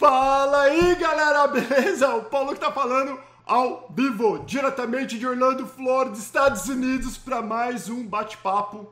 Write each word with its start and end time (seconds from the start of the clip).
Fala 0.00 0.62
aí, 0.62 0.94
galera, 0.94 1.46
beleza? 1.46 2.14
O 2.14 2.24
Paulo 2.24 2.54
que 2.54 2.58
tá 2.58 2.72
falando 2.72 3.20
ao 3.44 3.86
vivo, 3.90 4.38
diretamente 4.46 5.18
de 5.18 5.26
Orlando, 5.26 5.66
Florida, 5.66 6.16
Estados 6.16 6.68
Unidos, 6.68 7.18
para 7.18 7.42
mais 7.42 7.90
um 7.90 8.06
bate-papo 8.06 8.90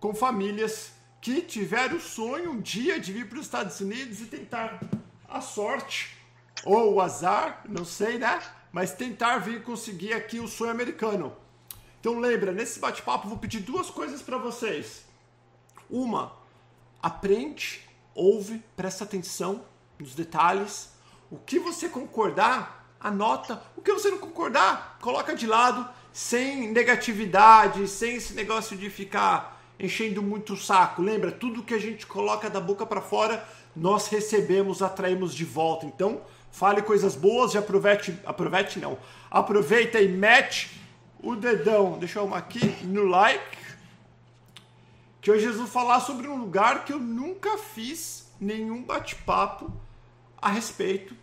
com 0.00 0.14
famílias 0.14 0.90
que 1.20 1.42
tiveram 1.42 1.98
o 1.98 2.00
sonho 2.00 2.52
um 2.52 2.60
dia 2.62 2.98
de 2.98 3.12
vir 3.12 3.28
para 3.28 3.38
os 3.38 3.44
Estados 3.44 3.78
Unidos 3.78 4.22
e 4.22 4.24
tentar 4.24 4.80
a 5.28 5.42
sorte 5.42 6.16
ou 6.64 6.94
o 6.94 7.00
azar, 7.02 7.62
não 7.68 7.84
sei, 7.84 8.16
né? 8.18 8.40
Mas 8.72 8.94
tentar 8.94 9.40
vir 9.40 9.62
conseguir 9.62 10.14
aqui 10.14 10.40
o 10.40 10.48
sonho 10.48 10.70
americano. 10.70 11.36
Então 12.00 12.18
lembra, 12.18 12.52
nesse 12.52 12.80
bate-papo 12.80 13.28
vou 13.28 13.36
pedir 13.36 13.60
duas 13.60 13.90
coisas 13.90 14.22
para 14.22 14.38
vocês. 14.38 15.04
Uma, 15.90 16.32
aprende, 17.02 17.86
ouve, 18.14 18.64
presta 18.74 19.04
atenção 19.04 19.62
nos 19.98 20.14
detalhes. 20.14 20.90
O 21.30 21.36
que 21.36 21.58
você 21.58 21.88
concordar, 21.88 22.78
anota. 23.00 23.62
O 23.76 23.82
que 23.82 23.92
você 23.92 24.10
não 24.10 24.18
concordar, 24.18 24.98
coloca 25.00 25.34
de 25.34 25.46
lado, 25.46 25.88
sem 26.12 26.70
negatividade, 26.72 27.86
sem 27.88 28.16
esse 28.16 28.34
negócio 28.34 28.76
de 28.76 28.88
ficar 28.90 29.60
enchendo 29.78 30.22
muito 30.22 30.54
o 30.54 30.56
saco. 30.56 31.02
Lembra, 31.02 31.30
tudo 31.30 31.62
que 31.62 31.74
a 31.74 31.78
gente 31.78 32.06
coloca 32.06 32.50
da 32.50 32.60
boca 32.60 32.84
para 32.84 33.00
fora, 33.00 33.46
nós 33.74 34.08
recebemos, 34.08 34.82
atraímos 34.82 35.34
de 35.34 35.44
volta. 35.44 35.86
Então, 35.86 36.22
fale 36.50 36.82
coisas 36.82 37.14
boas 37.14 37.54
e 37.54 37.58
aproveite, 37.58 38.18
aproveite 38.26 38.78
não. 38.78 38.98
Aproveita 39.30 40.00
e 40.00 40.08
mete 40.08 40.80
o 41.22 41.36
dedão, 41.36 41.98
deixa 41.98 42.18
eu 42.18 42.22
arrumar 42.22 42.38
aqui, 42.38 42.84
no 42.84 43.04
like. 43.04 43.58
Que 45.20 45.30
hoje 45.30 45.46
eu 45.46 45.54
vou 45.54 45.66
falar 45.66 46.00
sobre 46.00 46.26
um 46.26 46.36
lugar 46.36 46.84
que 46.84 46.92
eu 46.92 46.98
nunca 46.98 47.58
fiz 47.58 48.32
nenhum 48.40 48.82
bate-papo 48.82 49.70
a 50.40 50.50
respeito 50.50 51.14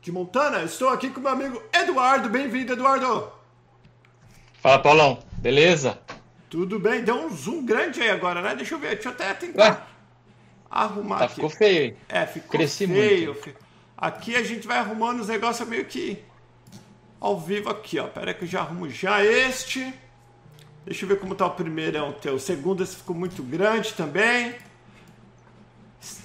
de 0.00 0.12
Montana. 0.12 0.62
Estou 0.62 0.88
aqui 0.88 1.10
com 1.10 1.20
meu 1.20 1.32
amigo 1.32 1.62
Eduardo. 1.72 2.28
Bem-vindo, 2.28 2.72
Eduardo. 2.72 3.32
Fala, 4.60 4.78
Paulão. 4.78 5.18
Beleza? 5.38 5.98
Tudo 6.50 6.78
bem? 6.78 7.02
Deu 7.02 7.14
um 7.14 7.34
zoom 7.34 7.64
grande 7.64 8.00
aí 8.00 8.10
agora, 8.10 8.40
né? 8.40 8.54
Deixa 8.54 8.74
eu 8.74 8.78
ver. 8.78 8.94
Deixa 8.94 9.08
eu 9.08 9.12
até 9.12 9.34
tentar 9.34 9.62
Ué? 9.62 9.82
arrumar 10.70 11.18
tá, 11.18 11.24
aqui. 11.26 11.34
Ficou 11.34 11.50
feio? 11.50 11.96
É, 12.08 12.26
ficou 12.26 12.50
Cresci 12.50 12.86
feio. 12.86 13.34
Muito. 13.34 13.54
Aqui 13.96 14.36
a 14.36 14.42
gente 14.42 14.66
vai 14.66 14.78
arrumando 14.78 15.20
os 15.20 15.28
negócios 15.28 15.68
meio 15.68 15.84
que 15.84 16.22
ao 17.20 17.38
vivo 17.38 17.68
aqui, 17.68 17.98
ó. 17.98 18.06
Pera 18.06 18.30
aí 18.30 18.34
que 18.34 18.44
eu 18.44 18.48
já 18.48 18.60
arrumo 18.60 18.88
já 18.88 19.24
este. 19.24 19.92
Deixa 20.84 21.04
eu 21.04 21.08
ver 21.08 21.18
como 21.18 21.34
tá 21.34 21.46
o 21.46 21.50
primeiro, 21.50 22.02
o 22.08 22.12
teu. 22.12 22.34
O 22.34 22.40
segundo 22.40 22.82
esse 22.82 22.96
ficou 22.96 23.14
muito 23.14 23.42
grande 23.42 23.92
também. 23.94 24.54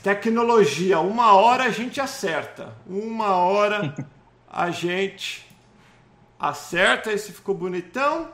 Tecnologia, 0.02 0.99
uma 0.99 1.33
hora 1.33 1.63
a 1.63 1.69
gente 1.69 1.99
acerta. 1.99 2.75
Uma 2.85 3.35
hora 3.35 3.95
a 4.49 4.69
gente 4.71 5.49
acerta. 6.39 7.11
Esse 7.11 7.31
ficou 7.31 7.55
bonitão. 7.55 8.31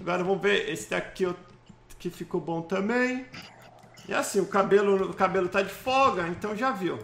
Agora 0.00 0.24
vamos 0.24 0.42
ver 0.42 0.68
esse 0.68 0.90
daqui 0.90 1.26
que 1.98 2.10
ficou 2.10 2.40
bom 2.40 2.62
também. 2.62 3.26
E 4.08 4.14
assim, 4.14 4.40
o 4.40 4.46
cabelo, 4.46 5.10
o 5.10 5.14
cabelo 5.14 5.48
tá 5.48 5.62
de 5.62 5.70
folga, 5.70 6.26
então 6.28 6.56
já 6.56 6.72
viu. 6.72 6.98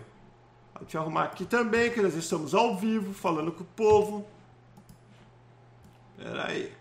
Deixa 0.80 0.98
eu 0.98 1.02
arrumar 1.02 1.24
aqui 1.24 1.44
também, 1.44 1.90
que 1.90 2.00
nós 2.00 2.14
estamos 2.14 2.54
ao 2.54 2.76
vivo, 2.76 3.14
falando 3.14 3.52
com 3.52 3.62
o 3.62 3.66
povo. 3.66 4.26
Pera 6.16 6.48
aí. 6.48 6.72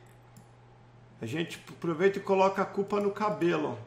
A 1.22 1.26
gente 1.26 1.64
aproveita 1.70 2.18
e 2.18 2.22
coloca 2.22 2.62
a 2.62 2.66
culpa 2.66 3.00
no 3.00 3.12
cabelo. 3.12 3.78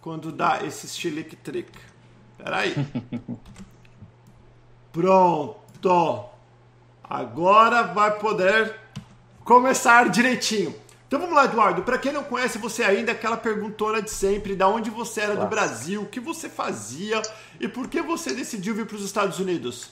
Quando 0.00 0.32
dá 0.32 0.64
esse 0.64 0.88
chilique 0.88 1.36
trick. 1.36 1.72
Peraí. 2.42 2.74
Pronto. 4.92 6.24
Agora 7.02 7.82
vai 7.84 8.18
poder 8.18 8.74
começar 9.44 10.08
direitinho. 10.08 10.74
Então 11.06 11.20
vamos 11.20 11.36
lá, 11.36 11.44
Eduardo. 11.44 11.82
Para 11.82 11.98
quem 11.98 12.10
não 12.10 12.24
conhece 12.24 12.58
você 12.58 12.82
ainda, 12.82 13.12
aquela 13.12 13.36
perguntona 13.36 14.00
de 14.00 14.10
sempre, 14.10 14.56
da 14.56 14.66
onde 14.66 14.90
você 14.90 15.20
era 15.20 15.34
Nossa. 15.34 15.46
do 15.46 15.50
Brasil, 15.50 16.02
o 16.02 16.06
que 16.06 16.18
você 16.18 16.48
fazia 16.48 17.20
e 17.60 17.68
por 17.68 17.88
que 17.88 18.00
você 18.00 18.34
decidiu 18.34 18.74
vir 18.74 18.86
para 18.86 18.96
os 18.96 19.04
Estados 19.04 19.38
Unidos? 19.38 19.90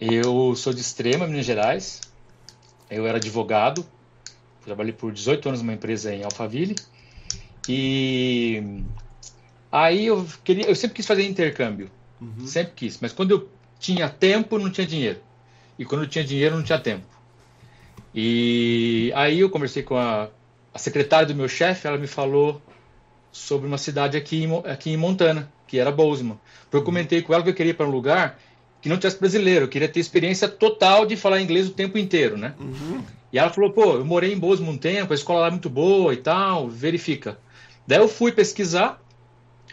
Eu 0.00 0.54
sou 0.54 0.72
de 0.72 0.80
Extrema, 0.80 1.26
Minas 1.26 1.46
Gerais. 1.46 2.00
Eu 2.88 3.06
era 3.06 3.18
advogado. 3.18 3.84
Trabalhei 4.64 4.92
por 4.92 5.12
18 5.12 5.48
anos 5.48 5.62
numa 5.62 5.72
empresa 5.72 6.14
em 6.14 6.22
Alphaville. 6.22 6.76
E 7.68 8.84
Aí 9.76 10.06
eu 10.06 10.26
queria, 10.42 10.66
eu 10.66 10.74
sempre 10.74 10.96
quis 10.96 11.06
fazer 11.06 11.26
intercâmbio, 11.26 11.90
uhum. 12.18 12.46
sempre 12.46 12.72
quis. 12.74 12.98
Mas 12.98 13.12
quando 13.12 13.32
eu 13.32 13.48
tinha 13.78 14.08
tempo, 14.08 14.58
não 14.58 14.70
tinha 14.70 14.86
dinheiro. 14.86 15.20
E 15.78 15.84
quando 15.84 16.04
eu 16.04 16.08
tinha 16.08 16.24
dinheiro, 16.24 16.56
não 16.56 16.62
tinha 16.62 16.78
tempo. 16.78 17.04
E 18.14 19.12
aí 19.14 19.40
eu 19.40 19.50
conversei 19.50 19.82
com 19.82 19.94
a, 19.94 20.30
a 20.72 20.78
secretária 20.78 21.26
do 21.26 21.34
meu 21.34 21.46
chefe, 21.46 21.86
ela 21.86 21.98
me 21.98 22.06
falou 22.06 22.62
sobre 23.30 23.68
uma 23.68 23.76
cidade 23.76 24.16
aqui 24.16 24.44
em, 24.44 24.56
aqui 24.64 24.92
em 24.92 24.96
Montana, 24.96 25.52
que 25.66 25.78
era 25.78 25.92
Bozeman. 25.92 26.38
Eu 26.72 26.82
comentei 26.82 27.20
com 27.20 27.34
ela 27.34 27.42
que 27.42 27.50
eu 27.50 27.54
queria 27.54 27.72
ir 27.72 27.74
para 27.74 27.86
um 27.86 27.90
lugar 27.90 28.38
que 28.80 28.88
não 28.88 28.96
tivesse 28.96 29.18
brasileiro, 29.18 29.66
eu 29.66 29.68
queria 29.68 29.88
ter 29.88 30.00
experiência 30.00 30.48
total 30.48 31.04
de 31.04 31.16
falar 31.16 31.42
inglês 31.42 31.68
o 31.68 31.72
tempo 31.72 31.98
inteiro, 31.98 32.38
né? 32.38 32.54
Uhum. 32.58 33.02
E 33.30 33.38
ela 33.38 33.50
falou, 33.50 33.70
pô, 33.70 33.92
eu 33.96 34.06
morei 34.06 34.32
em 34.32 34.38
Bozeman 34.38 34.72
um 34.72 34.78
tempo, 34.78 35.12
a 35.12 35.16
escola 35.16 35.40
lá 35.40 35.46
é 35.48 35.50
muito 35.50 35.68
boa 35.68 36.14
e 36.14 36.16
tal, 36.16 36.66
verifica. 36.66 37.38
Daí 37.86 37.98
eu 37.98 38.08
fui 38.08 38.32
pesquisar 38.32 39.04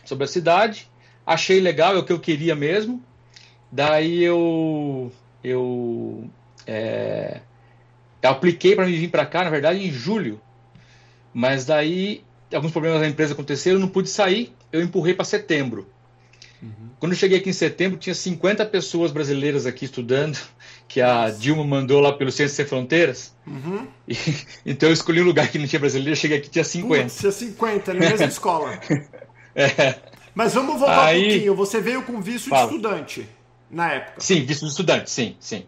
sobre 0.06 0.26
a 0.26 0.28
cidade, 0.28 0.90
achei 1.26 1.60
legal, 1.60 1.96
é 1.96 2.00
o 2.00 2.04
que 2.04 2.14
eu 2.14 2.20
queria 2.20 2.56
mesmo. 2.56 3.02
Daí 3.72 4.24
eu 4.24 5.12
eu, 5.44 6.30
é, 6.66 7.42
eu 8.22 8.30
apliquei 8.30 8.76
para 8.76 8.86
vir 8.86 9.10
para 9.10 9.26
cá, 9.26 9.44
na 9.44 9.50
verdade, 9.50 9.86
em 9.86 9.92
julho. 9.92 10.40
Mas 11.34 11.66
daí 11.66 12.24
alguns 12.54 12.72
problemas 12.72 13.02
da 13.02 13.08
empresa 13.08 13.34
aconteceram, 13.34 13.78
eu 13.78 13.82
não 13.82 13.88
pude 13.88 14.10
sair, 14.10 14.54
eu 14.72 14.82
empurrei 14.82 15.14
para 15.14 15.26
setembro. 15.26 15.88
Uhum. 16.62 16.90
Quando 17.00 17.12
eu 17.12 17.18
cheguei 17.18 17.40
aqui 17.40 17.50
em 17.50 17.54
setembro, 17.54 17.98
tinha 17.98 18.16
50 18.16 18.66
pessoas 18.68 19.12
brasileiras 19.12 19.66
aqui 19.66 19.86
estudando, 19.86 20.40
que 20.88 21.02
a. 21.02 21.30
Dilma 21.30 21.64
mandou 21.64 22.00
lá 22.00 22.14
pelo 22.14 22.32
Centro 22.32 22.54
Sem 22.54 22.66
Fronteiras. 22.66 23.36
Uhum. 23.46 23.88
E, 24.06 24.18
então 24.66 24.90
eu 24.90 24.94
escolhi 24.94 25.22
um 25.22 25.26
lugar 25.26 25.50
que 25.50 25.58
não 25.58 25.66
tinha 25.66 25.80
brasileiro, 25.80 26.16
cheguei 26.16 26.38
aqui 26.38 26.50
tinha 26.50 26.64
50. 26.64 27.04
Putz, 27.04 27.20
tinha 27.20 27.32
50, 27.32 27.94
na 27.94 28.00
mesma 28.00 28.26
escola. 28.28 28.80
É. 29.56 29.96
Mas 30.34 30.54
vamos 30.54 30.80
voltar 30.80 31.06
Aí... 31.06 31.20
um 31.20 31.30
pouquinho. 31.30 31.56
Você 31.56 31.82
veio 31.82 32.04
com 32.04 32.22
visto 32.22 32.50
Fala. 32.50 32.68
de 32.68 32.76
estudante 32.76 33.30
na 33.70 33.92
época. 33.92 34.22
Sim, 34.22 34.46
visto 34.46 34.66
de 34.66 34.72
estudante, 34.72 35.12
sim, 35.12 35.36
sim. 35.40 35.66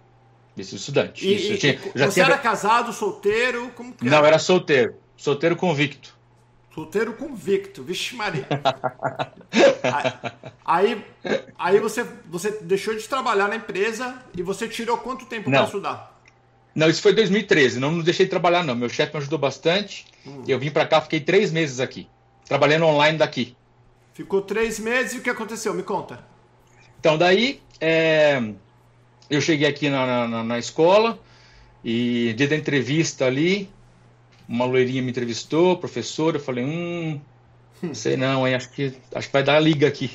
Visto 0.55 0.71
de 0.71 0.75
estudante. 0.77 1.27
E, 1.27 1.35
Isso, 1.35 1.57
tinha, 1.57 1.79
você 1.93 2.11
tinha... 2.11 2.25
era 2.25 2.37
casado, 2.37 2.93
solteiro? 2.93 3.71
Como 3.75 3.93
que 3.93 4.05
Não, 4.05 4.25
era 4.25 4.39
solteiro. 4.39 4.95
Solteiro 5.17 5.55
convicto. 5.55 6.15
Solteiro 6.73 7.13
convicto, 7.13 7.83
vixe 7.83 8.15
Maria. 8.15 8.47
aí, 10.65 11.05
aí 11.57 11.79
você, 11.79 12.05
você 12.25 12.51
deixou 12.61 12.93
de 12.93 13.07
trabalhar 13.07 13.47
na 13.47 13.55
empresa 13.55 14.21
e 14.35 14.41
você 14.41 14.67
tirou 14.67 14.97
quanto 14.97 15.25
tempo 15.25 15.49
para 15.49 15.63
estudar? 15.63 16.21
Não, 16.73 16.89
isso 16.89 17.01
foi 17.01 17.13
2013. 17.13 17.79
Não, 17.79 17.91
não 17.91 18.03
deixei 18.03 18.25
de 18.25 18.29
trabalhar, 18.29 18.61
não. 18.61 18.75
Meu 18.75 18.89
chefe 18.89 19.13
me 19.13 19.19
ajudou 19.19 19.39
bastante. 19.39 20.05
Hum. 20.27 20.43
Eu 20.45 20.59
vim 20.59 20.69
para 20.69 20.85
cá, 20.85 20.99
fiquei 20.99 21.21
três 21.21 21.49
meses 21.49 21.79
aqui, 21.79 22.09
trabalhando 22.45 22.85
online 22.85 23.17
daqui. 23.17 23.55
Ficou 24.15 24.41
três 24.41 24.79
meses 24.79 25.13
e 25.13 25.17
o 25.17 25.21
que 25.21 25.29
aconteceu? 25.29 25.73
Me 25.73 25.83
conta. 25.83 26.23
Então, 26.97 27.17
daí 27.17 27.61
é, 27.81 28.41
eu 29.29 29.41
cheguei 29.41 29.67
aqui 29.67 29.89
na, 29.89 30.25
na, 30.25 30.41
na, 30.41 30.57
escola 30.57 31.19
e 31.83 32.33
dia 32.37 32.47
da 32.47 32.55
entrevista 32.55 33.25
ali, 33.25 33.69
uma 34.47 34.63
loirinha 34.63 35.01
me 35.01 35.11
entrevistou, 35.11 35.77
professora, 35.77 36.37
eu 36.37 36.41
falei, 36.41 36.63
hum, 36.63 37.19
não 37.83 37.93
sei 37.93 38.15
não, 38.15 38.47
hein, 38.47 38.55
acho 38.55 38.69
que, 38.71 38.93
acho 39.13 39.27
que 39.27 39.33
vai 39.33 39.43
dar 39.43 39.57
a 39.57 39.59
liga 39.59 39.85
aqui. 39.85 40.09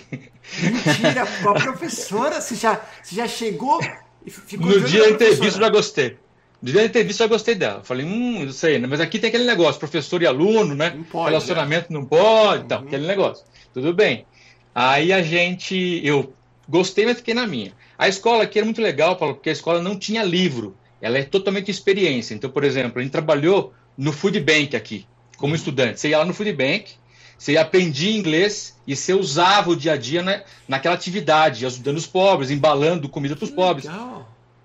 Mentira, 0.62 1.24
a 1.24 1.52
professora, 1.60 2.40
você 2.40 2.54
já, 2.54 2.80
você 3.02 3.16
já 3.16 3.28
chegou 3.28 3.80
e 4.24 4.30
ficou 4.30 4.66
No 4.66 4.80
dia 4.80 5.02
da 5.02 5.10
entrevista 5.10 5.58
eu 5.58 5.60
já 5.60 5.68
gostei. 5.68 6.16
Dia 6.62 6.74
da 6.74 6.84
entrevista 6.84 7.24
eu 7.24 7.28
gostei 7.28 7.54
dela. 7.54 7.82
Falei, 7.82 8.04
hum, 8.04 8.44
não 8.44 8.52
sei, 8.52 8.78
mas 8.78 9.00
aqui 9.00 9.18
tem 9.18 9.28
aquele 9.28 9.44
negócio, 9.44 9.78
professor 9.78 10.20
e 10.22 10.26
aluno, 10.26 10.74
né? 10.74 10.92
Não 10.94 11.04
pode, 11.04 11.28
Relacionamento 11.30 11.92
não 11.92 12.04
pode, 12.04 12.64
então, 12.64 12.80
uhum. 12.80 12.86
aquele 12.86 13.06
negócio. 13.06 13.44
Tudo 13.72 13.94
bem. 13.94 14.26
Aí 14.74 15.12
a 15.12 15.22
gente. 15.22 16.00
Eu 16.04 16.34
gostei, 16.68 17.06
mas 17.06 17.18
fiquei 17.18 17.34
na 17.34 17.46
minha. 17.46 17.72
A 17.98 18.08
escola 18.08 18.44
aqui 18.44 18.58
era 18.58 18.64
muito 18.64 18.80
legal, 18.80 19.16
Paulo, 19.16 19.34
porque 19.34 19.48
a 19.48 19.52
escola 19.52 19.80
não 19.80 19.98
tinha 19.98 20.22
livro. 20.22 20.76
Ela 21.00 21.18
é 21.18 21.22
totalmente 21.22 21.70
experiência. 21.70 22.34
Então, 22.34 22.50
por 22.50 22.62
exemplo, 22.62 22.98
a 22.98 23.02
gente 23.02 23.12
trabalhou 23.12 23.72
no 23.96 24.12
Food 24.12 24.38
Bank 24.40 24.76
aqui, 24.76 25.06
como 25.36 25.54
estudante. 25.54 25.98
Você 25.98 26.10
ia 26.10 26.18
lá 26.18 26.24
no 26.24 26.34
Food 26.34 26.52
Bank, 26.52 26.92
você 27.38 27.56
aprendia 27.56 28.14
inglês 28.14 28.78
e 28.86 28.94
você 28.94 29.14
usava 29.14 29.70
o 29.70 29.76
dia 29.76 29.92
a 29.92 29.96
dia 29.96 30.22
na, 30.22 30.42
naquela 30.68 30.94
atividade, 30.94 31.64
ajudando 31.64 31.96
os 31.96 32.06
pobres, 32.06 32.50
embalando 32.50 33.08
comida 33.08 33.34
para 33.34 33.44
os 33.44 33.50
pobres. 33.50 33.86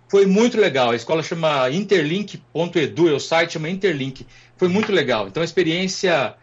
Foi 0.08 0.26
muito 0.26 0.60
legal. 0.60 0.92
A 0.92 0.96
escola 0.96 1.24
chama 1.24 1.70
interlink.edu, 1.70 3.10
é 3.10 3.14
o 3.14 3.20
site 3.20 3.54
chama 3.54 3.70
Interlink. 3.70 4.26
Foi 4.58 4.68
muito 4.68 4.92
legal. 4.92 5.28
Então, 5.28 5.42
a 5.42 5.46
experiência 5.46 6.36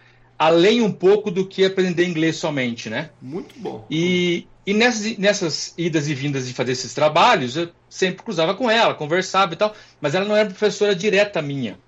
além 0.42 0.82
um 0.82 0.90
pouco 0.90 1.30
do 1.30 1.46
que 1.46 1.64
aprender 1.64 2.04
inglês 2.04 2.36
somente, 2.36 2.90
né? 2.90 3.10
Muito 3.20 3.54
bom. 3.58 3.86
E, 3.88 4.48
e 4.66 4.74
nessas, 4.74 5.16
nessas 5.16 5.74
idas 5.78 6.08
e 6.08 6.14
vindas 6.14 6.48
de 6.48 6.54
fazer 6.54 6.72
esses 6.72 6.92
trabalhos, 6.92 7.56
eu 7.56 7.68
sempre 7.88 8.24
cruzava 8.24 8.52
com 8.54 8.68
ela, 8.68 8.94
conversava 8.94 9.52
e 9.52 9.56
tal, 9.56 9.72
mas 10.00 10.16
ela 10.16 10.24
não 10.24 10.36
era 10.36 10.48
professora 10.48 10.96
direta 10.96 11.40
minha. 11.40 11.78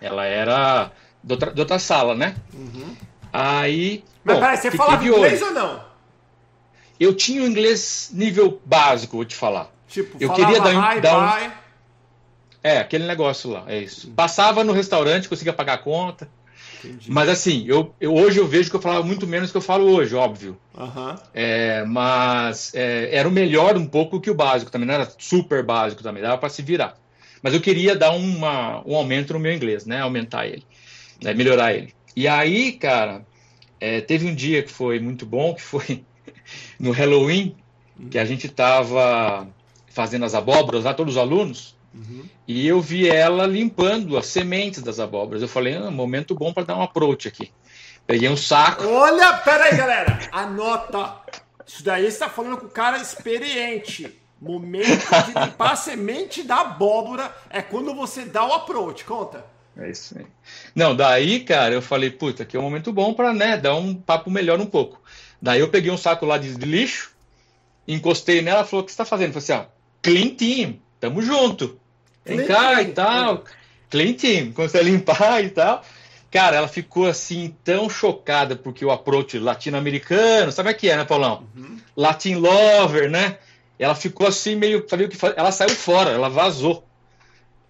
Ela 0.00 0.26
era 0.26 0.92
de 1.24 1.32
outra, 1.32 1.52
de 1.52 1.60
outra 1.60 1.78
sala, 1.78 2.14
né? 2.14 2.36
Uhum. 2.52 2.94
Aí. 3.32 4.04
Mas 4.22 4.36
bom, 4.36 4.40
peraí, 4.42 4.56
você 4.58 4.70
falava 4.70 5.06
inglês 5.06 5.40
ou 5.40 5.52
não? 5.52 5.88
Eu 7.00 7.14
tinha 7.14 7.42
o 7.42 7.46
inglês 7.46 8.10
nível 8.12 8.60
básico, 8.66 9.16
vou 9.16 9.24
te 9.24 9.34
falar. 9.34 9.70
Tipo, 9.88 10.18
Eu 10.20 10.32
queria 10.32 10.60
dar 10.60 10.96
hi, 10.96 11.00
dar 11.00 11.18
um-. 11.18 11.52
É, 12.62 12.78
aquele 12.78 13.06
negócio 13.06 13.50
lá, 13.50 13.64
é 13.68 13.78
isso. 13.78 14.10
Passava 14.12 14.64
no 14.64 14.72
restaurante, 14.72 15.28
conseguia 15.28 15.52
pagar 15.52 15.74
a 15.74 15.78
conta. 15.78 16.28
Entendi. 16.84 17.10
Mas 17.10 17.28
assim, 17.28 17.64
eu, 17.66 17.94
eu- 18.00 18.14
hoje 18.14 18.38
eu 18.38 18.46
vejo 18.46 18.68
que 18.68 18.76
eu 18.76 18.80
falava 18.80 19.04
muito 19.04 19.26
menos 19.26 19.48
do 19.48 19.52
que 19.52 19.56
eu 19.58 19.62
falo 19.62 19.84
hoje, 19.90 20.14
óbvio. 20.14 20.58
Aham. 20.76 21.16
É, 21.32 21.84
mas 21.84 22.72
é, 22.74 23.14
era 23.14 23.28
o 23.28 23.32
melhor 23.32 23.76
um 23.76 23.86
pouco 23.86 24.20
que 24.20 24.30
o 24.30 24.34
básico 24.34 24.70
também, 24.70 24.86
não 24.86 24.94
era 24.94 25.08
super 25.18 25.64
básico 25.64 26.02
também, 26.02 26.22
dava 26.22 26.36
para 26.38 26.48
se 26.48 26.62
virar. 26.62 26.94
Mas 27.42 27.54
eu 27.54 27.60
queria 27.60 27.94
dar 27.94 28.10
uma, 28.10 28.82
um 28.86 28.96
aumento 28.96 29.32
no 29.32 29.38
meu 29.38 29.52
inglês, 29.52 29.86
né? 29.86 30.00
Aumentar 30.00 30.46
ele, 30.46 30.66
né? 31.22 31.32
melhorar 31.32 31.72
ele. 31.72 31.94
E 32.16 32.26
aí, 32.26 32.72
cara, 32.72 33.24
é, 33.80 34.00
teve 34.00 34.26
um 34.26 34.34
dia 34.34 34.62
que 34.62 34.70
foi 34.70 34.98
muito 34.98 35.24
bom, 35.24 35.54
que 35.54 35.62
foi 35.62 36.04
no 36.78 36.90
Halloween, 36.90 37.56
que 38.10 38.18
a 38.18 38.24
gente 38.24 38.48
tava 38.48 39.48
fazendo 39.90 40.24
as 40.24 40.34
abóboras 40.34 40.84
lá, 40.84 40.94
todos 40.94 41.14
os 41.14 41.20
alunos, 41.20 41.76
Uhum. 41.94 42.24
e 42.46 42.66
eu 42.68 42.80
vi 42.80 43.08
ela 43.08 43.46
limpando 43.46 44.16
as 44.18 44.26
sementes 44.26 44.82
das 44.82 45.00
abóboras. 45.00 45.40
Eu 45.42 45.48
falei, 45.48 45.74
ah, 45.74 45.90
momento 45.90 46.34
bom 46.34 46.52
para 46.52 46.64
dar 46.64 46.76
um 46.76 46.82
approach 46.82 47.26
aqui. 47.26 47.50
Peguei 48.06 48.28
um 48.28 48.36
saco, 48.36 48.86
Olha, 48.86 49.32
pera 49.38 49.64
aí, 49.64 49.76
galera. 49.76 50.18
Anota. 50.32 51.16
Isso 51.66 51.84
daí 51.84 52.10
você 52.10 52.18
tá 52.18 52.28
falando 52.28 52.56
com 52.56 52.66
o 52.66 52.70
cara 52.70 52.98
experiente. 52.98 54.18
Momento 54.40 54.86
de 54.86 55.32
limpar 55.44 55.72
a 55.72 55.76
semente 55.76 56.42
da 56.42 56.60
abóbora 56.60 57.34
é 57.50 57.60
quando 57.60 57.94
você 57.94 58.24
dá 58.24 58.44
o 58.46 58.52
approach. 58.52 59.04
Conta. 59.04 59.44
É 59.76 59.90
isso 59.90 60.16
aí. 60.18 60.26
Não, 60.74 60.94
daí, 60.94 61.40
cara, 61.40 61.74
eu 61.74 61.82
falei, 61.82 62.10
puta, 62.10 62.42
aqui 62.42 62.56
é 62.56 62.60
um 62.60 62.62
momento 62.62 62.92
bom 62.92 63.12
pra, 63.14 63.32
né, 63.32 63.56
dar 63.56 63.74
um 63.76 63.94
papo 63.94 64.30
melhor 64.30 64.60
um 64.60 64.66
pouco. 64.66 65.00
Daí 65.40 65.60
eu 65.60 65.68
peguei 65.68 65.90
um 65.90 65.96
saco 65.98 66.26
lá 66.26 66.36
de, 66.38 66.48
lixo, 66.54 67.12
encostei 67.86 68.42
nela, 68.42 68.64
falou, 68.64 68.82
o 68.82 68.86
que 68.86 68.92
você 68.92 68.98
tá 68.98 69.04
fazendo? 69.04 69.34
Eu 69.34 69.40
falei 69.40 69.60
assim, 69.60 69.68
ó, 69.68 69.77
clean 70.02 70.30
team, 70.30 70.78
tamo 71.00 71.20
junto. 71.22 71.78
Vem 72.24 72.46
cá 72.46 72.82
e 72.82 72.92
tal. 72.92 73.44
Clean 73.90 74.12
team, 74.14 74.52
comecei 74.52 74.80
a 74.80 74.84
limpar 74.84 75.42
e 75.44 75.50
tal. 75.50 75.84
Cara, 76.30 76.56
ela 76.56 76.68
ficou 76.68 77.06
assim, 77.06 77.54
tão 77.64 77.88
chocada, 77.88 78.54
porque 78.54 78.84
o 78.84 78.90
approach 78.90 79.38
latino-americano, 79.38 80.52
sabe 80.52 80.70
o 80.70 80.74
que 80.74 80.90
é, 80.90 80.96
né, 80.96 81.04
Paulão? 81.04 81.44
Latin 81.96 82.34
lover, 82.34 83.10
né? 83.10 83.38
Ela 83.78 83.94
ficou 83.94 84.26
assim, 84.26 84.54
meio, 84.54 84.84
sabia 84.88 85.06
o 85.06 85.08
que 85.08 85.16
fazer? 85.16 85.38
Ela 85.38 85.50
saiu 85.52 85.70
fora, 85.70 86.10
ela 86.10 86.28
vazou. 86.28 86.84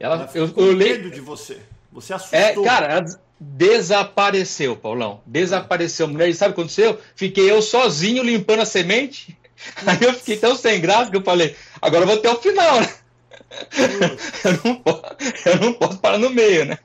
Ela, 0.01 0.15
Ela 0.17 0.31
eu, 0.35 0.49
ficou 0.49 0.67
eu 0.67 0.77
medo 0.77 1.09
de 1.11 1.21
você. 1.21 1.59
Você 1.93 2.13
assustou. 2.15 2.39
é, 2.41 2.55
cara, 2.65 2.87
ela 2.87 3.01
des- 3.01 3.19
desapareceu, 3.39 4.75
Paulão. 4.77 5.21
Desapareceu. 5.25 6.07
A 6.07 6.09
mulher, 6.09 6.29
e 6.29 6.35
sabe 6.35 6.51
o 6.51 6.55
que 6.55 6.61
aconteceu? 6.61 6.99
Fiquei 7.15 7.49
eu 7.51 7.63
sozinho 7.63 8.23
limpando 8.25 8.61
a 8.61 8.67
semente. 8.67 9.39
Aí 9.87 9.99
eu 10.01 10.15
fiquei 10.15 10.37
tão 10.37 10.55
sem 10.57 10.81
graça 10.81 11.11
que 11.11 11.17
eu 11.17 11.23
falei, 11.23 11.57
agora 11.81 12.03
eu 12.03 12.07
vou 12.07 12.17
até 12.17 12.31
o 12.31 12.37
final, 12.37 12.81
né? 12.81 12.89
Eu 14.45 14.61
não, 14.65 14.77
posso, 14.77 15.03
eu 15.47 15.57
não 15.61 15.73
posso 15.73 15.99
parar 15.99 16.19
no 16.19 16.31
meio, 16.31 16.65
né? 16.67 16.79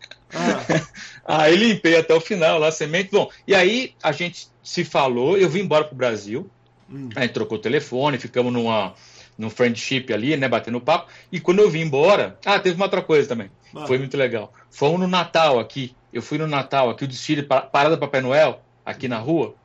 Ah, 1.25 1.43
Aí 1.43 1.55
limpei 1.55 1.97
até 1.97 2.13
o 2.13 2.21
final 2.21 2.59
lá 2.59 2.71
semente. 2.71 3.09
Bom, 3.11 3.29
e 3.47 3.53
aí 3.55 3.93
a 4.01 4.11
gente 4.11 4.47
se 4.63 4.83
falou, 4.83 5.37
eu 5.37 5.49
vim 5.49 5.61
embora 5.61 5.85
pro 5.85 5.95
Brasil. 5.95 6.49
Hum. 6.89 7.09
A 7.15 7.21
gente 7.21 7.33
trocou 7.33 7.57
o 7.57 7.61
telefone, 7.61 8.17
ficamos 8.17 8.51
numa, 8.51 8.93
num 9.37 9.49
friendship 9.49 10.11
ali, 10.13 10.35
né? 10.35 10.47
Batendo 10.47 10.81
papo. 10.81 11.09
E 11.31 11.39
quando 11.39 11.59
eu 11.59 11.69
vim 11.69 11.81
embora. 11.81 12.37
Ah, 12.45 12.59
teve 12.59 12.75
uma 12.75 12.85
outra 12.85 13.01
coisa 13.01 13.27
também. 13.27 13.49
Ah. 13.75 13.85
Foi 13.87 13.97
muito 13.97 14.17
legal. 14.17 14.51
Fomos 14.69 14.99
no 14.99 15.07
Natal 15.07 15.59
aqui. 15.59 15.95
Eu 16.11 16.21
fui 16.21 16.37
no 16.37 16.47
Natal 16.47 16.89
aqui, 16.89 17.05
o 17.05 17.07
desfile 17.07 17.43
pa- 17.43 17.61
Parada 17.61 17.97
Papai 17.97 18.21
Noel, 18.21 18.61
aqui 18.85 19.07
na 19.07 19.17
rua. 19.17 19.55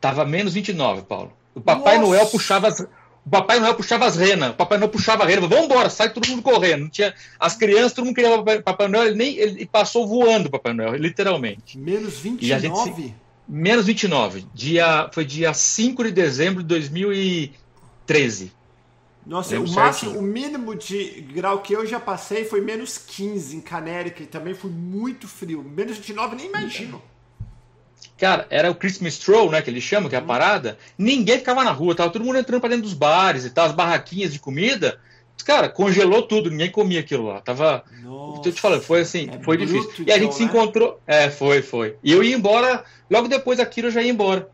Tava 0.00 0.24
menos 0.24 0.54
29, 0.54 1.02
Paulo. 1.02 1.32
O 1.58 1.60
Papai 1.60 1.98
Nossa! 1.98 2.08
Noel 2.08 2.26
puxava 2.26 2.68
as. 2.68 2.80
O 2.80 3.30
Papai 3.30 3.60
Noel 3.60 3.74
puxava 3.74 4.06
as 4.06 4.16
renas, 4.16 4.50
o 4.50 4.54
Papai 4.54 4.78
Noel 4.78 4.90
puxava 4.90 5.22
a 5.22 5.26
rena, 5.26 5.46
vamos 5.46 5.66
embora, 5.66 5.90
sai 5.90 6.10
todo 6.10 6.26
mundo 6.28 6.40
correndo. 6.40 6.82
Não 6.82 6.88
tinha, 6.88 7.12
as 7.38 7.54
crianças, 7.54 7.92
todo 7.92 8.06
mundo 8.06 8.14
queria 8.14 8.30
o 8.30 8.38
Papai, 8.38 8.62
Papai 8.62 8.88
Noel, 8.88 9.08
ele 9.08 9.16
nem 9.16 9.36
ele 9.36 9.66
passou 9.66 10.06
voando 10.06 10.48
o 10.48 10.50
Papai 10.50 10.72
Noel, 10.72 10.94
literalmente. 10.94 11.76
menos 11.76 12.24
E 12.40 12.52
a 12.52 12.58
gente 12.58 12.74
29? 12.74 13.14
Menos 13.46 13.86
29. 13.86 14.46
Dia, 14.54 15.10
foi 15.12 15.24
dia 15.24 15.52
5 15.54 16.04
de 16.04 16.10
dezembro 16.10 16.62
de 16.62 16.68
2013. 16.68 18.52
Nossa, 19.26 19.54
Lembro 19.54 19.70
o 19.70 19.74
máximo, 19.74 20.18
o 20.18 20.22
mínimo 20.22 20.74
de 20.74 21.20
grau 21.34 21.60
que 21.60 21.74
eu 21.74 21.84
já 21.84 22.00
passei 22.00 22.46
foi 22.46 22.62
menos 22.62 22.96
15 22.96 23.56
em 23.56 23.60
Canérica 23.60 24.22
e 24.22 24.26
também 24.26 24.54
foi 24.54 24.70
muito 24.70 25.28
frio. 25.28 25.62
Menos 25.62 25.98
29 25.98 26.36
nem 26.36 26.46
imagino. 26.46 27.02
Cara, 28.18 28.46
era 28.50 28.70
o 28.70 28.74
Christmas 28.74 29.14
Stroll, 29.14 29.50
né, 29.50 29.62
que 29.62 29.70
eles 29.70 29.84
chamam, 29.84 30.08
que 30.08 30.16
é 30.16 30.18
a 30.18 30.22
parada. 30.22 30.76
Ninguém 30.98 31.38
ficava 31.38 31.62
na 31.62 31.70
rua, 31.70 31.94
tava 31.94 32.10
todo 32.10 32.24
mundo 32.24 32.38
entrando 32.38 32.60
pra 32.60 32.68
dentro 32.68 32.82
dos 32.82 32.94
bares 32.94 33.44
e 33.44 33.50
tal, 33.50 33.66
as 33.66 33.72
barraquinhas 33.72 34.32
de 34.32 34.40
comida. 34.40 34.98
Cara, 35.44 35.68
congelou 35.68 36.22
tudo, 36.22 36.50
ninguém 36.50 36.70
comia 36.70 37.00
aquilo 37.00 37.28
lá. 37.28 37.40
Tava. 37.40 37.84
Nossa. 38.02 38.42
Tô 38.42 38.50
te 38.50 38.60
falando, 38.60 38.82
foi 38.82 39.00
assim, 39.00 39.30
É 39.32 39.42
foi 39.42 39.56
difícil. 39.56 39.90
E 39.98 40.10
a 40.10 40.16
então, 40.16 40.18
gente 40.18 40.34
se 40.34 40.42
né? 40.42 40.48
encontrou. 40.48 41.00
É, 41.06 41.30
foi, 41.30 41.62
foi. 41.62 41.96
E 42.02 42.12
eu 42.12 42.22
ia 42.22 42.34
embora, 42.34 42.84
logo 43.08 43.28
depois 43.28 43.58
daquilo 43.58 43.86
eu 43.86 43.92
já 43.92 44.02
ia 44.02 44.10
embora. 44.10 44.48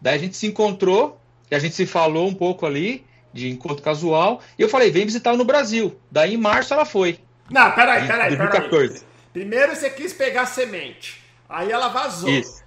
Daí 0.00 0.16
a 0.16 0.18
gente 0.18 0.36
se 0.36 0.46
encontrou, 0.46 1.18
e 1.50 1.54
a 1.54 1.58
gente 1.58 1.74
se 1.74 1.86
falou 1.86 2.28
um 2.28 2.34
pouco 2.34 2.66
ali, 2.66 3.04
de 3.32 3.48
encontro 3.48 3.82
casual, 3.82 4.42
e 4.58 4.62
eu 4.62 4.68
falei, 4.68 4.90
vem 4.90 5.06
visitar 5.06 5.34
no 5.36 5.44
Brasil. 5.44 5.98
Daí 6.10 6.34
em 6.34 6.36
março 6.36 6.74
ela 6.74 6.84
foi. 6.84 7.18
Não, 7.50 7.70
peraí, 7.72 8.06
peraí, 8.06 8.36
peraí. 8.36 8.36
2014. 8.36 9.04
Primeiro 9.32 9.74
você 9.74 9.88
quis 9.88 10.12
pegar 10.12 10.44
semente. 10.46 11.21
Aí 11.52 11.70
ela 11.70 11.88
vazou. 11.88 12.28
Isso. 12.30 12.62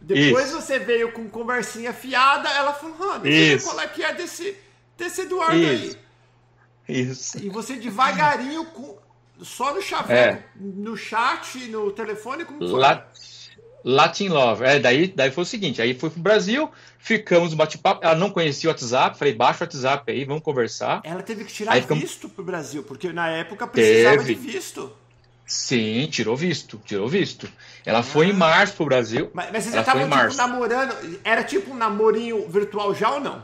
Depois 0.00 0.46
Isso. 0.48 0.60
você 0.60 0.78
veio 0.78 1.12
com 1.12 1.28
conversinha 1.28 1.92
fiada, 1.92 2.48
ela 2.48 2.72
falou, 2.72 3.12
ah, 3.12 3.18
deixa 3.18 3.66
eu 3.66 3.72
qual 3.72 3.80
é 3.84 3.88
que 3.88 4.02
é 4.02 4.14
desse, 4.14 4.56
desse 4.96 5.22
Eduardo 5.22 5.56
Isso. 5.58 5.96
aí. 6.88 7.00
Isso. 7.02 7.38
E 7.44 7.48
você 7.50 7.76
devagarinho, 7.76 8.64
com, 8.66 8.96
só 9.42 9.74
no 9.74 9.82
chaveco, 9.82 10.38
É. 10.38 10.42
no 10.58 10.96
chat, 10.96 11.66
no 11.68 11.90
telefone, 11.90 12.44
como 12.46 12.60
foi? 12.60 12.80
La- 12.80 13.06
Latin 13.84 14.28
Love. 14.28 14.64
É, 14.64 14.78
daí, 14.78 15.06
daí 15.08 15.30
foi 15.30 15.42
o 15.42 15.46
seguinte, 15.46 15.80
aí 15.80 15.94
fui 15.98 16.10
pro 16.10 16.20
Brasil, 16.20 16.70
ficamos 16.98 17.54
bate-papo, 17.54 18.00
ela 18.04 18.14
não 18.14 18.30
conhecia 18.30 18.68
o 18.68 18.72
WhatsApp, 18.72 19.18
falei, 19.18 19.34
baixa 19.34 19.64
o 19.64 19.66
WhatsApp 19.66 20.10
aí, 20.12 20.24
vamos 20.24 20.42
conversar. 20.42 21.00
Ela 21.04 21.22
teve 21.22 21.44
que 21.44 21.52
tirar 21.52 21.72
Aí 21.72 21.82
ficamos- 21.82 22.02
visto 22.02 22.28
pro 22.28 22.44
Brasil, 22.44 22.82
porque 22.82 23.12
na 23.12 23.28
época 23.28 23.66
precisava 23.66 24.18
Teve. 24.18 24.34
de 24.34 24.40
visto. 24.40 24.92
Sim, 25.50 26.06
tirou 26.08 26.36
visto, 26.36 26.80
tirou 26.84 27.08
visto. 27.08 27.50
Ela 27.84 28.04
foi 28.04 28.28
em 28.28 28.32
março 28.32 28.76
pro 28.76 28.84
Brasil. 28.86 29.28
Mas, 29.34 29.50
mas 29.50 29.64
vocês 29.64 29.74
já 29.74 29.80
estavam 29.80 30.04
tipo, 30.04 30.14
namorando. 30.36 30.94
Era 31.24 31.42
tipo 31.42 31.72
um 31.72 31.76
namorinho 31.76 32.48
virtual 32.48 32.94
já 32.94 33.10
ou 33.10 33.18
não? 33.20 33.42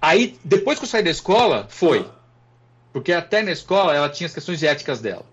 Aí, 0.00 0.38
depois 0.44 0.78
que 0.78 0.84
eu 0.84 0.88
saí 0.88 1.02
da 1.02 1.10
escola, 1.10 1.66
foi. 1.68 2.06
Ah. 2.08 2.12
Porque 2.92 3.12
até 3.12 3.42
na 3.42 3.50
escola 3.50 3.92
ela 3.92 4.08
tinha 4.08 4.28
as 4.28 4.32
questões 4.34 4.62
éticas 4.62 5.00
dela, 5.00 5.26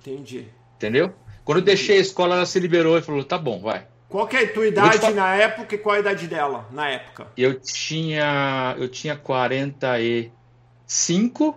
Entendi. 0.00 0.48
entendeu? 0.74 1.14
Quando 1.44 1.58
eu 1.58 1.64
deixei 1.64 1.98
a 1.98 2.00
escola, 2.00 2.34
ela 2.34 2.46
se 2.46 2.58
liberou 2.58 2.98
e 2.98 3.02
falou, 3.02 3.22
tá 3.22 3.38
bom, 3.38 3.60
vai. 3.60 3.86
Qual 4.08 4.26
que 4.26 4.36
é 4.36 4.42
a 4.42 4.52
tua 4.52 4.66
idade 4.66 4.98
falar- 4.98 5.14
na 5.14 5.36
época 5.36 5.76
e 5.76 5.78
qual 5.78 5.94
a 5.94 6.00
idade 6.00 6.26
dela 6.26 6.66
na 6.72 6.88
época? 6.88 7.28
Eu 7.36 7.60
tinha, 7.60 8.74
eu 8.76 8.88
tinha 8.88 9.14
45, 9.16 11.56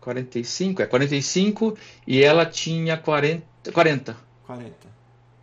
45, 0.00 0.82
é 0.82 0.86
45, 0.86 1.76
e 2.06 2.22
ela 2.22 2.46
tinha 2.46 2.96
40, 2.96 3.44
40. 3.72 4.16
40. 4.46 4.72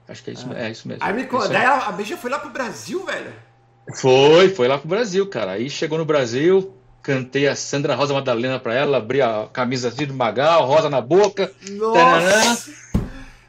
Acho 0.08 0.24
que 0.24 0.30
é 0.30 0.34
isso, 0.34 0.54
é 0.54 0.70
isso 0.72 0.88
mesmo. 0.88 1.04
Aí 1.04 1.14
me 1.14 1.24
daí 1.24 1.64
ela- 1.64 1.88
a 1.88 1.92
bicha 1.92 2.16
foi 2.18 2.30
lá 2.30 2.40
pro 2.40 2.50
Brasil, 2.50 3.04
velho. 3.06 3.34
Foi, 3.96 4.50
foi 4.50 4.68
lá 4.68 4.78
pro 4.78 4.88
Brasil, 4.88 5.28
cara. 5.28 5.54
Aí 5.54 5.70
chegou 5.70 5.98
no 5.98 6.06
Brasil, 6.06 6.76
cantei 7.02 7.48
a 7.48 7.56
Sandra 7.56 7.96
Rosa 7.96 8.14
Madalena 8.14 8.60
pra 8.60 8.74
ela, 8.74 8.98
abri 8.98 9.22
a 9.22 9.48
camisa 9.52 9.90
assim 9.90 10.06
do 10.06 10.14
Magal, 10.14 10.66
rosa 10.66 10.90
na 10.90 11.02
boca. 11.02 11.52
Nossa! 11.72 12.74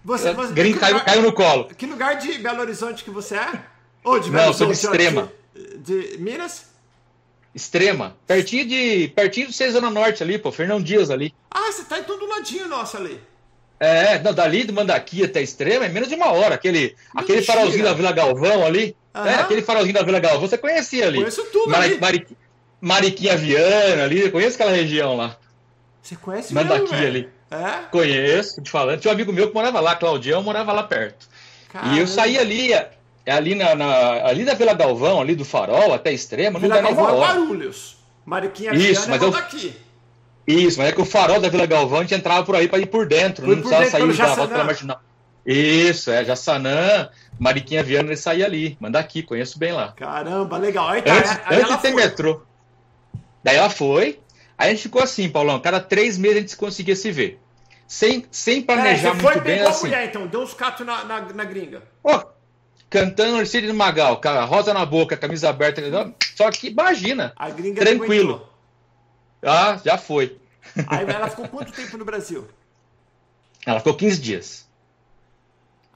Você, 0.04 0.32
você, 0.34 0.54
que, 0.54 0.74
caiu, 0.74 1.00
caiu 1.00 1.22
no 1.22 1.32
colo. 1.32 1.64
que 1.76 1.84
lugar 1.84 2.16
de 2.16 2.38
Belo 2.38 2.60
Horizonte 2.60 3.02
que 3.02 3.10
você 3.10 3.34
é? 3.36 3.60
Ou 4.04 4.20
de 4.20 4.30
Não, 4.30 4.38
Belo 4.38 4.54
sou 4.54 4.66
de 4.66 4.72
Horizonte? 4.72 4.96
Extrema. 4.96 5.32
De, 5.78 6.16
de 6.16 6.18
Minas? 6.22 6.66
Extrema. 7.56 8.14
Pertinho 8.26 8.66
de. 8.68 9.08
Pertinho 9.16 9.46
de 9.46 9.54
ser 9.54 9.70
Zona 9.70 9.90
Norte 9.90 10.22
ali, 10.22 10.38
pô. 10.38 10.52
Fernão 10.52 10.80
Dias 10.80 11.10
ali. 11.10 11.34
Ah, 11.50 11.72
você 11.72 11.84
tá 11.84 11.98
em 11.98 12.04
todo 12.04 12.26
ladinho 12.28 12.68
nosso 12.68 12.98
ali. 12.98 13.18
É, 13.80 14.18
não, 14.18 14.34
dali 14.34 14.62
do 14.64 14.74
Mandaqui 14.74 15.24
até 15.24 15.40
Extrema 15.40 15.86
é 15.86 15.88
menos 15.88 16.08
de 16.10 16.14
uma 16.14 16.32
hora. 16.32 16.54
Aquele, 16.54 16.94
aquele 17.14 17.40
farolzinho 17.40 17.82
da 17.84 17.94
Vila 17.94 18.12
Galvão 18.12 18.64
ali. 18.64 18.94
Aham. 19.14 19.28
É, 19.30 19.34
aquele 19.36 19.62
farolzinho 19.62 19.94
da 19.94 20.02
Vila 20.02 20.20
Galvão. 20.20 20.42
Você 20.46 20.58
conhecia 20.58 21.06
ali. 21.06 21.18
Conheço 21.18 21.44
tudo 21.46 21.70
Mari- 21.70 21.92
ali. 21.92 22.00
Mari- 22.00 22.26
Mariquinha 22.78 23.36
Viana 23.38 24.04
ali. 24.04 24.30
Conheço 24.30 24.56
aquela 24.56 24.72
região 24.72 25.16
lá. 25.16 25.36
Você 26.02 26.14
conhece 26.14 26.52
Mandaqui 26.52 26.90
mesmo, 26.92 27.06
ali. 27.06 27.28
É? 27.50 27.88
Conheço, 27.90 28.62
te 28.62 28.70
falando. 28.70 29.00
Tinha 29.00 29.10
um 29.10 29.14
amigo 29.14 29.32
meu 29.32 29.48
que 29.48 29.54
morava 29.54 29.80
lá, 29.80 29.96
Claudião, 29.96 30.42
morava 30.42 30.72
lá 30.72 30.82
perto. 30.82 31.26
Caramba. 31.72 31.94
E 31.94 31.98
eu 32.00 32.06
saí 32.06 32.38
ali, 32.38 32.70
é 33.26 33.32
ali, 33.32 33.56
na, 33.56 33.74
na, 33.74 34.24
ali 34.24 34.44
da 34.44 34.54
Vila 34.54 34.72
Galvão, 34.72 35.20
ali 35.20 35.34
do 35.34 35.44
Farol, 35.44 35.92
até 35.92 36.12
Extrema, 36.12 36.60
Vila 36.60 36.76
não 36.76 36.82
dá 36.82 36.88
Galvão 36.88 37.06
nem 37.06 37.14
uma 37.14 37.26
hora. 37.26 37.32
É 37.32 37.34
Barulhos. 37.34 37.96
Mariquinha 38.24 38.72
Isso, 38.72 39.10
mas 39.10 39.20
é 39.20 39.24
eu... 39.24 39.30
daqui. 39.32 39.76
Isso, 40.46 40.78
mas 40.78 40.88
é 40.88 40.92
que 40.92 41.00
o 41.00 41.04
farol 41.04 41.40
da 41.40 41.48
Vila 41.48 41.66
Galvão 41.66 41.98
a 41.98 42.02
gente 42.02 42.14
entrava 42.14 42.44
por 42.44 42.54
aí 42.54 42.68
para 42.68 42.78
ir 42.78 42.86
por 42.86 43.06
dentro, 43.06 43.44
Foi 43.44 43.56
não 43.56 43.62
por 43.62 43.68
precisava 43.68 43.90
sair 43.90 44.16
da 44.16 44.34
rota 44.34 44.48
pela 44.48 44.64
marginal. 44.64 45.00
Isso, 45.44 46.10
é, 46.10 46.24
Jaçanã, 46.24 47.08
Mariquinha 47.38 47.82
Viana, 47.82 48.08
ele 48.08 48.16
saía 48.16 48.46
ali. 48.46 48.76
Manda 48.80 48.98
aqui, 48.98 49.22
conheço 49.22 49.58
bem 49.58 49.72
lá. 49.72 49.92
Caramba, 49.92 50.56
legal. 50.56 50.88
Aí, 50.88 51.02
tá, 51.02 51.16
antes, 51.16 51.30
aí 51.44 51.60
antes 51.60 51.76
de 51.76 51.82
ter 51.82 51.94
metrô. 51.94 52.42
Daí 53.42 53.56
ela 53.56 53.70
foi. 53.70 54.20
Aí 54.58 54.68
a 54.68 54.70
gente 54.72 54.82
ficou 54.82 55.02
assim, 55.02 55.28
Paulão, 55.28 55.60
cada 55.60 55.80
três 55.80 56.16
meses 56.16 56.36
a 56.36 56.40
gente 56.40 56.56
conseguia 56.56 56.96
se 56.96 57.10
ver. 57.10 57.40
Sem, 57.86 58.24
sem 58.30 58.62
planejar 58.62 59.10
é, 59.10 59.12
muito 59.12 59.32
foi 59.32 59.40
bem. 59.40 59.60
assim. 59.60 59.86
mulher, 59.86 60.06
então, 60.06 60.26
deu 60.26 60.40
uns 60.40 60.54
catos 60.54 60.84
na, 60.84 61.04
na, 61.04 61.20
na 61.20 61.44
gringa. 61.44 61.82
Ó, 62.02 62.24
cantando 62.90 63.36
Mercedes 63.36 63.72
Magal, 63.74 64.20
rosa 64.46 64.72
na 64.72 64.84
boca, 64.84 65.16
camisa 65.16 65.48
aberta. 65.48 65.82
Só 66.34 66.50
que 66.50 66.68
imagina, 66.68 67.32
a 67.36 67.50
gringa 67.50 67.80
tranquilo. 67.80 68.48
Ah, 69.42 69.78
já 69.84 69.96
foi. 69.96 70.38
Aí 70.88 71.06
ela 71.08 71.28
ficou 71.28 71.48
quanto 71.48 71.72
tempo 71.72 71.96
no 71.96 72.04
Brasil? 72.04 72.46
Ela 73.64 73.78
ficou 73.78 73.94
15 73.94 74.20
dias. 74.20 74.66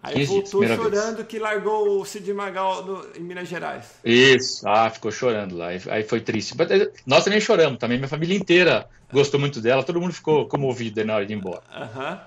Aí 0.02 0.24
voltou 0.24 0.64
dias, 0.64 0.76
chorando 0.76 1.16
vez. 1.16 1.28
que 1.28 1.38
largou 1.38 2.00
o 2.00 2.04
Cid 2.06 2.32
Magal 2.32 2.84
no, 2.84 3.06
em 3.14 3.20
Minas 3.20 3.48
Gerais. 3.48 3.84
Isso, 4.02 4.66
ah, 4.66 4.88
ficou 4.88 5.12
chorando 5.12 5.56
lá. 5.56 5.68
Aí 5.68 6.02
foi 6.04 6.20
triste. 6.20 6.54
Eh, 6.58 6.90
nós 7.04 7.24
também 7.24 7.40
choramos, 7.40 7.78
também. 7.78 7.98
Minha 7.98 8.08
família 8.08 8.36
inteira 8.36 8.88
gostou 9.12 9.38
muito 9.38 9.60
dela, 9.60 9.82
todo 9.82 10.00
mundo 10.00 10.14
ficou 10.14 10.48
comovido 10.48 11.04
na 11.04 11.16
hora 11.16 11.26
de 11.26 11.34
ir 11.34 11.36
embora. 11.36 11.62
Uhum. 11.76 12.18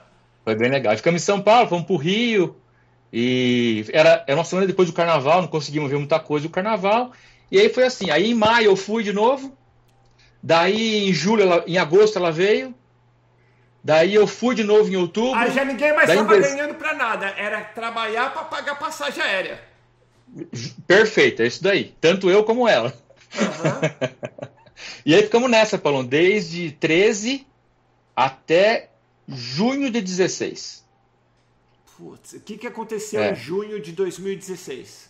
Foi 0.44 0.56
bem 0.56 0.70
legal. 0.70 0.96
Ficamos 0.96 1.22
em 1.22 1.26
São 1.26 1.42
Paulo, 1.42 1.68
fomos 1.68 1.86
pro 1.86 1.96
Rio. 1.96 2.56
E 3.16 3.86
era, 3.94 4.24
era 4.26 4.36
uma 4.36 4.44
semana 4.44 4.66
depois 4.66 4.90
do 4.90 4.96
carnaval, 4.96 5.44
não 5.44 5.48
conseguimos 5.48 5.88
ver 5.88 5.98
muita 5.98 6.20
coisa 6.20 6.48
do 6.48 6.52
carnaval. 6.52 7.12
E 7.52 7.60
aí 7.60 7.70
foi 7.70 7.84
assim. 7.84 8.10
Aí 8.10 8.32
em 8.32 8.34
maio 8.34 8.72
eu 8.72 8.76
fui 8.76 9.04
de 9.04 9.14
novo. 9.14 9.56
Daí 10.42 11.08
em 11.08 11.14
julho, 11.14 11.44
ela, 11.44 11.64
em 11.68 11.78
agosto 11.78 12.18
ela 12.18 12.32
veio. 12.32 12.74
Daí 13.84 14.16
eu 14.16 14.26
fui 14.26 14.56
de 14.56 14.64
novo 14.64 14.90
em 14.90 14.96
outubro. 14.96 15.38
Aí 15.38 15.52
já 15.52 15.64
ninguém 15.64 15.94
mais 15.94 16.10
estava 16.10 16.40
ganhando 16.40 16.74
para 16.74 16.96
nada. 16.96 17.28
Era 17.38 17.62
trabalhar 17.62 18.34
para 18.34 18.46
pagar 18.46 18.80
passagem 18.80 19.22
aérea. 19.22 19.62
Perfeito, 20.88 21.44
é 21.44 21.48
isso 21.48 21.62
daí. 21.62 21.94
Tanto 22.02 22.32
eu 22.32 22.44
como 22.44 22.68
ela. 22.68 22.92
Uhum. 23.36 24.10
e 25.06 25.14
aí 25.14 25.22
ficamos 25.22 25.52
nessa, 25.52 25.78
Paulo, 25.78 26.04
desde 26.04 26.72
13 26.72 27.46
até 28.16 28.90
junho 29.28 29.92
de 29.92 30.02
16. 30.02 30.83
Putz, 31.98 32.34
o 32.34 32.40
que, 32.40 32.58
que 32.58 32.68
aconteceu 32.68 33.22
é. 33.22 33.32
em 33.32 33.36
junho 33.36 33.82
de 33.82 33.92
2016? 33.92 35.10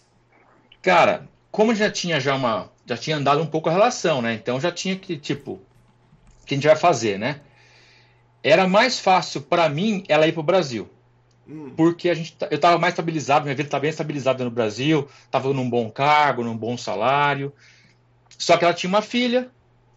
Cara, 0.81 1.27
como 1.51 1.73
já 1.73 1.89
tinha 1.89 2.19
já 2.19 2.35
uma. 2.35 2.71
Já 2.85 2.97
tinha 2.97 3.15
andado 3.15 3.41
um 3.41 3.47
pouco 3.47 3.69
a 3.69 3.71
relação, 3.71 4.21
né? 4.21 4.33
Então 4.33 4.59
já 4.59 4.71
tinha 4.71 4.97
que, 4.97 5.17
tipo, 5.17 5.53
o 5.53 6.45
que 6.45 6.53
a 6.53 6.57
gente 6.57 6.67
vai 6.67 6.75
fazer, 6.75 7.17
né? 7.17 7.39
era 8.43 8.67
mais 8.67 8.99
fácil 8.99 9.41
para 9.41 9.69
mim 9.69 10.03
ela 10.09 10.27
ir 10.27 10.33
para 10.33 10.41
o 10.41 10.43
Brasil. 10.43 10.89
Hum. 11.47 11.71
Porque 11.75 12.09
a 12.09 12.13
gente, 12.13 12.35
eu 12.51 12.55
estava 12.55 12.77
mais 12.77 12.93
estabilizado, 12.93 13.45
minha 13.45 13.55
vida 13.55 13.67
estava 13.67 13.81
bem 13.81 13.89
estabilizada 13.89 14.43
no 14.43 14.51
Brasil, 14.51 15.07
estava 15.25 15.51
num 15.53 15.69
bom 15.69 15.89
cargo, 15.89 16.43
num 16.43 16.57
bom 16.57 16.77
salário. 16.77 17.53
Só 18.37 18.57
que 18.57 18.65
ela 18.65 18.73
tinha 18.73 18.89
uma 18.89 19.01
filha 19.01 19.49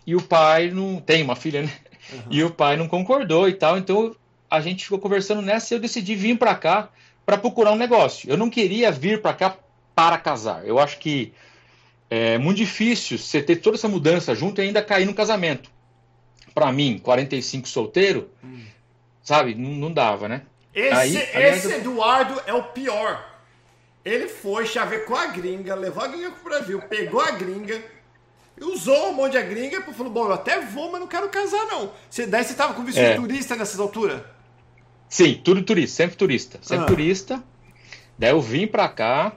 e 0.07 0.15
o 0.15 0.23
pai 0.23 0.71
não. 0.71 1.01
Tem 1.01 1.23
uma 1.23 1.35
filha, 1.35 1.63
né? 1.63 1.73
Uhum. 2.13 2.23
E 2.31 2.45
o 2.45 2.51
pai 2.51 2.77
não 2.77 2.87
concordou 2.87 3.49
e 3.49 3.55
tal. 3.55 3.77
Então 3.77 4.15
a 4.51 4.61
gente 4.61 4.85
ficou 4.85 4.99
conversando 4.99 5.43
nessa 5.43 5.73
e 5.73 5.77
eu 5.77 5.81
decidi 5.81 6.15
vir 6.15 6.39
para 6.39 6.55
cá 6.55 6.89
para 7.25 7.37
procurar 7.37 7.73
um 7.73 7.77
negócio. 7.77 8.31
Eu 8.31 8.37
não 8.37 8.49
queria 8.49 8.91
vir 8.91 9.21
para 9.21 9.35
cá 9.35 9.57
para 9.95 10.19
casar. 10.19 10.67
Eu 10.67 10.79
acho 10.79 10.99
que 10.99 11.33
é 12.09 12.39
muito 12.39 12.59
difícil 12.59 13.19
você 13.19 13.43
ter 13.43 13.57
toda 13.57 13.77
essa 13.77 13.89
mudança 13.89 14.35
junto 14.35 14.61
e 14.61 14.65
ainda 14.65 14.83
cair 14.83 15.07
no 15.07 15.15
casamento 15.15 15.71
para 16.57 16.73
mim, 16.73 16.99
45 16.99 17.69
solteiro, 17.69 18.31
hum. 18.43 18.65
sabe? 19.23 19.55
Não, 19.55 19.71
não, 19.73 19.93
dava, 19.93 20.27
né? 20.27 20.41
Esse, 20.75 20.95
Aí, 20.95 21.17
esse 21.17 21.71
Eduardo 21.71 22.41
é 22.47 22.55
o 22.55 22.63
pior. 22.63 23.23
Ele 24.03 24.27
foi, 24.27 24.65
chavecou 24.65 25.17
a 25.17 25.27
gringa, 25.27 25.75
levou 25.75 26.03
a 26.03 26.09
gringa 26.09 26.31
pro 26.31 26.45
Brasil, 26.45 26.81
pegou 26.89 27.21
a 27.21 27.33
gringa, 27.33 27.83
usou 28.59 29.11
um 29.11 29.13
monte 29.13 29.33
de 29.33 29.43
gringa 29.43 29.79
e 29.79 29.93
falou: 29.93 30.11
Bom, 30.11 30.27
eu 30.27 30.33
até 30.33 30.61
vou, 30.61 30.91
mas 30.91 31.01
não 31.01 31.07
quero 31.07 31.29
casar, 31.29 31.67
não. 31.67 31.93
Você, 32.09 32.27
daí 32.27 32.43
você 32.43 32.55
tava 32.55 32.73
com 32.73 32.85
visto 32.85 32.99
é. 32.99 33.11
de 33.11 33.21
turista 33.21 33.55
nessas 33.55 33.79
alturas? 33.79 34.23
Sim, 35.09 35.41
tudo 35.43 35.63
turista, 35.63 35.97
sempre 35.97 36.17
turista. 36.17 36.59
Sempre 36.63 36.85
ah. 36.85 36.87
turista. 36.87 37.45
Daí 38.19 38.31
eu 38.31 38.41
vim 38.41 38.67
pra 38.67 38.89
cá, 38.89 39.33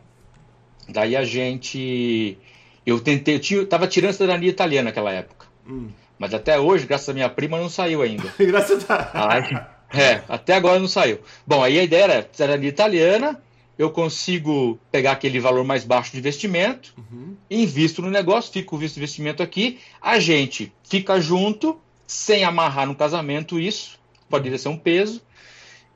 daí 0.87 1.15
a 1.15 1.23
gente. 1.23 2.37
Eu 2.85 2.99
tentei, 2.99 3.41
eu 3.51 3.67
tava 3.67 3.87
tirando 3.87 4.13
cidadania 4.13 4.49
italiana 4.49 4.89
naquela 4.89 5.11
época. 5.11 5.47
Hum. 5.67 5.89
Mas 6.17 6.33
até 6.33 6.59
hoje, 6.59 6.85
graças 6.85 7.07
à 7.07 7.13
minha 7.13 7.29
prima, 7.29 7.57
não 7.57 7.69
saiu 7.69 8.01
ainda. 8.01 8.33
graças 8.39 8.89
a 8.89 9.33
Aí, 9.33 9.57
É, 9.91 10.21
até 10.27 10.53
agora 10.53 10.79
não 10.79 10.87
saiu. 10.87 11.19
Bom, 11.47 11.63
aí 11.63 11.79
a 11.79 11.83
ideia 11.83 12.03
era, 12.03 12.29
era 12.39 12.65
italiana, 12.65 13.41
eu 13.77 13.89
consigo 13.89 14.77
pegar 14.91 15.13
aquele 15.13 15.39
valor 15.39 15.63
mais 15.63 15.83
baixo 15.83 16.11
de 16.11 16.19
investimento, 16.19 16.93
uhum. 16.97 17.35
invisto 17.49 18.01
no 18.01 18.09
negócio, 18.09 18.51
fico 18.51 18.71
com 18.71 18.75
o 18.75 18.79
visto 18.79 18.95
de 18.95 18.99
investimento 18.99 19.41
aqui, 19.41 19.79
a 20.01 20.19
gente 20.19 20.71
fica 20.83 21.19
junto, 21.19 21.79
sem 22.05 22.43
amarrar 22.43 22.85
no 22.85 22.93
casamento 22.93 23.59
isso, 23.59 23.97
poderia 24.29 24.57
ser 24.57 24.69
um 24.69 24.77
peso, 24.77 25.21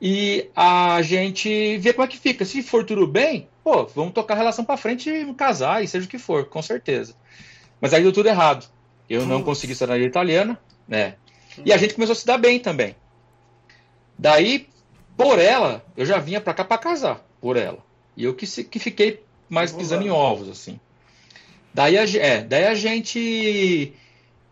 e 0.06 0.50
a 0.54 1.00
gente 1.00 1.78
vê 1.78 1.94
como 1.94 2.04
é 2.04 2.08
que 2.08 2.18
fica. 2.18 2.44
Se 2.44 2.62
for 2.62 2.84
tudo 2.84 3.06
bem, 3.06 3.48
pô, 3.64 3.86
vamos 3.86 4.12
tocar 4.12 4.34
a 4.34 4.36
relação 4.36 4.62
para 4.62 4.76
frente 4.76 5.08
e 5.08 5.32
casar, 5.32 5.82
e 5.82 5.88
seja 5.88 6.04
o 6.04 6.08
que 6.08 6.18
for, 6.18 6.44
com 6.44 6.60
certeza. 6.60 7.14
Mas 7.80 7.94
aí 7.94 8.02
deu 8.02 8.12
tudo 8.12 8.28
errado. 8.28 8.68
Eu 9.08 9.24
não 9.24 9.42
consegui 9.42 9.74
cidadania 9.74 10.06
italiana, 10.06 10.60
né? 10.86 11.14
E 11.64 11.72
a 11.72 11.78
gente 11.78 11.94
começou 11.94 12.12
a 12.12 12.16
se 12.16 12.26
dar 12.26 12.36
bem 12.36 12.60
também. 12.60 12.94
Daí, 14.18 14.68
por 15.16 15.38
ela, 15.38 15.82
eu 15.96 16.04
já 16.04 16.18
vinha 16.18 16.38
para 16.38 16.52
cá 16.52 16.66
para 16.66 16.76
casar, 16.76 17.26
por 17.40 17.56
ela. 17.56 17.78
E 18.14 18.24
eu 18.24 18.34
que, 18.34 18.46
que 18.64 18.78
fiquei 18.78 19.22
mais 19.48 19.72
pisando 19.72 20.04
em 20.06 20.10
ovos, 20.10 20.50
assim. 20.50 20.78
Daí 21.72 21.96
a, 21.96 22.04
é, 22.04 22.42
daí 22.42 22.66
a 22.66 22.74
gente, 22.74 23.94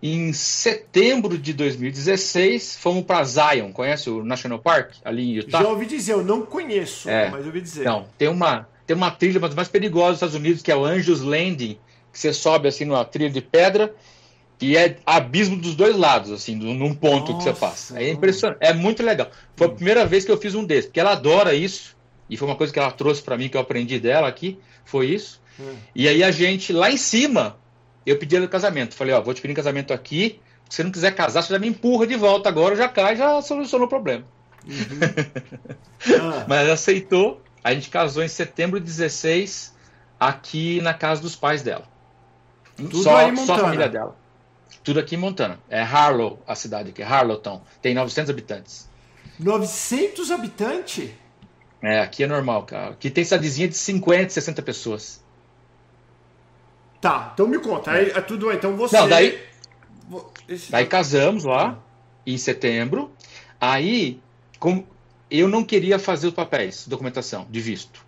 em 0.03 0.33
setembro 0.33 1.39
de 1.39 1.53
2016, 1.53 2.77
fomos 2.77 3.05
para 3.05 3.23
Zion. 3.23 3.71
Conhece 3.73 4.11
o 4.11 4.25
National 4.25 4.59
Park, 4.59 4.95
ali 5.05 5.31
em 5.31 5.35
Utah? 5.37 5.63
Já 5.63 5.69
ouvi 5.69 5.87
dizer, 5.87 6.13
eu 6.15 6.25
não 6.25 6.43
conheço, 6.45 7.09
é, 7.09 7.31
mas 7.31 7.47
ouvi 7.47 7.61
dizer. 7.61 7.85
Não, 7.85 8.07
tem 8.19 8.27
uma, 8.27 8.67
tem 8.85 8.97
uma 8.97 9.13
trilha 9.13 9.39
uma 9.39 9.49
das 9.49 9.55
mais 9.55 9.69
perigosas 9.69 10.11
dos 10.11 10.17
Estados 10.17 10.35
Unidos, 10.35 10.61
que 10.61 10.73
é 10.73 10.77
o 10.77 10.85
Angel's 10.85 11.21
Landing, 11.21 11.79
que 12.13 12.19
você 12.19 12.33
sobe 12.33 12.67
assim 12.67 12.85
numa 12.85 13.05
trilha 13.05 13.31
de 13.31 13.41
pedra 13.41 13.95
e 14.61 14.77
é 14.77 14.97
abismo 15.07 15.57
dos 15.57 15.75
dois 15.75 15.97
lados, 15.97 16.31
assim, 16.31 16.55
num 16.55 16.95
ponto 16.95 17.33
Nossa, 17.33 17.51
que 17.51 17.55
você 17.55 17.61
passa. 17.61 18.01
É 18.01 18.11
impressionante, 18.11 18.59
é 18.61 18.73
muito 18.73 19.03
legal. 19.03 19.29
Foi 19.57 19.69
a 19.69 19.71
primeira 19.71 20.05
vez 20.05 20.25
que 20.25 20.31
eu 20.31 20.37
fiz 20.37 20.55
um 20.55 20.65
desses, 20.65 20.87
porque 20.87 21.01
ela 21.01 21.13
adora 21.13 21.55
isso, 21.55 21.97
e 22.29 22.37
foi 22.37 22.47
uma 22.49 22.57
coisa 22.57 22.73
que 22.73 22.79
ela 22.79 22.91
trouxe 22.91 23.23
para 23.23 23.37
mim, 23.37 23.49
que 23.49 23.57
eu 23.57 23.61
aprendi 23.61 24.01
dela 24.01 24.27
aqui, 24.27 24.59
foi 24.85 25.07
isso. 25.07 25.41
Hum. 25.61 25.75
E 25.95 26.09
aí 26.09 26.23
a 26.25 26.31
gente, 26.31 26.73
lá 26.73 26.91
em 26.91 26.97
cima, 26.97 27.57
eu 28.07 28.19
pedi 28.19 28.37
ela 28.37 28.49
casamento. 28.49 28.95
Falei, 28.95 29.15
ó, 29.15 29.21
vou 29.21 29.35
te 29.35 29.41
pedir 29.41 29.55
casamento 29.55 29.93
aqui, 29.93 30.41
se 30.69 30.77
você 30.77 30.85
não 30.85 30.91
quiser 30.91 31.15
casar, 31.15 31.43
você 31.43 31.53
já 31.53 31.59
me 31.59 31.69
empurra 31.69 32.07
de 32.07 32.17
volta 32.17 32.49
agora, 32.49 32.75
já 32.75 32.89
cai, 32.89 33.17
já 33.17 33.41
solucionou 33.43 33.87
o 33.87 33.91
problema. 33.91 34.25
Uhum. 34.67 34.73
ah. 36.21 36.47
Mas 36.49 36.61
ela 36.63 36.75
aceitou, 36.75 37.43
a 37.63 37.75
gente 37.75 37.91
casou 37.91 38.23
em 38.23 38.29
setembro 38.29 38.81
de 38.81 38.87
16, 38.87 39.75
aqui 40.19 40.81
na 40.81 40.95
casa 40.95 41.21
dos 41.21 41.37
pais 41.37 41.63
dela. 41.63 41.85
Tudo 42.77 43.03
só, 43.03 43.17
aí 43.17 43.37
só 43.37 43.55
a 43.55 43.59
família 43.59 43.89
dela. 43.89 44.17
Tudo 44.83 44.99
aqui 44.99 45.15
em 45.15 45.19
Montana. 45.19 45.61
É 45.69 45.81
Harlow, 45.81 46.43
a 46.47 46.55
cidade 46.55 46.91
aqui, 46.91 47.03
Harlowton. 47.03 47.63
Tem 47.81 47.95
900 47.95 48.31
habitantes. 48.31 48.89
900 49.39 50.31
habitantes? 50.31 51.11
É, 51.83 52.01
aqui 52.01 52.25
é 52.25 52.27
normal, 52.27 52.65
cara. 52.65 52.91
Aqui 52.91 53.11
tem 53.11 53.25
cidadezinha 53.25 53.69
de 53.69 53.77
50, 53.77 54.31
60 54.31 54.63
pessoas. 54.63 55.22
Tá, 57.03 57.33
então 57.35 57.49
me 57.49 57.59
conta. 57.59 57.91
Aí, 57.91 58.11
é 58.11 58.21
tudo 58.21 58.53
Então 58.53 58.77
você. 58.77 58.97
Não, 58.97 59.09
daí. 59.09 59.37
Esse... 60.49 60.71
Daí 60.71 60.87
casamos 60.87 61.43
lá, 61.43 61.77
em 62.25 62.39
setembro. 62.39 63.11
Aí, 63.61 64.21
como 64.61 64.87
eu 65.29 65.49
não 65.49 65.65
queria 65.65 65.99
fazer 65.99 66.29
os 66.29 66.33
papéis, 66.33 66.87
documentação 66.87 67.45
de 67.51 67.61
visto. 67.61 68.07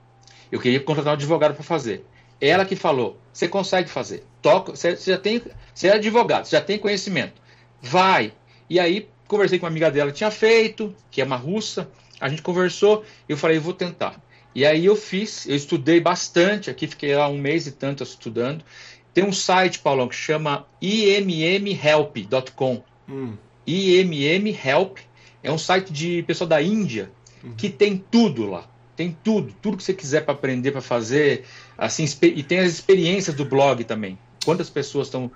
Eu 0.52 0.60
queria 0.60 0.78
contratar 0.78 1.12
um 1.12 1.16
advogado 1.16 1.54
para 1.54 1.64
fazer. 1.64 2.06
Ela 2.40 2.64
que 2.64 2.76
falou: 2.76 3.18
você 3.32 3.48
consegue 3.48 3.90
fazer. 3.90 4.22
Toca, 4.40 4.76
você, 4.76 4.94
você 4.94 5.10
já 5.10 5.18
tem, 5.18 5.42
você 5.74 5.88
é 5.88 5.94
advogado, 5.94 6.44
você 6.44 6.54
já 6.54 6.62
tem 6.62 6.78
conhecimento. 6.78 7.42
Vai. 7.82 8.32
E 8.70 8.78
aí 8.78 9.08
conversei 9.26 9.58
com 9.58 9.66
uma 9.66 9.70
amiga 9.70 9.90
dela 9.90 10.12
que 10.12 10.18
tinha 10.18 10.30
feito, 10.30 10.94
que 11.10 11.20
é 11.20 11.24
uma 11.24 11.36
russa. 11.36 11.90
A 12.20 12.28
gente 12.28 12.42
conversou, 12.42 13.04
eu 13.28 13.36
falei, 13.36 13.58
vou 13.58 13.72
tentar. 13.72 14.22
E 14.54 14.64
aí 14.64 14.86
eu 14.86 14.94
fiz, 14.94 15.46
eu 15.46 15.56
estudei 15.56 16.00
bastante 16.00 16.70
aqui, 16.70 16.86
fiquei 16.86 17.14
lá 17.16 17.28
um 17.28 17.38
mês 17.38 17.66
e 17.66 17.72
tanto 17.72 18.02
estudando. 18.02 18.64
Tem 19.12 19.24
um 19.24 19.32
site, 19.32 19.80
Paulão, 19.80 20.08
que 20.08 20.14
chama 20.14 20.66
immhelp.com. 20.80 22.82
Hum. 23.08 23.34
IMMHelp 23.66 24.98
é 25.42 25.50
um 25.50 25.58
site 25.58 25.92
de 25.92 26.22
pessoa 26.22 26.48
da 26.48 26.62
Índia 26.62 27.10
uhum. 27.42 27.54
que 27.54 27.68
tem 27.68 28.02
tudo 28.10 28.46
lá. 28.46 28.68
tem 28.96 29.16
tudo, 29.24 29.52
tudo 29.60 29.76
que 29.76 29.82
você 29.82 29.92
quiser 29.92 30.24
para 30.24 30.34
aprender, 30.34 30.70
para 30.70 30.80
fazer, 30.80 31.44
assim, 31.76 32.04
e 32.22 32.42
tem 32.42 32.60
as 32.60 32.72
experiências 32.72 33.34
do 33.34 33.44
blog 33.44 33.82
também. 33.84 34.16
Quantas 34.44 34.70
pessoas 34.70 35.08
estão 35.08 35.30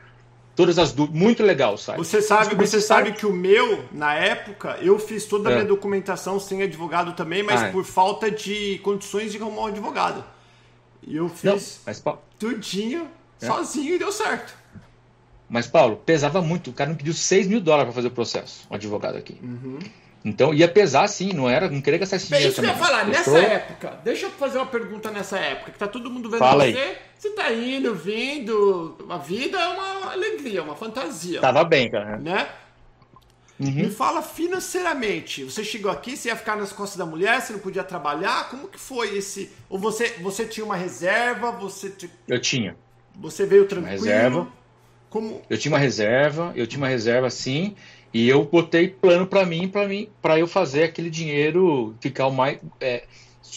todas 0.59 0.77
as 0.77 0.91
dúvidas, 0.91 1.21
muito 1.21 1.41
legal 1.45 1.75
o 1.75 1.79
site. 1.79 1.99
Você 1.99 2.21
sabe, 2.21 2.57
você 2.57 2.81
sabe 2.81 3.13
que 3.13 3.25
o 3.25 3.33
meu, 3.33 3.85
na 3.93 4.13
época, 4.15 4.77
eu 4.83 4.99
fiz 4.99 5.25
toda 5.25 5.51
a 5.51 5.53
minha 5.53 5.63
é. 5.63 5.69
documentação 5.69 6.41
sem 6.41 6.65
advogado 6.65 7.13
também, 7.13 7.45
mas 7.45 7.63
ah, 7.63 7.67
é. 7.69 7.71
por 7.71 7.85
falta 7.85 8.29
de 8.29 8.81
condições 8.81 9.31
de 9.31 9.39
arrumar 9.41 9.63
um 9.63 9.67
advogado. 9.67 10.25
E 11.07 11.17
eu 11.17 11.29
fiz 11.29 11.45
Não, 11.45 11.55
mas, 11.87 12.03
tudinho 12.37 13.07
é. 13.41 13.47
sozinho 13.47 13.95
e 13.95 13.99
deu 14.01 14.11
certo. 14.11 14.53
Mas, 15.49 15.69
Paulo, 15.69 16.03
pesava 16.05 16.43
muito. 16.43 16.71
O 16.71 16.73
cara 16.73 16.91
me 16.91 16.97
pediu 16.97 17.15
6 17.15 17.47
mil 17.47 17.61
dólares 17.61 17.87
para 17.87 17.95
fazer 17.95 18.09
o 18.09 18.11
processo, 18.11 18.67
um 18.69 18.75
advogado 18.75 19.17
aqui. 19.17 19.39
Uhum. 19.41 19.79
Então 20.29 20.53
ia 20.53 20.69
pesar 20.69 21.09
sim, 21.09 21.33
não 21.33 21.49
era, 21.49 21.69
não 21.69 21.81
queria 21.81 21.99
gastar 21.99 22.17
esse 22.17 22.29
dinheiro. 22.29 22.51
Isso 22.51 22.61
que 22.61 22.67
eu 22.67 22.71
ia 22.71 22.77
falar, 22.77 23.03
eu 23.03 23.09
nessa 23.09 23.39
época, 23.39 24.01
deixa 24.05 24.27
eu 24.27 24.31
fazer 24.31 24.59
uma 24.59 24.67
pergunta 24.67 25.11
nessa 25.11 25.39
época, 25.39 25.73
que 25.73 25.79
tá 25.79 25.89
todo 25.89 26.11
mundo 26.11 26.29
vendo 26.29 26.39
Fala 26.39 26.65
você, 26.65 26.79
aí. 26.79 26.97
você 27.19 27.31
tá 27.31 27.53
indo, 27.53 27.95
vindo, 27.95 29.07
a 29.09 29.19
vida 29.19 29.59
é 29.59 29.69
uma 29.69 30.13
alegria, 30.13 30.63
uma 30.63 30.77
fantasia. 30.77 31.41
Tava 31.41 31.65
bem, 31.65 31.91
cara. 31.91 32.19
Né? 32.19 32.49
Uhum. 33.59 33.73
Me 33.73 33.91
fala 33.91 34.23
financeiramente, 34.23 35.43
você 35.43 35.65
chegou 35.65 35.91
aqui, 35.91 36.17
você 36.17 36.29
ia 36.29 36.37
ficar 36.37 36.57
nas 36.57 36.73
costas 36.73 36.97
da 36.97 37.05
mulher, 37.05 37.41
você 37.41 37.53
não 37.53 37.61
podia 37.61 37.83
trabalhar, 37.83 38.49
como 38.51 38.69
que 38.69 38.79
foi 38.79 39.17
esse... 39.17 39.51
Ou 39.69 39.79
você, 39.79 40.15
você 40.21 40.45
tinha 40.45 40.65
uma 40.65 40.77
reserva, 40.77 41.51
você... 41.51 41.93
Eu 42.29 42.41
tinha. 42.41 42.77
Você 43.17 43.45
veio 43.47 43.67
tranquilo? 43.67 43.97
Uma 43.97 44.05
reserva. 44.05 44.49
Como... 45.11 45.43
Eu 45.49 45.59
tinha 45.59 45.73
uma 45.73 45.79
reserva, 45.79 46.53
eu 46.55 46.67
tinha 46.67 46.79
uma 46.79 46.89
reserva 46.89 47.31
sim, 47.31 47.75
e 48.13 48.29
eu 48.29 48.45
botei 48.45 48.89
plano 48.89 49.27
para 49.27 49.45
mim, 49.45 49.69
para 49.69 49.87
mim, 49.87 50.09
para 50.21 50.39
eu 50.39 50.47
fazer 50.47 50.85
aquele 50.85 51.11
dinheiro 51.11 51.95
ficar 52.01 52.27
o 52.27 52.33
mais 52.33 52.59
é, 52.81 53.05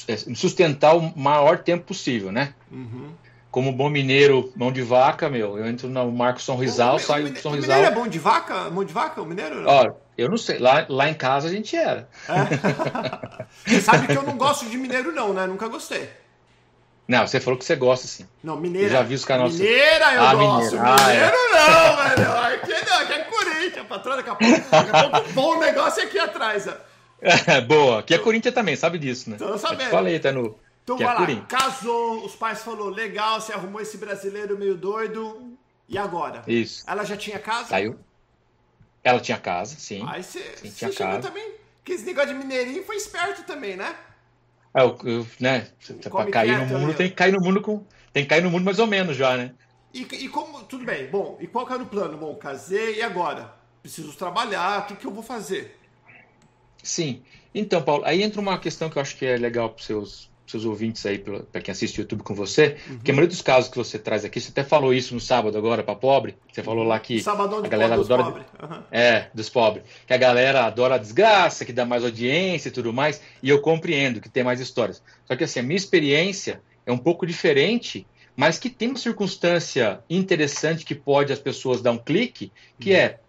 é, 0.07 0.17
sustentar 0.17 0.95
o 0.95 1.17
maior 1.17 1.59
tempo 1.59 1.85
possível, 1.85 2.31
né? 2.31 2.53
Uhum. 2.71 3.09
Como 3.49 3.71
bom 3.73 3.89
mineiro, 3.89 4.51
mão 4.55 4.71
de 4.71 4.81
vaca, 4.81 5.29
meu, 5.29 5.57
eu 5.57 5.65
entro 5.67 5.89
no 5.89 6.09
Marco 6.09 6.41
São 6.41 6.55
Rizal, 6.55 6.95
o, 6.95 6.99
saio 6.99 7.29
do 7.29 7.39
São 7.39 7.51
Rizal. 7.51 7.77
O 7.77 7.79
mineiro 7.79 7.85
é 7.85 7.91
bom 7.91 8.07
de 8.07 8.17
vaca? 8.17 8.69
Mão 8.69 8.83
de 8.85 8.93
vaca, 8.93 9.21
o 9.21 9.25
mineiro? 9.25 9.63
Ó, 9.67 9.91
eu 10.17 10.29
não 10.29 10.37
sei, 10.37 10.57
lá, 10.57 10.85
lá 10.87 11.09
em 11.09 11.13
casa 11.13 11.49
a 11.49 11.51
gente 11.51 11.75
era. 11.75 12.07
É. 12.29 13.43
Você 13.67 13.81
sabe 13.81 14.07
que 14.07 14.17
eu 14.17 14.23
não 14.23 14.37
gosto 14.37 14.65
de 14.69 14.77
mineiro 14.77 15.11
não, 15.11 15.33
né? 15.33 15.45
Nunca 15.47 15.67
gostei. 15.67 16.09
Não, 17.11 17.27
você 17.27 17.41
falou 17.41 17.59
que 17.59 17.65
você 17.65 17.75
gosta, 17.75 18.07
sim. 18.07 18.25
Não, 18.41 18.55
mineira. 18.55 18.87
Eu 18.87 18.91
já 18.93 19.03
vi 19.03 19.15
os 19.15 19.25
canais. 19.25 19.59
Mineira 19.59 20.13
eu 20.13 20.23
ah, 20.23 20.33
gosto. 20.33 20.77
Mineira. 20.77 20.95
Ah, 20.95 21.07
mineiro 21.07 21.35
é. 21.35 21.59
não, 21.59 21.97
velho. 21.97 22.31
Aqui 22.55 22.89
não, 22.89 22.99
aqui 22.99 23.13
é 23.13 23.23
Corinthians, 23.25 23.87
patrão. 23.87 24.15
Daqui 24.15 24.29
a 24.29 24.35
pouco, 24.35 24.69
daqui 24.71 24.95
a 24.95 25.09
pouco 25.09 25.33
bom 25.33 25.59
negócio 25.59 26.03
aqui 26.03 26.17
atrás. 26.17 26.69
Ó. 26.69 26.73
É, 27.21 27.59
boa. 27.67 27.99
Aqui 27.99 28.13
é 28.13 28.17
Corinthians 28.17 28.55
também, 28.55 28.77
sabe 28.77 28.97
disso, 28.97 29.29
né? 29.29 29.35
Tô 29.35 29.57
sabendo. 29.57 29.87
Eu 29.87 29.89
falei, 29.89 30.19
tá 30.19 30.31
no. 30.31 30.57
Então 30.85 30.95
que 30.95 31.03
é 31.03 31.05
vai 31.05 31.15
é 31.15 31.35
lá, 31.35 31.41
casou, 31.49 32.23
os 32.25 32.33
pais 32.33 32.63
falou 32.63 32.87
legal, 32.87 33.41
você 33.41 33.51
arrumou 33.51 33.81
esse 33.81 33.97
brasileiro 33.97 34.57
meio 34.57 34.75
doido. 34.75 35.57
E 35.89 35.97
agora? 35.97 36.43
Isso. 36.47 36.85
Ela 36.87 37.03
já 37.03 37.17
tinha 37.17 37.39
casa? 37.39 37.67
Saiu. 37.67 37.99
Ela 39.03 39.19
tinha 39.19 39.37
casa, 39.37 39.75
sim. 39.77 40.01
Aí 40.07 40.23
você, 40.23 40.39
sim, 40.39 40.69
você 40.71 40.89
tinha 40.89 40.93
casa. 40.93 41.27
também. 41.27 41.55
Que 41.83 41.91
esse 41.91 42.05
negócio 42.05 42.29
de 42.29 42.35
mineirinho 42.35 42.85
foi 42.85 42.95
esperto 42.95 43.43
também, 43.43 43.75
né? 43.75 43.93
É, 44.73 44.81
eu, 44.83 45.27
né? 45.39 45.67
Pra 46.09 46.25
cair 46.31 46.57
no 46.57 46.79
mundo, 46.79 46.93
tem 46.93 47.09
que 47.09 47.15
cair 47.15 47.33
no 47.33 47.41
mundo 47.41 47.61
com. 47.61 47.83
Tem 48.13 48.23
que 48.23 48.29
cair 48.29 48.43
no 48.43 48.49
mundo 48.49 48.63
mais 48.63 48.79
ou 48.79 48.87
menos 48.87 49.15
já, 49.17 49.35
né? 49.35 49.53
E, 49.93 50.01
e 50.01 50.29
como. 50.29 50.63
Tudo 50.63 50.85
bem, 50.85 51.07
bom, 51.07 51.37
e 51.41 51.47
qual 51.47 51.65
que 51.65 51.73
era 51.73 51.83
o 51.83 51.87
plano? 51.87 52.17
Bom, 52.17 52.35
casei 52.35 52.97
e 52.97 53.01
agora? 53.01 53.53
Preciso 53.81 54.13
trabalhar, 54.13 54.83
o 54.83 54.85
que, 54.85 54.95
que 54.95 55.05
eu 55.05 55.11
vou 55.11 55.23
fazer? 55.23 55.77
Sim. 56.81 57.23
Então, 57.53 57.81
Paulo, 57.81 58.05
aí 58.05 58.23
entra 58.23 58.39
uma 58.39 58.57
questão 58.57 58.89
que 58.89 58.97
eu 58.97 59.01
acho 59.01 59.17
que 59.17 59.25
é 59.25 59.37
legal 59.37 59.69
para 59.69 59.79
os 59.79 59.85
seus 59.85 60.30
seus 60.45 60.65
ouvintes 60.65 61.05
aí, 61.05 61.17
para 61.17 61.61
quem 61.61 61.71
assiste 61.71 61.99
o 61.99 62.01
YouTube 62.01 62.23
com 62.23 62.35
você, 62.35 62.77
uhum. 62.89 62.99
que 62.99 63.11
a 63.11 63.13
maioria 63.13 63.29
dos 63.29 63.41
casos 63.41 63.69
que 63.69 63.77
você 63.77 63.97
traz 63.97 64.25
aqui, 64.25 64.39
você 64.39 64.49
até 64.51 64.63
falou 64.63 64.93
isso 64.93 65.13
no 65.13 65.19
sábado 65.19 65.57
agora 65.57 65.83
para 65.83 65.95
pobre, 65.95 66.35
você 66.51 66.61
falou 66.61 66.83
lá 66.83 66.99
que 66.99 67.21
Sabadão 67.21 67.59
a 67.63 67.67
galera 67.67 67.95
dos 67.95 68.05
adora 68.05 68.23
pobre. 68.23 68.43
uhum. 68.61 68.83
é 68.91 69.27
dos 69.33 69.49
pobres, 69.49 69.85
que 70.05 70.13
a 70.13 70.17
galera 70.17 70.65
adora 70.65 70.95
a 70.95 70.97
desgraça, 70.97 71.63
que 71.63 71.71
dá 71.71 71.85
mais 71.85 72.03
audiência 72.03 72.69
e 72.69 72.71
tudo 72.71 72.91
mais, 72.91 73.21
e 73.41 73.49
eu 73.49 73.61
compreendo 73.61 74.19
que 74.19 74.29
tem 74.29 74.43
mais 74.43 74.59
histórias. 74.59 75.01
Só 75.25 75.35
que 75.35 75.43
assim, 75.43 75.59
a 75.59 75.63
minha 75.63 75.77
experiência 75.77 76.61
é 76.85 76.91
um 76.91 76.97
pouco 76.97 77.25
diferente, 77.25 78.05
mas 78.35 78.57
que 78.59 78.69
tem 78.69 78.89
uma 78.89 78.97
circunstância 78.97 79.99
interessante 80.09 80.83
que 80.83 80.95
pode 80.95 81.31
as 81.31 81.39
pessoas 81.39 81.81
dar 81.81 81.91
um 81.91 81.97
clique, 81.97 82.51
que 82.79 82.91
uhum. 82.91 82.97
é 82.97 83.19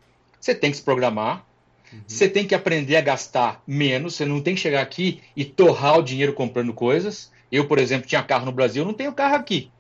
você 0.41 0.55
tem 0.57 0.73
que 0.73 0.77
se 0.77 0.83
programar, 0.83 1.47
Uhum. 1.93 2.01
Você 2.07 2.29
tem 2.29 2.47
que 2.47 2.55
aprender 2.55 2.97
a 2.97 3.01
gastar 3.01 3.63
menos, 3.67 4.15
você 4.15 4.25
não 4.25 4.41
tem 4.41 4.55
que 4.55 4.61
chegar 4.61 4.81
aqui 4.81 5.21
e 5.37 5.45
torrar 5.45 5.99
o 5.99 6.03
dinheiro 6.03 6.33
comprando 6.33 6.73
coisas. 6.73 7.31
Eu, 7.51 7.67
por 7.67 7.79
exemplo, 7.79 8.09
tinha 8.09 8.23
carro 8.23 8.47
no 8.47 8.53
Brasil, 8.53 8.83
eu 8.83 8.87
não 8.87 8.95
tenho 8.95 9.13
carro 9.13 9.35
aqui, 9.35 9.71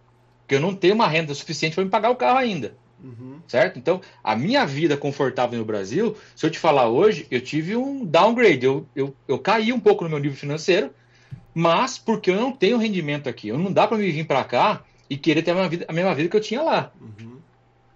porque 0.40 0.54
eu 0.54 0.60
não 0.60 0.74
tenho 0.74 0.94
uma 0.94 1.08
renda 1.08 1.34
suficiente 1.34 1.74
para 1.74 1.84
me 1.84 1.90
pagar 1.90 2.10
o 2.10 2.16
carro 2.16 2.38
ainda. 2.38 2.76
Uhum. 3.02 3.40
Certo? 3.48 3.78
Então, 3.78 4.00
a 4.22 4.36
minha 4.36 4.64
vida 4.64 4.96
confortável 4.96 5.58
no 5.58 5.64
Brasil, 5.64 6.16
se 6.36 6.46
eu 6.46 6.50
te 6.50 6.58
falar 6.58 6.88
hoje, 6.88 7.26
eu 7.30 7.40
tive 7.40 7.74
um 7.76 8.04
downgrade, 8.04 8.64
eu, 8.64 8.86
eu, 8.94 9.14
eu 9.26 9.38
caí 9.38 9.72
um 9.72 9.80
pouco 9.80 10.04
no 10.04 10.10
meu 10.10 10.18
nível 10.18 10.36
financeiro, 10.36 10.92
mas 11.54 11.98
porque 11.98 12.30
eu 12.30 12.36
não 12.36 12.52
tenho 12.52 12.78
rendimento 12.78 13.28
aqui. 13.28 13.48
Eu 13.48 13.58
não 13.58 13.72
dá 13.72 13.86
para 13.86 13.98
me 13.98 14.10
vir 14.10 14.26
para 14.26 14.44
cá 14.44 14.84
e 15.10 15.16
querer 15.16 15.42
ter 15.42 15.50
a 15.50 15.54
mesma, 15.54 15.68
vida, 15.68 15.84
a 15.88 15.92
mesma 15.92 16.14
vida 16.14 16.28
que 16.28 16.36
eu 16.36 16.40
tinha 16.40 16.62
lá. 16.62 16.92
Uhum. 17.00 17.38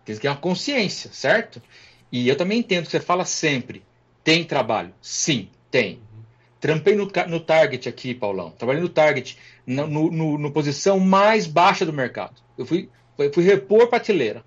Tem 0.05 0.15
que 0.15 0.23
ter 0.23 0.29
uma 0.29 0.37
consciência, 0.37 1.11
certo? 1.13 1.63
E 2.11 2.29
eu 2.29 2.37
também 2.37 2.59
entendo 2.59 2.85
que 2.85 2.91
você 2.91 3.01
fala 3.01 3.25
sempre. 3.25 3.83
Tem 4.27 4.43
trabalho? 4.43 4.93
Sim, 5.01 5.49
tem. 5.71 6.01
Trampei 6.61 6.97
no, 6.97 7.09
no 7.29 7.39
Target 7.39 7.89
aqui, 7.89 8.13
Paulão. 8.13 8.51
Trabalhei 8.51 8.83
no 8.83 8.89
Target, 8.89 9.39
no, 9.65 9.87
no, 9.87 10.37
no 10.37 10.51
posição 10.51 10.99
mais 10.99 11.47
baixa 11.47 11.87
do 11.87 11.93
mercado. 11.93 12.35
Eu 12.59 12.67
fui, 12.67 12.89
fui 13.33 13.45
repor 13.45 13.87
prateleira. 13.87 14.45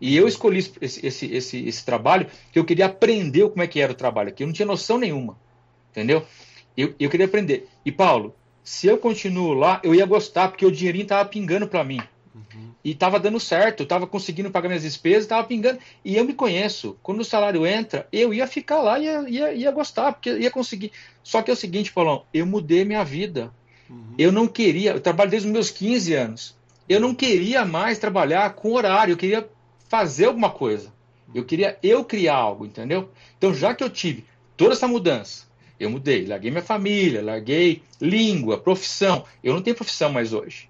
E 0.00 0.16
eu 0.16 0.26
escolhi 0.26 0.58
esse, 0.80 1.06
esse, 1.06 1.32
esse, 1.32 1.64
esse 1.64 1.84
trabalho 1.84 2.26
que 2.50 2.58
eu 2.58 2.64
queria 2.64 2.86
aprender 2.86 3.48
como 3.48 3.62
é 3.62 3.68
que 3.68 3.78
era 3.78 3.92
o 3.92 3.94
trabalho 3.94 4.30
aqui. 4.30 4.42
Eu 4.42 4.48
não 4.48 4.52
tinha 4.52 4.66
noção 4.66 4.98
nenhuma. 4.98 5.38
Entendeu? 5.92 6.26
Eu, 6.76 6.92
eu 6.98 7.08
queria 7.08 7.26
aprender. 7.26 7.68
E, 7.86 7.92
Paulo, 7.92 8.34
se 8.64 8.88
eu 8.88 8.98
continuo 8.98 9.52
lá, 9.52 9.80
eu 9.84 9.94
ia 9.94 10.06
gostar, 10.06 10.48
porque 10.48 10.66
o 10.66 10.72
dinheirinho 10.72 11.04
estava 11.04 11.28
pingando 11.28 11.68
para 11.68 11.84
mim. 11.84 12.00
Uhum. 12.34 12.69
E 12.84 12.92
estava 12.92 13.20
dando 13.20 13.38
certo, 13.38 13.82
estava 13.82 14.06
conseguindo 14.06 14.50
pagar 14.50 14.68
minhas 14.68 14.82
despesas, 14.82 15.24
estava 15.24 15.46
pingando. 15.46 15.78
E 16.04 16.16
eu 16.16 16.24
me 16.24 16.32
conheço. 16.32 16.96
Quando 17.02 17.20
o 17.20 17.24
salário 17.24 17.66
entra, 17.66 18.08
eu 18.10 18.32
ia 18.32 18.46
ficar 18.46 18.80
lá 18.80 18.98
e 18.98 19.04
ia, 19.04 19.28
ia, 19.28 19.52
ia, 19.52 19.70
gostar, 19.70 20.12
porque 20.12 20.30
ia 20.38 20.50
conseguir. 20.50 20.90
Só 21.22 21.42
que 21.42 21.50
é 21.50 21.54
o 21.54 21.56
seguinte, 21.56 21.92
Paulão, 21.92 22.24
eu 22.32 22.46
mudei 22.46 22.84
minha 22.84 23.04
vida. 23.04 23.52
Uhum. 23.88 24.14
Eu 24.16 24.32
não 24.32 24.46
queria, 24.46 24.92
eu 24.92 25.00
trabalho 25.00 25.30
desde 25.30 25.48
os 25.48 25.52
meus 25.52 25.70
15 25.70 26.14
anos. 26.14 26.56
Eu 26.88 27.00
não 27.00 27.14
queria 27.14 27.64
mais 27.64 27.98
trabalhar 27.98 28.54
com 28.54 28.72
horário, 28.72 29.12
eu 29.12 29.16
queria 29.16 29.48
fazer 29.88 30.26
alguma 30.26 30.50
coisa. 30.50 30.92
Eu 31.34 31.44
queria 31.44 31.78
eu 31.82 32.04
criar 32.04 32.36
algo, 32.36 32.64
entendeu? 32.64 33.10
Então, 33.36 33.54
já 33.54 33.74
que 33.74 33.84
eu 33.84 33.90
tive 33.90 34.24
toda 34.56 34.72
essa 34.72 34.88
mudança, 34.88 35.44
eu 35.78 35.90
mudei, 35.90 36.26
larguei 36.26 36.50
minha 36.50 36.62
família, 36.62 37.22
larguei 37.22 37.82
língua, 38.00 38.58
profissão. 38.58 39.24
Eu 39.42 39.54
não 39.54 39.62
tenho 39.62 39.76
profissão 39.76 40.12
mais 40.12 40.32
hoje. 40.32 40.69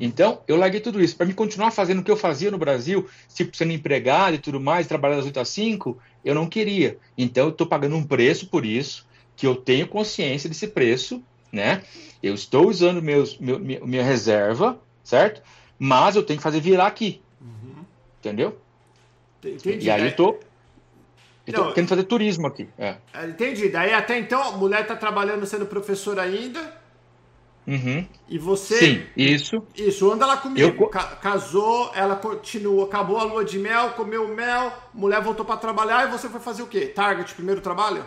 Então, 0.00 0.40
eu 0.48 0.56
larguei 0.56 0.80
tudo 0.80 1.02
isso. 1.02 1.16
Para 1.16 1.26
me 1.26 1.34
continuar 1.34 1.70
fazendo 1.70 2.00
o 2.00 2.04
que 2.04 2.10
eu 2.10 2.16
fazia 2.16 2.50
no 2.50 2.58
Brasil, 2.58 3.08
tipo 3.34 3.56
sendo 3.56 3.72
empregado 3.72 4.34
e 4.34 4.38
tudo 4.38 4.60
mais, 4.60 4.86
trabalhando 4.86 5.18
das 5.18 5.26
8 5.26 5.40
às 5.40 5.48
5, 5.48 5.98
eu 6.24 6.34
não 6.34 6.46
queria. 6.48 6.98
Então, 7.16 7.44
eu 7.44 7.50
estou 7.50 7.66
pagando 7.66 7.96
um 7.96 8.04
preço 8.04 8.46
por 8.46 8.64
isso, 8.64 9.06
que 9.36 9.46
eu 9.46 9.56
tenho 9.56 9.86
consciência 9.86 10.48
desse 10.48 10.68
preço, 10.68 11.22
né? 11.52 11.82
Eu 12.22 12.34
estou 12.34 12.68
usando 12.68 13.02
meus, 13.02 13.36
meu, 13.38 13.58
minha 13.58 14.02
reserva, 14.02 14.78
certo? 15.02 15.42
Mas 15.78 16.16
eu 16.16 16.22
tenho 16.22 16.38
que 16.38 16.42
fazer 16.42 16.60
virar 16.60 16.86
aqui. 16.86 17.20
Uhum. 17.40 17.84
Entendeu? 18.20 18.58
Entendi. 19.44 19.86
E 19.86 19.90
aí 19.90 20.06
eu 20.06 20.16
tô, 20.16 20.38
eu 21.46 21.52
tô 21.52 21.72
querendo 21.72 21.88
fazer 21.88 22.04
turismo 22.04 22.46
aqui. 22.46 22.68
É. 22.78 22.96
é. 23.12 23.26
Entendi. 23.26 23.68
Daí 23.68 23.92
até 23.92 24.18
então, 24.18 24.42
a 24.42 24.52
mulher 24.52 24.82
está 24.82 24.96
trabalhando 24.96 25.44
sendo 25.44 25.66
professora 25.66 26.22
ainda 26.22 26.83
Uhum. 27.66 28.06
E 28.28 28.38
você. 28.38 28.78
Sim, 28.78 29.02
isso. 29.16 29.62
Isso, 29.74 30.12
anda 30.12 30.26
lá 30.26 30.36
comigo. 30.36 30.84
Eu... 30.84 30.88
casou, 30.88 31.90
ela 31.94 32.16
continuou, 32.16 32.84
acabou 32.84 33.18
a 33.18 33.24
lua 33.24 33.44
de 33.44 33.58
mel, 33.58 33.90
comeu 33.90 34.28
mel, 34.28 34.72
mulher 34.92 35.22
voltou 35.22 35.44
para 35.44 35.56
trabalhar 35.56 36.06
e 36.06 36.10
você 36.10 36.28
foi 36.28 36.40
fazer 36.40 36.62
o 36.62 36.66
quê? 36.66 36.86
Target, 36.86 37.34
primeiro 37.34 37.60
trabalho? 37.60 38.04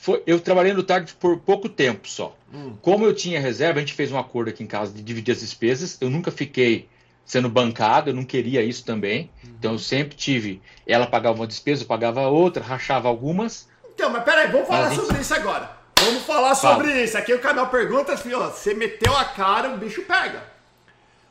Foi, 0.00 0.22
eu 0.26 0.40
trabalhei 0.40 0.72
no 0.72 0.82
Target 0.82 1.14
por 1.16 1.38
pouco 1.40 1.68
tempo 1.68 2.08
só. 2.08 2.34
Hum. 2.54 2.74
Como 2.80 3.04
eu 3.04 3.14
tinha 3.14 3.40
reserva, 3.40 3.78
a 3.78 3.80
gente 3.80 3.92
fez 3.92 4.10
um 4.10 4.18
acordo 4.18 4.48
aqui 4.48 4.62
em 4.62 4.66
casa 4.66 4.92
de 4.92 5.02
dividir 5.02 5.32
as 5.32 5.40
despesas. 5.40 5.98
Eu 6.00 6.08
nunca 6.08 6.30
fiquei 6.30 6.88
sendo 7.24 7.48
bancado, 7.48 8.10
eu 8.10 8.14
não 8.14 8.24
queria 8.24 8.62
isso 8.62 8.84
também. 8.84 9.30
Uhum. 9.44 9.50
Então 9.58 9.72
eu 9.72 9.78
sempre 9.78 10.16
tive. 10.16 10.62
Ela 10.86 11.06
pagava 11.06 11.36
uma 11.36 11.46
despesa, 11.46 11.82
eu 11.82 11.86
pagava 11.86 12.28
outra, 12.28 12.62
rachava 12.62 13.08
algumas. 13.08 13.68
Então, 13.92 14.08
mas 14.08 14.24
peraí, 14.24 14.50
vamos 14.50 14.68
falar 14.68 14.94
sobre 14.94 15.20
isso 15.20 15.34
agora. 15.34 15.79
Vamos 16.10 16.26
falar 16.26 16.54
sobre 16.54 16.88
Fala. 16.88 17.00
isso. 17.00 17.18
Aqui 17.18 17.32
o 17.32 17.40
canal 17.40 17.68
pergunta 17.68 18.12
assim, 18.12 18.32
ó, 18.34 18.50
você 18.50 18.74
meteu 18.74 19.16
a 19.16 19.24
cara, 19.24 19.70
o 19.70 19.78
bicho 19.78 20.02
pega. 20.02 20.42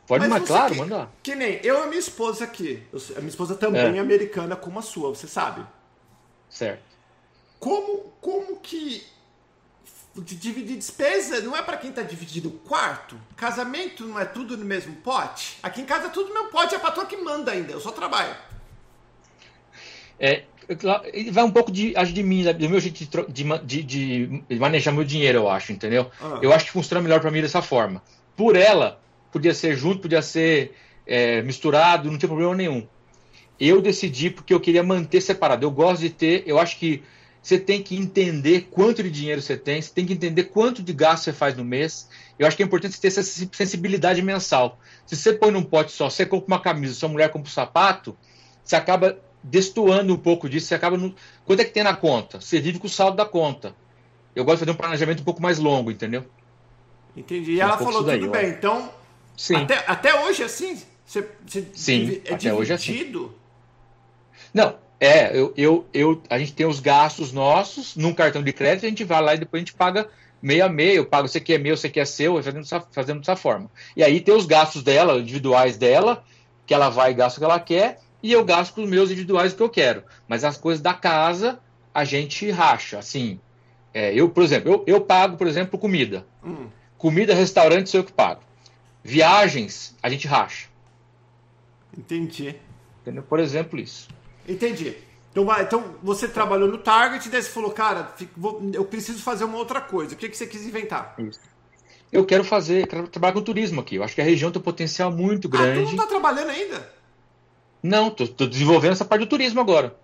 Pode, 0.06 0.26
mas, 0.26 0.44
claro, 0.44 0.72
que, 0.72 0.80
manda. 0.80 1.08
Que 1.22 1.34
nem 1.36 1.60
eu 1.62 1.84
e 1.84 1.86
minha 1.86 2.00
esposa 2.00 2.44
aqui. 2.44 2.82
Eu, 2.92 3.00
a 3.16 3.20
minha 3.20 3.28
esposa 3.28 3.54
também 3.54 3.94
é. 3.94 3.96
é 3.96 4.00
americana 4.00 4.56
como 4.56 4.78
a 4.78 4.82
sua, 4.82 5.10
você 5.10 5.28
sabe. 5.28 5.64
Certo. 6.48 6.82
Como, 7.60 8.12
como 8.20 8.58
que 8.58 9.06
dividir 10.16 10.76
despesa 10.76 11.40
não 11.40 11.56
é 11.56 11.62
para 11.62 11.76
quem 11.76 11.92
tá 11.92 12.02
dividindo 12.02 12.50
quarto. 12.50 13.16
Casamento 13.36 14.04
não 14.04 14.18
é 14.18 14.24
tudo 14.24 14.56
no 14.56 14.64
mesmo 14.64 14.96
pote. 14.96 15.58
Aqui 15.62 15.80
em 15.80 15.86
casa 15.86 16.06
é 16.06 16.10
tudo 16.10 16.28
no 16.28 16.34
mesmo 16.34 16.50
pote, 16.50 16.74
é 16.74 16.78
a 16.78 16.80
patroa 16.80 17.06
que 17.06 17.16
manda 17.16 17.52
ainda, 17.52 17.72
eu 17.72 17.80
só 17.80 17.92
trabalho. 17.92 18.34
É, 20.18 20.44
vai 21.32 21.44
um 21.44 21.50
pouco 21.50 21.72
de, 21.72 21.94
de 21.94 22.22
mim, 22.22 22.44
do 22.44 22.68
meu 22.68 22.80
jeito 22.80 23.04
de, 23.28 23.44
de, 23.64 23.82
de 24.48 24.58
manejar 24.58 24.92
meu 24.92 25.04
dinheiro, 25.04 25.38
eu 25.38 25.48
acho, 25.48 25.72
entendeu? 25.72 26.10
Ah. 26.20 26.38
Eu 26.40 26.52
acho 26.52 26.66
que 26.66 26.70
funciona 26.70 27.02
melhor 27.02 27.20
para 27.20 27.30
mim 27.30 27.42
dessa 27.42 27.60
forma. 27.60 28.02
Por 28.36 28.56
ela, 28.56 29.00
podia 29.32 29.54
ser 29.54 29.76
junto, 29.76 30.00
podia 30.00 30.22
ser 30.22 30.74
é, 31.06 31.42
misturado, 31.42 32.10
não 32.10 32.18
tinha 32.18 32.28
problema 32.28 32.54
nenhum. 32.54 32.86
Eu 33.58 33.82
decidi 33.82 34.30
porque 34.30 34.54
eu 34.54 34.60
queria 34.60 34.82
manter 34.82 35.20
separado. 35.20 35.66
Eu 35.66 35.70
gosto 35.70 36.00
de 36.00 36.10
ter, 36.10 36.44
eu 36.46 36.58
acho 36.58 36.78
que 36.78 37.02
você 37.42 37.58
tem 37.58 37.82
que 37.82 37.96
entender 37.96 38.68
quanto 38.70 39.02
de 39.02 39.10
dinheiro 39.10 39.40
você 39.40 39.56
tem, 39.56 39.80
você 39.80 39.92
tem 39.92 40.06
que 40.06 40.12
entender 40.12 40.44
quanto 40.44 40.82
de 40.82 40.92
gasto 40.92 41.24
você 41.24 41.32
faz 41.32 41.56
no 41.56 41.64
mês. 41.64 42.08
Eu 42.38 42.46
acho 42.46 42.56
que 42.56 42.62
é 42.62 42.66
importante 42.66 42.94
você 42.94 43.00
ter 43.00 43.08
essa 43.08 43.22
sensibilidade 43.22 44.22
mensal. 44.22 44.78
Se 45.06 45.16
você 45.16 45.32
põe 45.32 45.50
num 45.50 45.62
pote 45.62 45.92
só, 45.92 46.08
você 46.08 46.24
compra 46.24 46.54
uma 46.54 46.60
camisa, 46.60 46.94
sua 46.94 47.08
mulher 47.08 47.30
compra 47.30 47.48
um 47.48 47.52
sapato, 47.52 48.16
você 48.64 48.76
acaba 48.76 49.18
destoando 49.42 50.12
um 50.12 50.18
pouco 50.18 50.48
disso, 50.48 50.66
você 50.66 50.74
acaba. 50.74 50.96
No... 50.96 51.14
Quanto 51.44 51.60
é 51.60 51.64
que 51.64 51.72
tem 51.72 51.82
na 51.82 51.94
conta? 51.94 52.40
Você 52.40 52.60
vive 52.60 52.78
com 52.78 52.86
o 52.86 52.90
saldo 52.90 53.16
da 53.16 53.24
conta. 53.24 53.74
Eu 54.34 54.44
gosto 54.44 54.58
de 54.58 54.60
fazer 54.60 54.72
um 54.72 54.80
planejamento 54.80 55.20
um 55.20 55.24
pouco 55.24 55.42
mais 55.42 55.58
longo, 55.58 55.90
entendeu? 55.90 56.24
Entendi. 57.16 57.52
E 57.52 57.60
ela 57.60 57.76
falou 57.76 58.02
daí, 58.02 58.20
tudo 58.20 58.30
bem. 58.30 58.48
Então, 58.50 58.90
Sim. 59.40 59.56
Até, 59.56 59.84
até 59.86 60.20
hoje 60.22 60.42
é 60.42 60.44
assim? 60.44 60.82
Você, 61.04 61.26
você 61.46 61.66
Sim, 61.72 62.20
é 62.26 62.34
até 62.34 62.52
hoje 62.52 62.72
é 62.72 62.74
assim. 62.74 63.32
Não, 64.52 64.76
é, 65.00 65.34
eu, 65.34 65.54
eu, 65.56 65.86
eu, 65.94 66.22
a 66.28 66.38
gente 66.38 66.52
tem 66.52 66.66
os 66.66 66.78
gastos 66.78 67.32
nossos 67.32 67.96
num 67.96 68.12
cartão 68.12 68.42
de 68.42 68.52
crédito, 68.52 68.84
a 68.84 68.88
gente 68.90 69.02
vai 69.02 69.22
lá 69.22 69.34
e 69.34 69.38
depois 69.38 69.62
a 69.62 69.64
gente 69.64 69.72
paga 69.72 70.10
meio 70.42 70.62
a 70.62 70.68
meio, 70.68 70.96
eu 70.96 71.06
pago 71.06 71.26
você 71.26 71.40
que 71.40 71.54
é 71.54 71.58
meu, 71.58 71.74
você 71.74 71.88
que 71.88 71.98
é 71.98 72.04
seu, 72.04 72.34
fazendo 72.34 72.60
dessa, 72.60 72.80
fazendo 72.92 73.20
dessa 73.20 73.34
forma. 73.34 73.70
E 73.96 74.04
aí 74.04 74.20
tem 74.20 74.34
os 74.34 74.44
gastos 74.44 74.82
dela, 74.82 75.18
individuais 75.18 75.78
dela, 75.78 76.22
que 76.66 76.74
ela 76.74 76.90
vai 76.90 77.12
e 77.12 77.14
gasta 77.14 77.38
o 77.38 77.40
que 77.40 77.44
ela 77.46 77.58
quer, 77.58 77.98
e 78.22 78.32
eu 78.32 78.44
gasto 78.44 78.74
com 78.74 78.82
os 78.82 78.90
meus 78.90 79.10
individuais 79.10 79.52
o 79.52 79.56
que 79.56 79.62
eu 79.62 79.70
quero. 79.70 80.02
Mas 80.28 80.44
as 80.44 80.56
coisas 80.56 80.82
da 80.82 80.94
casa 80.94 81.60
a 81.94 82.04
gente 82.04 82.50
racha, 82.50 82.98
assim. 82.98 83.40
É, 83.92 84.14
eu, 84.14 84.28
por 84.28 84.42
exemplo, 84.42 84.70
eu, 84.70 84.84
eu 84.86 85.00
pago, 85.00 85.36
por 85.36 85.46
exemplo, 85.46 85.78
comida. 85.78 86.24
Hum. 86.44 86.68
Comida, 86.96 87.34
restaurante, 87.34 87.90
sou 87.90 88.00
eu 88.00 88.04
que 88.04 88.12
pago. 88.12 88.40
Viagens, 89.02 89.96
a 90.02 90.08
gente 90.08 90.28
racha. 90.28 90.68
Entendi. 91.96 92.54
Entendeu? 93.00 93.22
Por 93.22 93.40
exemplo, 93.40 93.78
isso. 93.78 94.08
Entendi. 94.48 94.96
Então, 95.32 95.46
então 95.60 95.94
você 96.02 96.28
trabalhou 96.28 96.68
no 96.68 96.78
Target 96.78 97.26
e 97.26 97.30
daí 97.30 97.42
você 97.42 97.50
falou, 97.50 97.70
cara, 97.70 98.12
eu 98.72 98.84
preciso 98.84 99.22
fazer 99.22 99.44
uma 99.44 99.56
outra 99.56 99.80
coisa. 99.80 100.14
O 100.14 100.16
que, 100.16 100.28
que 100.28 100.36
você 100.36 100.46
quis 100.46 100.66
inventar? 100.66 101.14
Isso. 101.18 101.40
Eu 102.12 102.26
quero 102.26 102.42
fazer, 102.42 102.86
quero 102.88 103.06
trabalhar 103.06 103.34
com 103.34 103.42
turismo 103.42 103.80
aqui. 103.80 103.96
Eu 103.96 104.02
acho 104.02 104.14
que 104.14 104.20
a 104.20 104.24
região 104.24 104.50
tem 104.50 104.60
um 104.60 104.64
potencial 104.64 105.12
muito 105.12 105.48
grande. 105.48 105.80
Ah, 105.80 105.84
tu 105.84 105.90
não 105.90 105.96
tá 105.96 106.06
trabalhando 106.06 106.50
ainda? 106.50 106.92
Não, 107.82 108.10
tô, 108.10 108.26
tô, 108.26 108.46
desenvolvendo 108.46 108.92
essa 108.92 109.04
parte 109.04 109.22
do 109.22 109.28
turismo 109.28 109.60
agora. 109.60 109.96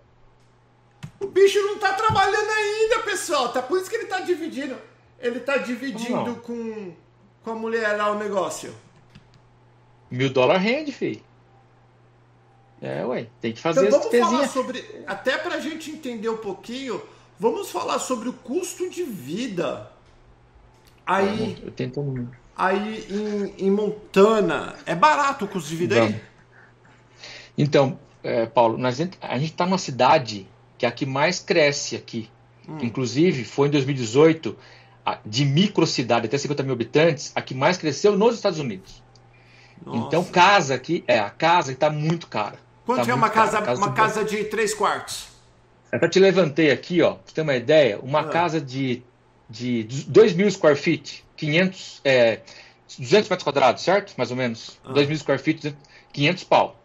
O 1.19 1.27
bicho 1.27 1.59
não 1.59 1.77
tá 1.77 1.93
trabalhando 1.93 2.49
ainda, 2.49 2.99
pessoal. 2.99 3.49
Tá 3.49 3.61
por 3.61 3.79
isso 3.79 3.89
que 3.89 3.95
ele 3.95 4.05
tá 4.05 4.19
dividindo. 4.19 4.75
Ele 5.19 5.39
tá 5.39 5.57
dividindo 5.57 6.35
com, 6.37 6.93
com 7.43 7.51
a 7.51 7.55
mulher 7.55 7.95
lá 7.95 8.11
o 8.11 8.17
negócio. 8.17 8.73
Mil 10.09 10.29
dólar 10.29 10.57
rende, 10.57 10.91
filho. 10.91 11.21
É, 12.81 13.03
ué, 13.05 13.27
tem 13.41 13.53
que 13.53 13.59
fazer 13.59 13.87
então, 13.87 13.99
vamos 13.99 14.19
falar 14.19 14.47
sobre, 14.47 15.03
até 15.07 15.37
pra 15.37 15.59
gente 15.59 15.89
entender 15.89 16.29
um 16.29 16.37
pouquinho, 16.37 17.01
vamos 17.39 17.71
falar 17.71 17.97
sobre 17.97 18.29
o 18.29 18.33
custo 18.33 18.87
de 18.89 19.03
vida. 19.03 19.91
Aí, 21.03 21.57
eu 21.63 21.71
tento... 21.71 22.29
aí 22.55 23.07
em, 23.09 23.65
em 23.65 23.71
Montana, 23.71 24.75
é 24.85 24.93
barato 24.93 25.45
o 25.45 25.47
custo 25.47 25.69
de 25.69 25.75
vida 25.75 25.95
vamos. 25.95 26.13
aí? 26.13 26.21
Então, 27.57 27.99
é, 28.23 28.45
Paulo, 28.45 28.77
nós, 28.77 28.99
a 29.21 29.37
gente 29.37 29.51
está 29.51 29.65
numa 29.65 29.77
cidade 29.77 30.47
que 30.77 30.85
é 30.85 30.89
a 30.89 30.91
que 30.91 31.05
mais 31.05 31.39
cresce 31.39 31.95
aqui. 31.95 32.29
Hum. 32.67 32.77
Inclusive, 32.81 33.43
foi 33.43 33.67
em 33.67 33.71
2018, 33.71 34.55
de 35.25 35.45
microcidade 35.45 36.25
até 36.27 36.37
50 36.37 36.63
mil 36.63 36.73
habitantes, 36.73 37.31
a 37.33 37.41
que 37.41 37.55
mais 37.55 37.77
cresceu 37.77 38.17
nos 38.17 38.35
Estados 38.35 38.59
Unidos. 38.59 39.01
Nossa. 39.85 40.07
Então, 40.07 40.23
casa 40.23 40.75
aqui, 40.75 41.03
é, 41.07 41.19
a 41.19 41.29
casa 41.29 41.71
está 41.71 41.89
muito 41.89 42.27
cara. 42.27 42.59
Quanto 42.85 43.05
tá 43.05 43.11
é 43.11 43.15
uma 43.15 43.29
casa, 43.29 43.61
casa, 43.61 43.81
uma 43.81 43.93
casa 43.93 44.23
de 44.23 44.43
três 44.45 44.73
quartos? 44.73 45.27
Até 45.91 46.07
te 46.07 46.19
levantei 46.19 46.71
aqui, 46.71 47.01
ó, 47.01 47.13
pra 47.13 47.21
você 47.25 47.35
ter 47.35 47.41
uma 47.41 47.55
ideia, 47.55 47.99
uma 47.99 48.21
ah. 48.21 48.27
casa 48.29 48.59
de, 48.59 49.01
de 49.49 49.83
2 50.07 50.33
mil 50.33 50.49
square 50.51 50.75
feet, 50.75 51.23
500, 51.37 52.01
é, 52.03 52.39
200 52.97 53.29
metros 53.29 53.43
quadrados, 53.43 53.83
certo? 53.83 54.13
Mais 54.17 54.31
ou 54.31 54.37
menos. 54.37 54.77
Ah. 54.83 54.93
2 54.93 55.07
mil 55.07 55.17
square 55.17 55.41
feet, 55.41 55.73
500 56.11 56.43
pau. 56.43 56.76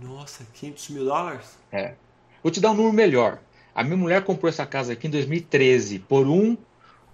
Nossa, 0.00 0.46
500 0.54 0.88
mil 0.90 1.04
dólares? 1.04 1.58
É. 1.70 1.94
Vou 2.42 2.50
te 2.50 2.60
dar 2.60 2.70
um 2.70 2.74
número 2.74 2.94
melhor. 2.94 3.38
A 3.74 3.84
minha 3.84 3.96
mulher 3.96 4.24
comprou 4.24 4.48
essa 4.48 4.66
casa 4.66 4.92
aqui 4.92 5.06
em 5.06 5.10
2013 5.10 5.98
por 6.00 6.26
um, 6.26 6.56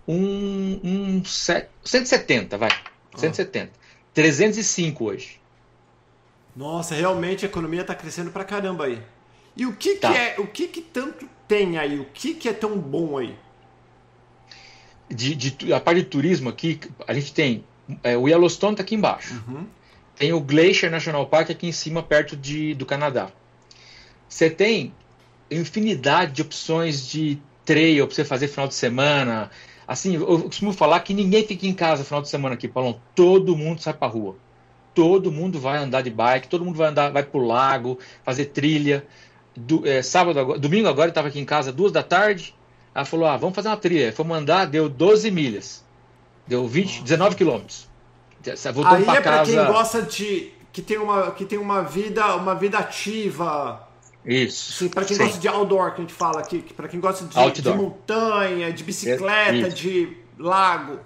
um, 0.06 0.80
um 0.82 1.24
170, 1.24 2.56
vai. 2.56 2.70
Ah. 2.70 3.18
170. 3.18 3.72
305 4.14 5.04
hoje. 5.04 5.40
Nossa, 6.54 6.94
realmente 6.94 7.44
a 7.44 7.48
economia 7.48 7.82
está 7.82 7.94
crescendo 7.94 8.30
pra 8.30 8.44
caramba 8.44 8.86
aí. 8.86 9.02
E 9.56 9.66
o 9.66 9.74
que, 9.74 9.96
tá. 9.96 10.10
que 10.10 10.18
é, 10.18 10.34
o 10.38 10.46
que, 10.46 10.68
que 10.68 10.80
tanto 10.80 11.28
tem 11.46 11.78
aí? 11.78 11.98
O 12.00 12.06
que, 12.06 12.34
que 12.34 12.48
é 12.48 12.52
tão 12.52 12.78
bom 12.78 13.18
aí? 13.18 13.36
De, 15.08 15.34
de, 15.34 15.72
a 15.72 15.80
parte 15.80 16.02
de 16.02 16.08
turismo 16.08 16.48
aqui, 16.48 16.80
a 17.06 17.14
gente 17.14 17.32
tem 17.32 17.64
é, 18.02 18.16
o 18.16 18.26
Yellowstone 18.26 18.72
está 18.72 18.82
aqui 18.82 18.94
embaixo. 18.94 19.42
Uhum. 19.46 19.66
Tem 20.16 20.32
o 20.32 20.40
Glacier 20.40 20.90
National 20.90 21.26
Park 21.26 21.50
aqui 21.50 21.66
em 21.66 21.72
cima, 21.72 22.02
perto 22.02 22.36
de, 22.36 22.74
do 22.74 22.86
Canadá. 22.86 23.30
Você 24.28 24.48
tem 24.50 24.92
infinidade 25.50 26.32
de 26.32 26.42
opções 26.42 27.06
de 27.06 27.38
trail 27.64 28.06
para 28.06 28.14
você 28.14 28.24
fazer 28.24 28.48
final 28.48 28.66
de 28.66 28.74
semana. 28.74 29.50
Assim, 29.86 30.14
eu 30.14 30.42
costumo 30.42 30.72
falar 30.72 31.00
que 31.00 31.14
ninguém 31.14 31.46
fica 31.46 31.66
em 31.66 31.74
casa 31.74 32.02
final 32.02 32.22
de 32.22 32.28
semana 32.28 32.54
aqui, 32.54 32.66
Paulo. 32.66 33.00
Todo 33.14 33.56
mundo 33.56 33.80
sai 33.80 33.92
para 33.92 34.08
rua. 34.08 34.36
Todo 34.94 35.30
mundo 35.30 35.60
vai 35.60 35.76
andar 35.76 36.00
de 36.00 36.10
bike, 36.10 36.48
todo 36.48 36.64
mundo 36.64 36.76
vai 36.76 36.88
andar, 36.88 37.12
vai 37.12 37.22
pro 37.22 37.40
lago, 37.40 37.98
fazer 38.24 38.46
trilha. 38.46 39.06
Do, 39.54 39.86
é, 39.86 40.02
sábado, 40.02 40.40
agora, 40.40 40.58
domingo 40.58 40.88
agora, 40.88 41.10
estava 41.10 41.28
aqui 41.28 41.38
em 41.38 41.44
casa, 41.44 41.72
duas 41.72 41.92
da 41.92 42.02
tarde. 42.02 42.54
Ela 42.94 43.04
falou: 43.04 43.26
ah, 43.26 43.36
vamos 43.36 43.54
fazer 43.54 43.68
uma 43.68 43.76
trilha. 43.76 44.12
Fomos 44.12 44.36
andar, 44.36 44.64
deu 44.64 44.88
12 44.88 45.30
milhas. 45.30 45.84
Deu 46.46 46.66
20, 46.66 47.02
19 47.02 47.36
quilômetros. 47.36 47.88
Aí 48.50 49.04
pra 49.04 49.14
é 49.16 49.20
para 49.20 49.42
quem 49.42 49.56
gosta 49.66 50.02
de 50.02 50.52
que 50.72 50.82
tem 50.82 50.98
uma 50.98 51.30
que 51.30 51.44
tem 51.44 51.58
uma 51.58 51.82
vida 51.82 52.36
uma 52.36 52.54
vida 52.54 52.78
ativa. 52.78 53.86
Isso. 54.24 54.74
Assim, 54.74 54.88
para 54.88 55.04
quem 55.04 55.16
sim. 55.16 55.22
gosta 55.22 55.38
de 55.38 55.48
outdoor, 55.48 55.94
que 55.94 56.00
a 56.00 56.04
gente 56.04 56.12
fala 56.12 56.40
aqui, 56.40 56.60
para 56.74 56.88
quem 56.88 56.98
gosta 56.98 57.24
de, 57.24 57.62
de, 57.62 57.70
montanha, 57.70 58.72
de 58.72 58.82
bicicleta, 58.82 59.68
Isso. 59.68 59.76
de 59.76 60.16
lago. 60.36 60.98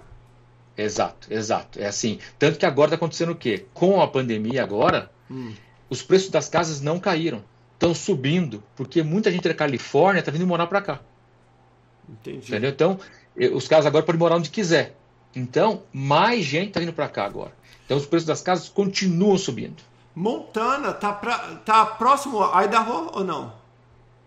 Exato, 0.75 1.27
exato. 1.31 1.79
É 1.79 1.85
assim. 1.85 2.19
Tanto 2.39 2.57
que 2.57 2.65
agora 2.65 2.87
está 2.87 2.95
acontecendo 2.95 3.31
o 3.31 3.35
quê? 3.35 3.65
Com 3.73 4.01
a 4.01 4.07
pandemia 4.07 4.63
agora, 4.63 5.11
hum. 5.29 5.53
os 5.89 6.01
preços 6.01 6.29
das 6.29 6.49
casas 6.49 6.81
não 6.81 6.99
caíram. 6.99 7.43
Estão 7.73 7.93
subindo, 7.93 8.63
porque 8.75 9.01
muita 9.03 9.31
gente 9.31 9.47
da 9.47 9.53
Califórnia 9.53 10.19
está 10.19 10.31
vindo 10.31 10.45
morar 10.45 10.67
para 10.67 10.81
cá. 10.81 10.99
Entendi. 12.07 12.47
Entendeu? 12.47 12.69
Então, 12.69 12.99
os 13.53 13.67
caras 13.67 13.85
agora 13.85 14.03
podem 14.05 14.19
morar 14.19 14.35
onde 14.35 14.49
quiser. 14.49 14.95
Então, 15.35 15.83
mais 15.93 16.43
gente 16.43 16.69
está 16.69 16.79
vindo 16.79 16.93
para 16.93 17.07
cá 17.07 17.25
agora. 17.25 17.51
Então, 17.85 17.97
os 17.97 18.05
preços 18.05 18.27
das 18.27 18.41
casas 18.41 18.69
continuam 18.69 19.37
subindo. 19.37 19.81
Montana 20.15 20.93
tá, 20.93 21.13
pra, 21.13 21.37
tá 21.65 21.85
próximo 21.85 22.43
a 22.43 22.63
Idaho 22.65 23.09
ou 23.13 23.23
não? 23.23 23.53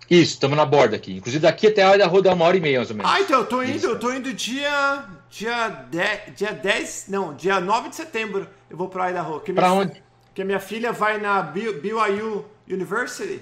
Isso, 0.08 0.32
estamos 0.34 0.56
na 0.56 0.64
borda 0.64 0.96
aqui. 0.96 1.16
Inclusive, 1.16 1.42
daqui 1.42 1.66
até 1.66 1.82
a 1.82 1.94
Idaho 1.94 2.22
dá 2.22 2.32
uma 2.32 2.44
hora 2.44 2.56
e 2.56 2.60
meia, 2.60 2.78
mais 2.78 2.90
ou 2.90 2.96
menos. 2.96 3.10
Ah, 3.10 3.20
então, 3.20 3.40
eu 3.40 3.46
tô 3.46 3.62
indo, 3.62 3.86
eu 3.86 3.98
tô 3.98 4.12
indo 4.12 4.32
dia, 4.32 5.04
dia, 5.30 5.68
10, 5.68 6.36
dia 6.36 6.52
10, 6.52 7.06
não, 7.08 7.34
dia 7.34 7.60
9 7.60 7.90
de 7.90 7.96
setembro 7.96 8.48
eu 8.70 8.76
vou 8.76 8.88
pra 8.88 9.10
Idaho. 9.10 9.40
Que 9.40 9.52
pra 9.52 9.68
minha, 9.68 9.80
onde? 9.80 10.02
Porque 10.26 10.44
minha 10.44 10.60
filha 10.60 10.92
vai 10.92 11.18
na 11.18 11.42
BYU 11.42 12.44
University, 12.68 13.40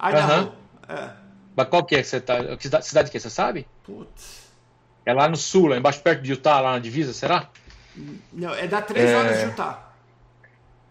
Idaho. 0.00 0.52
É. 0.88 1.10
Mas 1.54 1.68
qual 1.68 1.84
que 1.84 1.94
é 1.94 2.02
que 2.02 2.08
você 2.08 2.20
tá? 2.20 2.56
Que 2.56 2.68
cidade 2.82 3.10
que 3.10 3.16
é, 3.16 3.20
você 3.20 3.30
sabe? 3.30 3.66
Putz. 3.84 4.41
É 5.04 5.12
lá 5.12 5.28
no 5.28 5.36
sul, 5.36 5.66
lá 5.66 5.76
embaixo, 5.76 6.00
perto 6.00 6.22
de 6.22 6.32
Utah, 6.32 6.60
lá 6.60 6.72
na 6.72 6.78
divisa, 6.78 7.12
será? 7.12 7.48
Não, 8.32 8.54
é 8.54 8.66
da 8.66 8.80
3 8.80 9.10
é... 9.10 9.16
horas 9.16 9.38
de 9.38 9.44
Utah. 9.46 9.92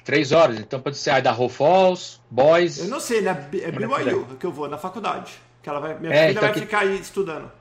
Três 0.03 0.31
horas, 0.31 0.59
então 0.59 0.81
pode 0.81 0.97
ser 0.97 1.15
Idaho 1.15 1.47
Falls, 1.47 2.19
Boys. 2.29 2.79
Eu 2.79 2.87
não 2.87 2.99
sei, 2.99 3.21
né? 3.21 3.31
É 3.53 3.71
BYU 3.71 4.25
que 4.39 4.45
eu 4.45 4.51
vou, 4.51 4.67
na 4.67 4.77
faculdade. 4.77 5.33
Que 5.61 5.69
ela 5.69 5.79
vai, 5.79 5.97
minha 5.99 6.11
é, 6.11 6.19
filha 6.19 6.31
então 6.31 6.41
vai 6.41 6.53
que... 6.53 6.59
ficar 6.61 6.79
aí 6.79 6.99
estudando. 6.99 7.51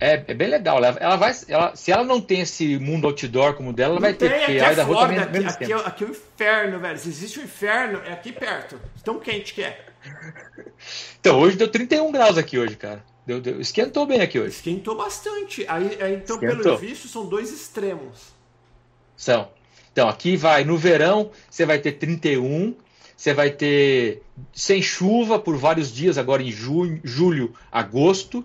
É, 0.00 0.24
é 0.26 0.34
bem 0.34 0.48
legal. 0.48 0.78
Ela, 0.78 0.98
ela 0.98 1.16
vai, 1.16 1.32
ela, 1.48 1.76
se 1.76 1.92
ela 1.92 2.02
não 2.02 2.20
tem 2.20 2.40
esse 2.40 2.76
mundo 2.80 3.06
outdoor 3.06 3.54
como 3.54 3.70
o 3.70 3.72
dela, 3.72 3.92
ela 3.92 4.00
não 4.00 4.02
vai 4.02 4.14
ter. 4.14 4.30
Porque 4.30 4.44
aqui 4.44 4.58
é 4.58 4.72
Idaho 4.72 4.92
Florida, 4.92 5.26
também, 5.26 5.46
aqui, 5.46 5.64
aqui, 5.64 5.72
é, 5.72 5.76
aqui 5.76 6.04
é 6.04 6.06
o 6.08 6.10
inferno, 6.10 6.80
velho. 6.80 6.98
Se 6.98 7.08
existe 7.08 7.38
o 7.38 7.42
um 7.42 7.44
inferno, 7.44 8.02
é 8.04 8.12
aqui 8.12 8.32
perto. 8.32 8.80
Tão 9.04 9.20
quente 9.20 9.54
que 9.54 9.62
é. 9.62 9.86
Então, 11.20 11.38
hoje 11.38 11.56
deu 11.56 11.68
31 11.68 12.10
graus 12.10 12.36
aqui 12.36 12.58
hoje, 12.58 12.76
cara. 12.76 13.02
Deu, 13.26 13.40
deu. 13.40 13.60
Esquentou 13.60 14.06
bem 14.06 14.20
aqui 14.20 14.38
hoje. 14.38 14.56
Esquentou 14.56 14.96
bastante. 14.96 15.64
Aí, 15.68 15.96
aí 16.00 16.14
então, 16.14 16.36
Esquentou. 16.36 16.62
pelo 16.62 16.78
visto, 16.78 17.08
são 17.08 17.26
dois 17.26 17.50
extremos. 17.50 18.34
São. 19.16 19.48
Então, 19.92 20.08
aqui 20.08 20.36
vai, 20.36 20.64
no 20.64 20.76
verão, 20.76 21.30
você 21.48 21.64
vai 21.64 21.78
ter 21.78 21.92
31, 21.92 22.74
você 23.16 23.32
vai 23.32 23.50
ter 23.50 24.22
sem 24.52 24.82
chuva 24.82 25.38
por 25.38 25.56
vários 25.56 25.92
dias, 25.92 26.18
agora 26.18 26.42
em 26.42 26.50
junho, 26.50 27.00
julho, 27.04 27.54
agosto, 27.70 28.44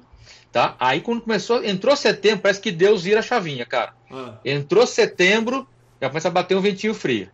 tá? 0.51 0.75
Aí 0.79 1.01
quando 1.01 1.21
começou, 1.21 1.63
entrou 1.63 1.95
setembro, 1.95 2.43
parece 2.43 2.61
que 2.61 2.71
Deus 2.71 3.03
vira 3.03 3.19
a 3.19 3.23
chavinha, 3.23 3.65
cara. 3.65 3.93
Ah. 4.11 4.37
Entrou 4.45 4.85
setembro, 4.85 5.67
já 5.99 6.07
começa 6.07 6.27
a 6.27 6.31
bater 6.31 6.55
um 6.55 6.61
ventinho 6.61 6.93
frio. 6.93 7.29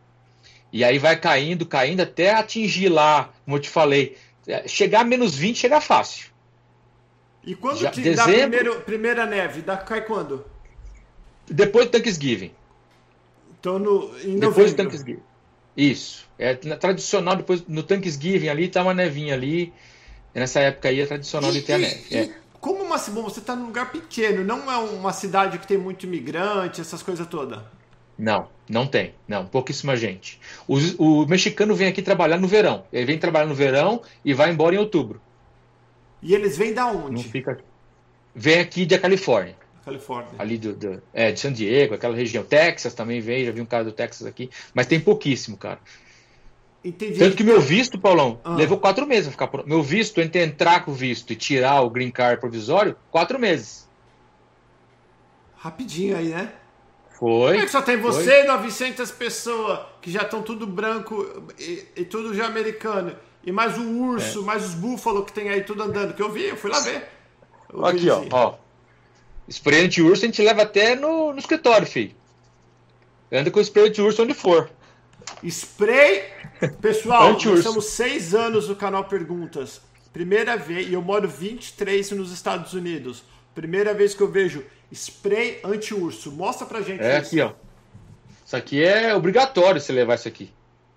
E 0.72 0.84
aí 0.84 0.98
vai 0.98 1.18
caindo, 1.18 1.66
caindo, 1.66 2.02
até 2.02 2.34
atingir 2.34 2.90
lá, 2.90 3.34
como 3.44 3.58
eu 3.58 3.62
te 3.62 3.70
falei, 3.70 4.18
é, 4.48 4.68
chegar 4.68 5.02
a 5.02 5.04
menos 5.04 5.36
20 5.36 5.58
chega 5.58 5.82
fácil. 5.82 6.35
E 7.46 7.54
quando 7.54 7.80
já, 7.80 7.92
te 7.92 8.02
dezembro, 8.02 8.32
dá 8.32 8.42
primeiro, 8.42 8.82
primeira 8.82 9.26
neve? 9.26 9.62
Dá, 9.62 9.78
cai 9.78 10.02
quando? 10.02 10.44
Depois 11.48 11.86
do 11.86 11.92
Thanksgiving. 11.92 12.52
Então 13.60 13.78
no, 13.78 14.12
em 14.24 14.40
depois 14.40 14.74
do 14.74 14.78
Thanksgiving. 14.78 15.22
Isso. 15.78 16.26
É 16.40 16.56
tradicional, 16.56 17.36
depois 17.36 17.64
no 17.68 17.84
Thanksgiving 17.84 18.50
ali 18.50 18.68
tá 18.68 18.82
uma 18.82 18.94
nevinha 18.94 19.34
ali. 19.34 19.72
Nessa 20.34 20.60
época 20.60 20.90
aí 20.90 21.00
é 21.00 21.06
tradicional 21.06 21.52
e, 21.52 21.54
de 21.54 21.62
ter 21.62 21.74
a 21.74 21.78
neve. 21.78 22.04
E, 22.10 22.18
é. 22.18 22.36
Como 22.60 22.82
uma, 22.82 22.98
bom, 22.98 23.24
você 23.24 23.40
está 23.40 23.56
num 23.56 23.68
lugar 23.68 23.92
pequeno, 23.92 24.44
não 24.44 24.72
é 24.72 24.78
uma 24.78 25.14
cidade 25.14 25.60
que 25.60 25.68
tem 25.68 25.78
muito 25.78 26.08
imigrante, 26.08 26.82
essas 26.82 27.04
coisas 27.04 27.28
todas? 27.28 27.60
Não, 28.18 28.48
não 28.68 28.88
tem. 28.88 29.14
Não, 29.28 29.46
pouquíssima 29.46 29.96
gente. 29.96 30.40
O, 30.68 30.78
o, 30.98 31.28
mexicano 31.28 31.76
vem 31.76 31.88
aqui 31.88 32.02
trabalhar 32.02 32.38
no 32.38 32.48
verão. 32.48 32.84
Ele 32.92 33.06
vem 33.06 33.20
trabalhar 33.20 33.46
no 33.46 33.54
verão 33.54 34.02
e 34.24 34.34
vai 34.34 34.50
embora 34.52 34.74
em 34.74 34.80
outubro. 34.80 35.22
E 36.26 36.34
eles 36.34 36.58
vêm 36.58 36.74
da 36.74 36.88
onde? 36.88 37.24
Não 37.24 37.32
fica. 37.32 37.60
Vem 38.34 38.60
aqui 38.60 38.84
da 38.84 38.98
Califórnia. 38.98 39.56
Califórnia. 39.86 40.32
Ali 40.40 40.58
do, 40.58 40.74
do, 40.74 41.00
é, 41.14 41.32
de 41.32 41.40
San 41.40 41.54
Diego, 41.54 41.94
aquela 41.94 42.16
região. 42.16 42.44
Texas 42.44 42.96
também 42.96 43.22
vem, 43.22 43.46
já 43.46 43.52
vi 43.52 43.62
um 43.62 43.66
cara 43.66 43.84
do 43.84 43.92
Texas 43.92 44.26
aqui. 44.26 44.50
Mas 44.74 44.88
tem 44.88 45.00
pouquíssimo, 45.00 45.56
cara. 45.56 45.80
Entendi. 46.84 47.20
Tanto 47.20 47.38
que 47.38 47.44
meu 47.44 47.62
visto, 47.62 48.00
Paulão, 48.00 48.42
ah. 48.44 48.56
levou 48.56 48.80
quatro 48.80 49.06
meses 49.06 49.28
a 49.28 49.32
ficar 49.32 49.48
por... 49.48 49.68
Meu 49.68 49.84
visto, 49.84 50.20
entre 50.20 50.44
entrar 50.44 50.84
com 50.84 50.92
o 50.92 50.96
visto 50.96 51.32
e 51.32 51.36
tirar 51.36 51.82
o 51.82 51.92
green 51.92 52.10
card 52.10 52.40
provisório, 52.40 52.96
quatro 53.12 53.38
meses. 53.38 53.88
Rapidinho 55.56 56.18
aí, 56.18 56.30
né? 56.30 56.52
Foi. 57.20 57.52
Como 57.52 57.62
é 57.62 57.66
que 57.66 57.72
só 57.72 57.84
tem 57.84 57.98
você 57.98 58.42
e 58.42 58.48
900 58.48 59.12
pessoas 59.12 59.80
que 60.02 60.12
já 60.12 60.24
estão 60.24 60.42
tudo 60.42 60.66
branco 60.66 61.46
e, 61.60 61.86
e, 61.96 62.04
tudo 62.04 62.34
já 62.34 62.48
americano? 62.48 63.16
E 63.46 63.52
mais 63.52 63.78
o 63.78 63.84
urso, 63.84 64.40
é. 64.40 64.44
mais 64.44 64.66
os 64.66 64.74
búfalos 64.74 65.26
que 65.26 65.34
tem 65.34 65.50
aí 65.50 65.64
tudo 65.64 65.84
andando, 65.84 66.14
que 66.14 66.22
eu 66.22 66.32
vi, 66.32 66.46
eu 66.46 66.58
fui 66.58 66.72
lá 66.72 66.80
ver. 66.80 67.08
Aqui, 67.84 68.10
ó, 68.10 68.26
ó. 68.32 68.56
Spray 69.48 69.86
anti-urso 69.86 70.24
a 70.24 70.28
gente 70.28 70.42
leva 70.42 70.64
até 70.64 70.96
no, 70.96 71.32
no 71.32 71.38
escritório, 71.38 71.86
filho. 71.86 72.16
Anda 73.32 73.52
com 73.52 73.60
spray 73.60 73.90
anti-urso 73.90 74.24
onde 74.24 74.34
for. 74.34 74.70
Spray. 75.44 76.24
Pessoal, 76.82 77.34
nós 77.34 77.46
estamos 77.46 77.86
seis 77.86 78.34
anos 78.34 78.68
no 78.70 78.76
canal 78.76 79.06
Perguntas. 79.06 79.82
Primeira 80.12 80.56
vez, 80.56 80.88
e 80.88 80.94
eu 80.94 81.02
moro 81.02 81.28
23 81.28 82.12
nos 82.12 82.32
Estados 82.32 82.74
Unidos. 82.74 83.24
Primeira 83.54 83.94
vez 83.94 84.14
que 84.14 84.22
eu 84.22 84.32
vejo 84.32 84.64
spray 84.92 85.60
anti-urso. 85.64 86.32
Mostra 86.32 86.66
pra 86.66 86.82
gente 86.82 87.02
é 87.02 87.20
isso. 87.20 87.28
aqui, 87.28 87.42
ó. 87.42 87.52
Isso 88.46 88.56
aqui 88.56 88.84
é 88.84 89.14
obrigatório 89.14 89.82
você 89.82 89.92
levar 89.92 90.16
isso 90.16 90.28
aqui. 90.28 90.52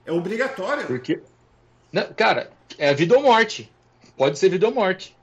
É 0.06 0.12
obrigatório? 0.12 0.86
Porque. 0.86 1.20
Não, 1.92 2.12
cara, 2.12 2.50
é 2.76 2.92
vida 2.94 3.16
ou 3.16 3.22
morte. 3.22 3.70
Pode 4.16 4.38
ser 4.38 4.48
vida 4.48 4.66
ou 4.66 4.74
morte. 4.74 5.16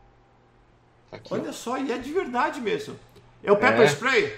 Aqui, 1.12 1.34
Olha 1.34 1.50
ó. 1.50 1.54
só, 1.54 1.78
e 1.78 1.92
é 1.92 1.98
de 1.98 2.12
verdade 2.12 2.60
mesmo. 2.60 2.98
É 3.44 3.52
o 3.52 3.58
pepper 3.58 3.82
é. 3.82 3.86
spray? 3.86 4.34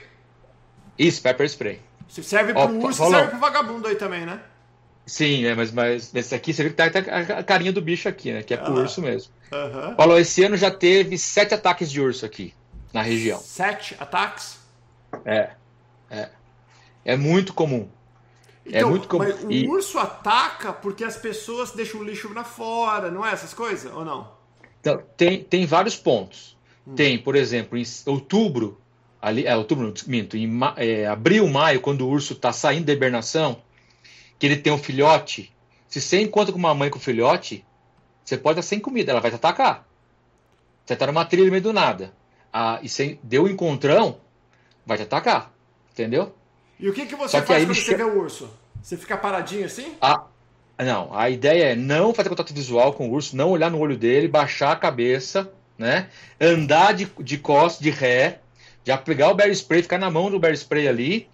Isso, 0.98 1.22
pepper 1.22 1.46
spray. 1.46 1.82
Se 2.10 2.24
serve 2.24 2.54
pro 2.54 2.62
ó, 2.62 2.68
urso, 2.68 3.10
serve 3.10 3.30
pro 3.30 3.40
vagabundo 3.40 3.88
aí 3.88 3.96
também, 3.96 4.26
né? 4.26 4.42
Sim, 5.06 5.46
é, 5.46 5.56
mas, 5.56 5.72
mas 5.72 6.14
esse 6.14 6.36
aqui, 6.36 6.54
você 6.54 6.64
viu 6.64 6.72
que 6.74 6.78
tá, 6.78 6.90
tá 6.90 7.38
a 7.38 7.44
carinha 7.44 7.72
do 7.72 7.82
bicho 7.82 8.10
aqui, 8.10 8.34
né? 8.34 8.44
Que 8.44 8.54
é 8.54 8.58
pro 8.58 8.74
uhum. 8.74 8.82
urso 8.82 9.02
mesmo. 9.02 9.32
Uhum. 9.52 9.96
Paulo, 9.96 10.18
esse 10.18 10.44
ano 10.44 10.58
já 10.58 10.70
teve 10.70 11.18
sete 11.18 11.54
ataques 11.54 11.90
de 11.90 12.02
urso 12.02 12.26
aqui 12.26 12.54
na 12.92 13.02
região. 13.02 13.40
Sete 13.40 13.96
ataques? 14.00 14.60
É. 15.24 15.52
É, 16.10 16.30
é 17.06 17.16
muito 17.16 17.54
comum. 17.54 17.88
É 18.68 18.78
então, 18.78 18.90
é 18.90 18.92
muito 18.92 19.08
comum. 19.08 19.24
Mas 19.24 19.44
o 19.44 19.52
e... 19.52 19.68
urso 19.68 19.98
ataca 19.98 20.74
porque 20.74 21.04
as 21.04 21.18
pessoas 21.18 21.72
deixam 21.72 22.02
o 22.02 22.04
lixo 22.04 22.34
na 22.34 22.44
fora, 22.44 23.10
não 23.10 23.26
é 23.26 23.32
essas 23.32 23.54
coisas? 23.54 23.92
Ou 23.94 24.04
não? 24.04 24.32
Então, 24.80 25.02
tem, 25.16 25.44
tem 25.44 25.66
vários 25.66 25.96
pontos. 25.96 26.58
Hum. 26.86 26.96
Tem, 26.96 27.18
por 27.18 27.36
exemplo, 27.36 27.78
em 27.78 27.84
outubro, 28.06 28.80
ali, 29.22 29.46
é 29.46 29.56
outubro, 29.56 29.94
minto, 30.06 30.38
em 30.38 30.60
é, 30.76 31.08
abril, 31.08 31.48
maio, 31.48 31.82
quando 31.82 32.02
o 32.02 32.10
urso 32.10 32.34
está 32.34 32.52
saindo 32.52 32.86
da 32.86 32.94
hibernação, 32.94 33.62
que 34.38 34.46
ele 34.46 34.58
tem 34.58 34.72
um 34.72 34.78
filhote, 34.78 35.52
se 35.88 36.02
você 36.02 36.22
encontra 36.22 36.52
com 36.52 36.60
uma 36.60 36.76
mãe 36.76 36.90
com 36.90 37.00
filhote, 37.00 37.66
você 38.24 38.38
pode 38.38 38.60
estar 38.60 38.70
sem 38.70 38.80
comida, 38.80 39.12
ela 39.12 39.22
vai 39.22 39.32
te 39.32 39.36
atacar. 39.36 39.88
Você 40.86 40.94
está 40.94 41.08
numa 41.08 41.26
trilha 41.26 41.46
no 41.46 41.52
meio 41.52 41.64
do 41.64 41.74
nada. 41.74 42.14
Ah, 42.52 42.80
e 42.82 42.90
você 42.90 43.18
deu 43.24 43.44
um 43.44 43.48
encontrão, 43.48 44.20
vai 44.86 44.98
te 44.98 45.04
atacar. 45.04 45.54
Entendeu? 45.92 46.34
E 46.80 46.90
o 46.90 46.94
que, 46.94 47.06
que 47.06 47.16
você 47.16 47.42
que 47.42 47.48
faz 47.48 47.66
quando 47.66 47.76
você 47.76 47.96
vê 47.96 48.04
o 48.04 48.20
urso? 48.20 48.50
Você 48.82 48.96
fica 48.98 49.18
paradinho 49.18 49.66
assim? 49.66 49.96
Ah, 50.02 50.24
não, 50.80 51.14
a 51.14 51.30
ideia 51.30 51.72
é 51.72 51.76
não 51.76 52.14
fazer 52.14 52.30
contato 52.30 52.54
visual 52.54 52.94
com 52.94 53.10
o 53.10 53.12
urso, 53.12 53.36
não 53.36 53.50
olhar 53.50 53.72
no 53.72 53.80
olho 53.80 53.98
dele, 53.98 54.28
baixar 54.28 54.72
a 54.72 54.76
cabeça, 54.76 55.52
né? 55.78 56.10
Andar 56.40 56.94
de, 56.94 57.08
de 57.20 57.38
costas, 57.38 57.82
de 57.82 57.90
ré, 57.90 58.42
já 58.86 58.98
pegar 58.98 59.30
o 59.30 59.36
bear 59.36 59.50
spray, 59.50 59.82
ficar 59.82 59.98
na 59.98 60.10
mão 60.10 60.30
do 60.30 60.40
bear 60.40 60.54
spray 60.54 60.88
ali 60.88 61.28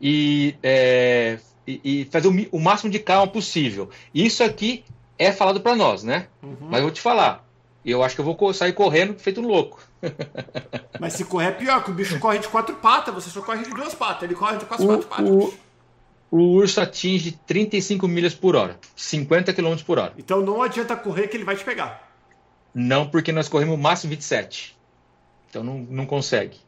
e 0.00 0.54
é, 0.62 1.38
e, 1.66 1.80
e 1.84 2.04
fazer 2.06 2.28
o, 2.28 2.48
o, 2.50 2.60
máximo 2.60 2.90
de 2.90 2.98
calma 2.98 3.30
possível. 3.30 3.90
Isso 4.14 4.42
aqui 4.42 4.84
é 5.18 5.30
falado 5.32 5.60
para 5.60 5.76
nós, 5.76 6.02
né? 6.02 6.28
Uhum. 6.42 6.56
Mas 6.62 6.78
eu 6.78 6.84
vou 6.84 6.92
te 6.92 7.00
falar, 7.00 7.46
eu 7.84 8.02
acho 8.02 8.14
que 8.14 8.20
eu 8.20 8.24
vou 8.24 8.52
sair 8.52 8.72
correndo 8.72 9.18
feito 9.18 9.40
um 9.40 9.46
louco. 9.46 9.82
Mas 11.00 11.14
se 11.14 11.24
correr 11.24 11.46
é 11.46 11.52
pior, 11.52 11.82
que 11.84 11.90
o 11.90 11.94
bicho 11.94 12.18
corre 12.18 12.38
de 12.38 12.48
quatro 12.48 12.76
patas, 12.76 13.14
você 13.14 13.30
só 13.30 13.40
corre 13.40 13.64
de 13.64 13.70
duas 13.70 13.94
patas, 13.94 14.24
ele 14.24 14.34
corre 14.34 14.58
de 14.58 14.64
quase 14.66 14.84
o, 14.84 14.86
quatro 14.86 15.06
patas. 15.06 15.28
O, 15.30 15.54
o 16.30 16.38
urso 16.54 16.80
atinge 16.80 17.38
35 17.46 18.06
milhas 18.06 18.34
por 18.34 18.56
hora, 18.56 18.78
50 18.96 19.52
km 19.52 19.76
por 19.86 19.98
hora. 19.98 20.12
Então 20.18 20.40
não 20.40 20.62
adianta 20.62 20.96
correr 20.96 21.28
que 21.28 21.36
ele 21.36 21.44
vai 21.44 21.56
te 21.56 21.64
pegar. 21.64 22.08
Não, 22.74 23.08
porque 23.08 23.32
nós 23.32 23.48
corremos 23.48 23.74
o 23.74 23.78
máximo 23.78 24.10
27. 24.10 24.76
Então 25.48 25.64
não, 25.64 25.78
não 25.78 26.06
consegue. 26.06 26.58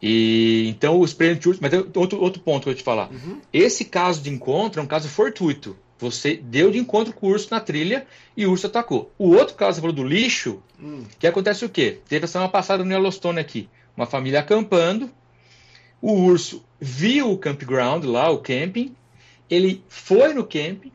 E 0.00 0.68
então 0.68 0.98
o 0.98 1.04
spray 1.04 1.30
anti-urso. 1.30 1.60
Mas 1.60 1.70
tem 1.70 1.84
outro, 1.94 2.20
outro 2.20 2.40
ponto 2.42 2.62
que 2.62 2.68
eu 2.68 2.72
vou 2.72 2.78
te 2.78 2.84
falar. 2.84 3.10
Uhum. 3.10 3.40
Esse 3.52 3.84
caso 3.84 4.22
de 4.22 4.30
encontro 4.30 4.80
é 4.80 4.84
um 4.84 4.86
caso 4.86 5.08
fortuito. 5.08 5.76
Você 5.98 6.36
deu 6.36 6.70
de 6.70 6.78
encontro 6.78 7.12
com 7.12 7.26
o 7.26 7.30
urso 7.30 7.48
na 7.50 7.60
trilha 7.60 8.06
e 8.36 8.46
o 8.46 8.50
urso 8.50 8.66
atacou. 8.66 9.12
O 9.18 9.30
outro 9.30 9.54
caso, 9.54 9.76
você 9.76 9.80
falou 9.80 9.96
do 9.96 10.04
lixo, 10.04 10.62
hum. 10.80 11.04
que 11.18 11.26
acontece 11.26 11.64
o 11.64 11.68
quê? 11.68 11.98
Teve 12.08 12.24
a 12.24 12.28
semana 12.28 12.50
passada 12.50 12.84
no 12.84 12.92
Yellowstone 12.92 13.40
aqui. 13.40 13.68
Uma 13.96 14.06
família 14.06 14.40
acampando, 14.40 15.10
o 16.00 16.12
urso 16.12 16.64
viu 16.80 17.32
o 17.32 17.38
campground 17.38 18.04
lá, 18.04 18.30
o 18.30 18.38
camping, 18.38 18.94
ele 19.50 19.82
foi 19.88 20.32
no 20.32 20.44
camping, 20.44 20.92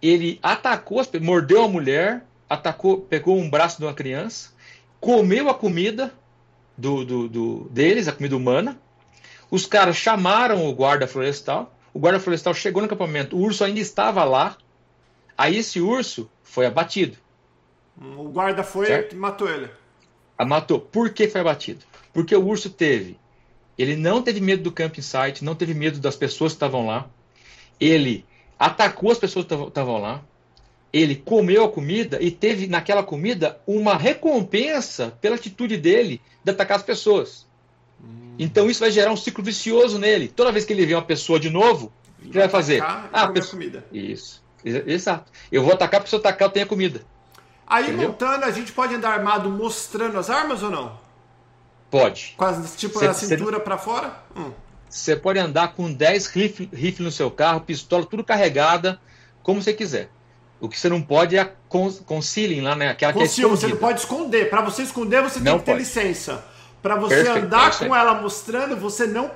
ele 0.00 0.40
atacou, 0.42 1.00
mordeu 1.20 1.62
a 1.62 1.68
mulher, 1.68 2.24
atacou, 2.50 3.00
pegou 3.00 3.38
um 3.38 3.48
braço 3.48 3.78
de 3.78 3.84
uma 3.84 3.94
criança, 3.94 4.50
comeu 4.98 5.48
a 5.48 5.54
comida, 5.54 6.12
do, 6.76 7.04
do, 7.04 7.28
do, 7.28 7.68
deles, 7.70 8.08
a 8.08 8.12
comida 8.12 8.36
humana. 8.36 8.78
Os 9.50 9.66
caras 9.66 9.96
chamaram 9.96 10.66
o 10.66 10.74
guarda 10.74 11.06
florestal. 11.06 11.74
O 11.92 11.98
guarda 11.98 12.20
florestal 12.20 12.54
chegou 12.54 12.80
no 12.80 12.86
acampamento. 12.86 13.36
O 13.36 13.40
urso 13.40 13.64
ainda 13.64 13.80
estava 13.80 14.24
lá. 14.24 14.56
Aí 15.36 15.56
esse 15.56 15.80
urso 15.80 16.30
foi 16.42 16.66
abatido. 16.66 17.16
O 18.00 18.24
guarda 18.24 18.62
foi 18.62 18.86
certo? 18.86 19.14
e 19.14 19.18
matou 19.18 19.48
ele. 19.48 19.68
A 20.38 20.44
matou. 20.44 20.80
Por 20.80 21.10
que 21.10 21.28
foi 21.28 21.40
abatido? 21.40 21.84
Porque 22.12 22.34
o 22.34 22.44
urso 22.44 22.70
teve. 22.70 23.18
Ele 23.76 23.96
não 23.96 24.22
teve 24.22 24.40
medo 24.40 24.62
do 24.62 24.72
camping 24.72 25.02
site, 25.02 25.44
não 25.44 25.54
teve 25.54 25.74
medo 25.74 25.98
das 25.98 26.16
pessoas 26.16 26.52
que 26.52 26.56
estavam 26.56 26.86
lá. 26.86 27.08
Ele 27.80 28.24
atacou 28.58 29.10
as 29.10 29.18
pessoas 29.18 29.44
que 29.46 29.54
estavam 29.54 29.98
lá 29.98 30.22
ele 30.92 31.16
comeu 31.16 31.64
a 31.64 31.70
comida 31.70 32.18
e 32.20 32.30
teve 32.30 32.66
naquela 32.66 33.02
comida 33.02 33.58
uma 33.66 33.96
recompensa 33.96 35.16
pela 35.20 35.36
atitude 35.36 35.76
dele 35.78 36.20
de 36.44 36.50
atacar 36.50 36.76
as 36.76 36.82
pessoas. 36.82 37.46
Hum. 38.02 38.34
Então 38.38 38.70
isso 38.70 38.80
vai 38.80 38.90
gerar 38.90 39.12
um 39.12 39.16
ciclo 39.16 39.42
vicioso 39.44 39.98
nele. 39.98 40.28
Toda 40.28 40.52
vez 40.52 40.64
que 40.64 40.72
ele 40.72 40.86
vê 40.86 40.94
uma 40.94 41.02
pessoa 41.02 41.38
de 41.38 41.50
novo, 41.50 41.92
o 42.24 42.28
que 42.28 42.38
vai 42.38 42.48
fazer? 42.48 42.82
Ah, 42.82 43.28
pessoa... 43.28 43.52
comida. 43.52 43.84
Isso. 43.92 44.42
Exato. 44.64 45.30
Eu 45.50 45.62
vou 45.62 45.72
atacar 45.72 46.00
para 46.00 46.08
se 46.08 46.14
eu 46.14 46.20
atacar 46.20 46.48
eu 46.48 46.52
tenho 46.52 46.66
comida. 46.66 47.02
Aí 47.66 47.84
Entendeu? 47.84 48.08
montando, 48.08 48.44
a 48.44 48.50
gente 48.50 48.72
pode 48.72 48.94
andar 48.94 49.10
armado 49.10 49.48
mostrando 49.50 50.18
as 50.18 50.30
armas 50.30 50.62
ou 50.62 50.70
não? 50.70 51.00
Pode. 51.90 52.34
Quase 52.36 52.76
tipo 52.76 52.98
cê, 52.98 53.06
na 53.06 53.14
cintura 53.14 53.60
para 53.60 53.76
fora? 53.76 54.22
Você 54.88 55.14
hum. 55.14 55.18
pode 55.18 55.38
andar 55.38 55.74
com 55.74 55.92
10 55.92 56.26
rifles 56.26 56.68
rifle 56.72 57.04
no 57.04 57.10
seu 57.10 57.30
carro, 57.30 57.60
pistola 57.60 58.06
tudo 58.06 58.24
carregada, 58.24 59.00
como 59.42 59.60
você 59.62 59.72
quiser. 59.72 60.10
O 60.60 60.68
que 60.68 60.78
você 60.78 60.88
não 60.88 61.02
pode 61.02 61.36
é 61.36 61.40
a 61.40 61.50
concealing 62.06 62.60
lá, 62.60 62.76
né? 62.76 62.90
Aquela 62.90 63.12
Conceal, 63.12 63.48
que 63.48 63.54
é 63.54 63.56
você 63.56 63.66
não 63.66 63.76
pode 63.76 63.98
esconder. 63.98 64.48
Para 64.48 64.62
você 64.62 64.82
esconder, 64.82 65.20
você 65.20 65.40
não 65.40 65.44
tem 65.44 65.58
que 65.58 65.64
ter 65.64 65.72
pode. 65.72 65.82
licença. 65.82 66.44
Para 66.82 66.96
você 66.96 67.22
Perfeito, 67.22 67.46
andar 67.46 67.78
com 67.78 67.94
ela 67.94 68.20
mostrando, 68.20 68.76
você 68.76 69.06
não. 69.06 69.30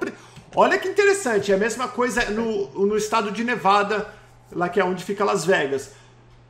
Olha 0.55 0.79
que 0.79 0.89
interessante, 0.89 1.53
é 1.53 1.55
a 1.55 1.59
mesma 1.59 1.87
coisa 1.87 2.29
no, 2.31 2.87
no 2.87 2.97
estado 2.97 3.31
de 3.31 3.45
Nevada, 3.45 4.13
lá 4.51 4.69
que 4.69 4.81
é 4.81 4.85
onde 4.85 5.05
fica 5.05 5.25
Las 5.25 5.45
Vegas. 5.45 5.91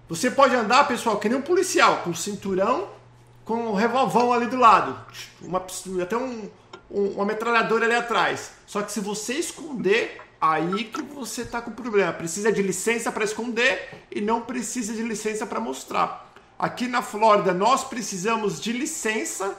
Você 0.08 0.30
pode 0.30 0.54
andar, 0.54 0.86
pessoal, 0.88 1.18
que 1.18 1.28
nem 1.28 1.36
um 1.36 1.42
policial, 1.42 1.98
com 1.98 2.14
cinturão, 2.14 2.88
com 3.44 3.54
um 3.54 3.74
revolvão 3.74 4.32
ali 4.32 4.46
do 4.46 4.56
lado, 4.56 4.96
uma 5.42 5.64
até 6.02 6.16
um, 6.16 6.48
um, 6.90 7.08
uma 7.08 7.24
metralhadora 7.24 7.84
ali 7.84 7.94
atrás. 7.94 8.52
Só 8.66 8.82
que 8.82 8.92
se 8.92 9.00
você 9.00 9.34
esconder, 9.34 10.20
aí 10.40 10.84
que 10.84 11.02
você 11.02 11.44
tá 11.44 11.60
com 11.60 11.72
problema. 11.72 12.12
Precisa 12.12 12.52
de 12.52 12.62
licença 12.62 13.10
para 13.10 13.24
esconder 13.24 14.06
e 14.10 14.20
não 14.20 14.40
precisa 14.40 14.94
de 14.94 15.02
licença 15.02 15.44
para 15.44 15.60
mostrar. 15.60 16.32
Aqui 16.58 16.86
na 16.88 17.02
Flórida 17.02 17.52
nós 17.52 17.84
precisamos 17.84 18.60
de 18.60 18.72
licença 18.72 19.54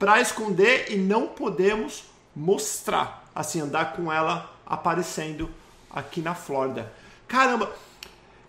para 0.00 0.18
esconder 0.18 0.86
e 0.90 0.96
não 0.96 1.26
podemos 1.26 2.04
mostrar, 2.34 3.30
assim 3.34 3.60
andar 3.60 3.92
com 3.92 4.10
ela 4.10 4.50
aparecendo 4.64 5.50
aqui 5.90 6.22
na 6.22 6.34
Flórida. 6.34 6.90
Caramba. 7.28 7.70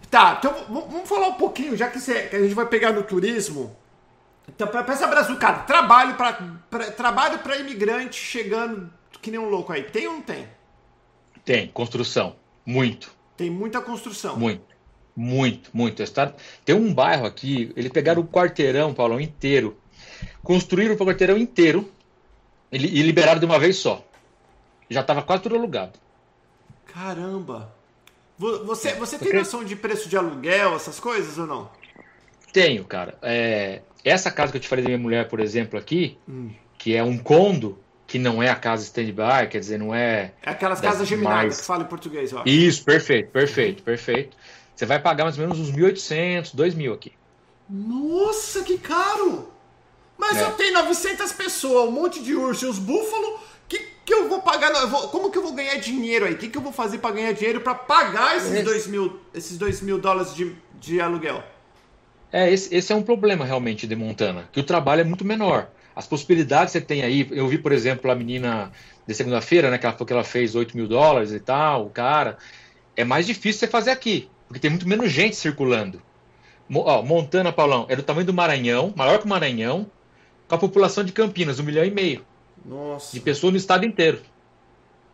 Tá, 0.10 0.38
então 0.40 0.66
vamos 0.70 1.08
falar 1.08 1.28
um 1.28 1.34
pouquinho, 1.34 1.76
já 1.76 1.90
que, 1.90 2.00
você, 2.00 2.24
que 2.28 2.36
a 2.38 2.42
gente 2.42 2.54
vai 2.54 2.66
pegar 2.66 2.94
no 2.94 3.04
turismo. 3.04 3.76
Então, 4.48 4.68
para 4.68 4.94
essa 4.94 5.08
brazucada, 5.08 5.64
trabalho 5.64 6.16
para 6.16 6.34
trabalho 6.92 7.40
para 7.40 7.58
imigrante 7.58 8.16
chegando 8.16 8.92
que 9.22 9.30
nem 9.30 9.40
um 9.40 9.50
louco 9.50 9.72
aí. 9.72 9.84
Tem 9.84 10.08
ou 10.08 10.14
não 10.14 10.22
tem? 10.22 10.48
Tem, 11.44 11.68
construção. 11.68 12.36
Muito. 12.66 13.12
Tem 13.36 13.50
muita 13.50 13.82
construção. 13.82 14.38
Muito. 14.38 14.72
Muito, 15.16 15.70
muito. 15.74 16.02
Tem 16.64 16.76
um 16.76 16.94
bairro 16.94 17.26
aqui, 17.26 17.72
eles 17.76 17.92
pegaram 17.92 18.22
o 18.22 18.28
quarteirão, 18.28 18.94
Paulão, 18.94 19.20
inteiro. 19.20 19.78
Construíram 20.44 20.96
o 20.96 20.98
quarteirão 20.98 21.38
inteiro 21.38 21.90
e 22.72 23.02
liberaram 23.02 23.40
de 23.40 23.46
uma 23.46 23.60
vez 23.60 23.78
só. 23.78 24.04
Já 24.90 25.02
estava 25.02 25.22
quase 25.22 25.44
tudo 25.44 25.56
alugado. 25.56 26.00
Caramba! 26.86 27.74
Você, 28.38 28.90
é, 28.90 28.96
você 28.96 29.20
tem 29.20 29.34
noção 29.34 29.64
de 29.64 29.76
preço 29.76 30.10
de 30.10 30.18
aluguel, 30.18 30.76
essas 30.76 31.00
coisas 31.00 31.38
ou 31.38 31.46
não? 31.46 31.70
Tenho, 32.52 32.84
cara. 32.84 33.18
É, 33.22 33.82
essa 34.04 34.32
casa 34.32 34.52
que 34.52 34.58
eu 34.58 34.62
te 34.62 34.68
falei 34.68 34.84
da 34.84 34.90
minha 34.90 35.00
mulher, 35.00 35.28
por 35.28 35.40
exemplo, 35.40 35.78
aqui, 35.78 36.18
hum. 36.28 36.50
que 36.78 36.96
é 36.96 37.04
um 37.04 37.18
condo, 37.18 37.78
que 38.08 38.18
não 38.18 38.42
é 38.42 38.50
a 38.50 38.56
casa 38.56 38.84
stand-by, 38.84 39.48
quer 39.50 39.60
dizer, 39.60 39.78
não 39.78 39.94
é. 39.94 40.34
É 40.42 40.50
aquelas 40.50 40.82
casas 40.82 41.08
geminadas 41.08 41.44
mais... 41.44 41.60
que 41.60 41.66
falam 41.66 41.86
em 41.86 41.90
português, 41.90 42.34
ó. 42.34 42.44
Isso, 42.46 42.84
perfeito, 42.84 43.30
perfeito, 43.30 43.84
perfeito. 43.84 44.36
Você 44.76 44.86
vai 44.86 45.00
pagar 45.00 45.26
mais 45.26 45.38
ou 45.38 45.44
menos 45.44 45.60
uns 45.60 45.72
1.800, 45.72 46.56
2.000 46.56 46.94
aqui. 46.94 47.14
Nossa, 47.70 48.64
que 48.64 48.78
caro! 48.80 49.51
Mas 50.22 50.38
é. 50.38 50.44
eu 50.44 50.52
tenho 50.52 50.74
900 50.76 51.32
pessoas, 51.34 51.90
um 51.90 51.92
monte 51.92 52.22
de 52.22 52.36
urso 52.36 52.68
e 52.68 52.70
os 52.70 52.78
búfalos. 52.78 53.40
Que, 53.68 53.80
que 54.06 54.14
eu 54.14 54.30
vou 54.30 54.40
pagar? 54.40 54.72
Eu 54.72 54.88
vou, 54.88 55.08
como 55.08 55.32
que 55.32 55.38
eu 55.40 55.42
vou 55.42 55.54
ganhar 55.54 55.78
dinheiro 55.78 56.26
aí? 56.26 56.36
O 56.36 56.38
que, 56.38 56.48
que 56.48 56.58
eu 56.60 56.62
vou 56.62 56.72
fazer 56.72 57.00
para 57.00 57.16
ganhar 57.16 57.32
dinheiro 57.32 57.62
para 57.62 57.74
pagar 57.74 58.38
esses 58.38 58.64
2 58.64 58.88
mil, 58.88 59.20
esses 59.34 59.58
dois 59.58 59.82
mil 59.82 59.98
dólares 59.98 60.36
de, 60.36 60.56
de 60.80 61.02
aluguel? 61.02 61.44
É, 62.32 62.54
esse, 62.54 62.74
esse 62.74 62.94
é 62.94 62.96
um 62.96 63.02
problema 63.02 63.44
realmente 63.44 63.88
de 63.88 63.96
Montana, 63.96 64.48
que 64.52 64.60
o 64.60 64.64
trabalho 64.64 65.02
é 65.02 65.04
muito 65.04 65.26
menor 65.26 65.70
as 65.96 66.06
possibilidades 66.06 66.72
que 66.72 66.80
você 66.80 66.86
tem 66.86 67.02
aí. 67.02 67.28
Eu 67.32 67.48
vi, 67.48 67.58
por 67.58 67.72
exemplo, 67.72 68.12
a 68.12 68.16
menina 68.16 68.72
de 69.08 69.16
segunda-feira, 69.16 69.72
né, 69.72 69.80
que 69.80 69.86
ela 69.88 69.94
falou 69.94 70.06
que 70.06 70.14
ela 70.14 70.24
fez 70.24 70.54
8 70.54 70.78
mil 70.78 70.88
dólares 70.88 71.32
e 71.32 71.40
tal, 71.40 71.88
o 71.88 71.90
cara. 71.90 72.38
É 72.96 73.04
mais 73.04 73.26
difícil 73.26 73.62
você 73.62 73.68
fazer 73.68 73.90
aqui, 73.90 74.30
porque 74.48 74.60
tem 74.60 74.70
muito 74.70 74.88
menos 74.88 75.12
gente 75.12 75.36
circulando. 75.36 76.00
Ó, 76.74 77.02
Montana, 77.02 77.52
Paulão, 77.52 77.88
é 77.90 77.96
do 77.96 78.04
tamanho 78.04 78.26
do 78.26 78.34
Maranhão, 78.34 78.94
maior 78.96 79.18
que 79.18 79.26
o 79.26 79.28
Maranhão, 79.28 79.90
com 80.52 80.56
a 80.56 80.60
população 80.60 81.02
de 81.04 81.14
Campinas, 81.14 81.60
um 81.60 81.64
milhão 81.64 81.86
e 81.86 81.90
meio. 81.90 82.26
Nossa. 82.66 83.14
De 83.14 83.22
pessoas 83.22 83.54
no 83.54 83.58
estado 83.58 83.86
inteiro. 83.86 84.22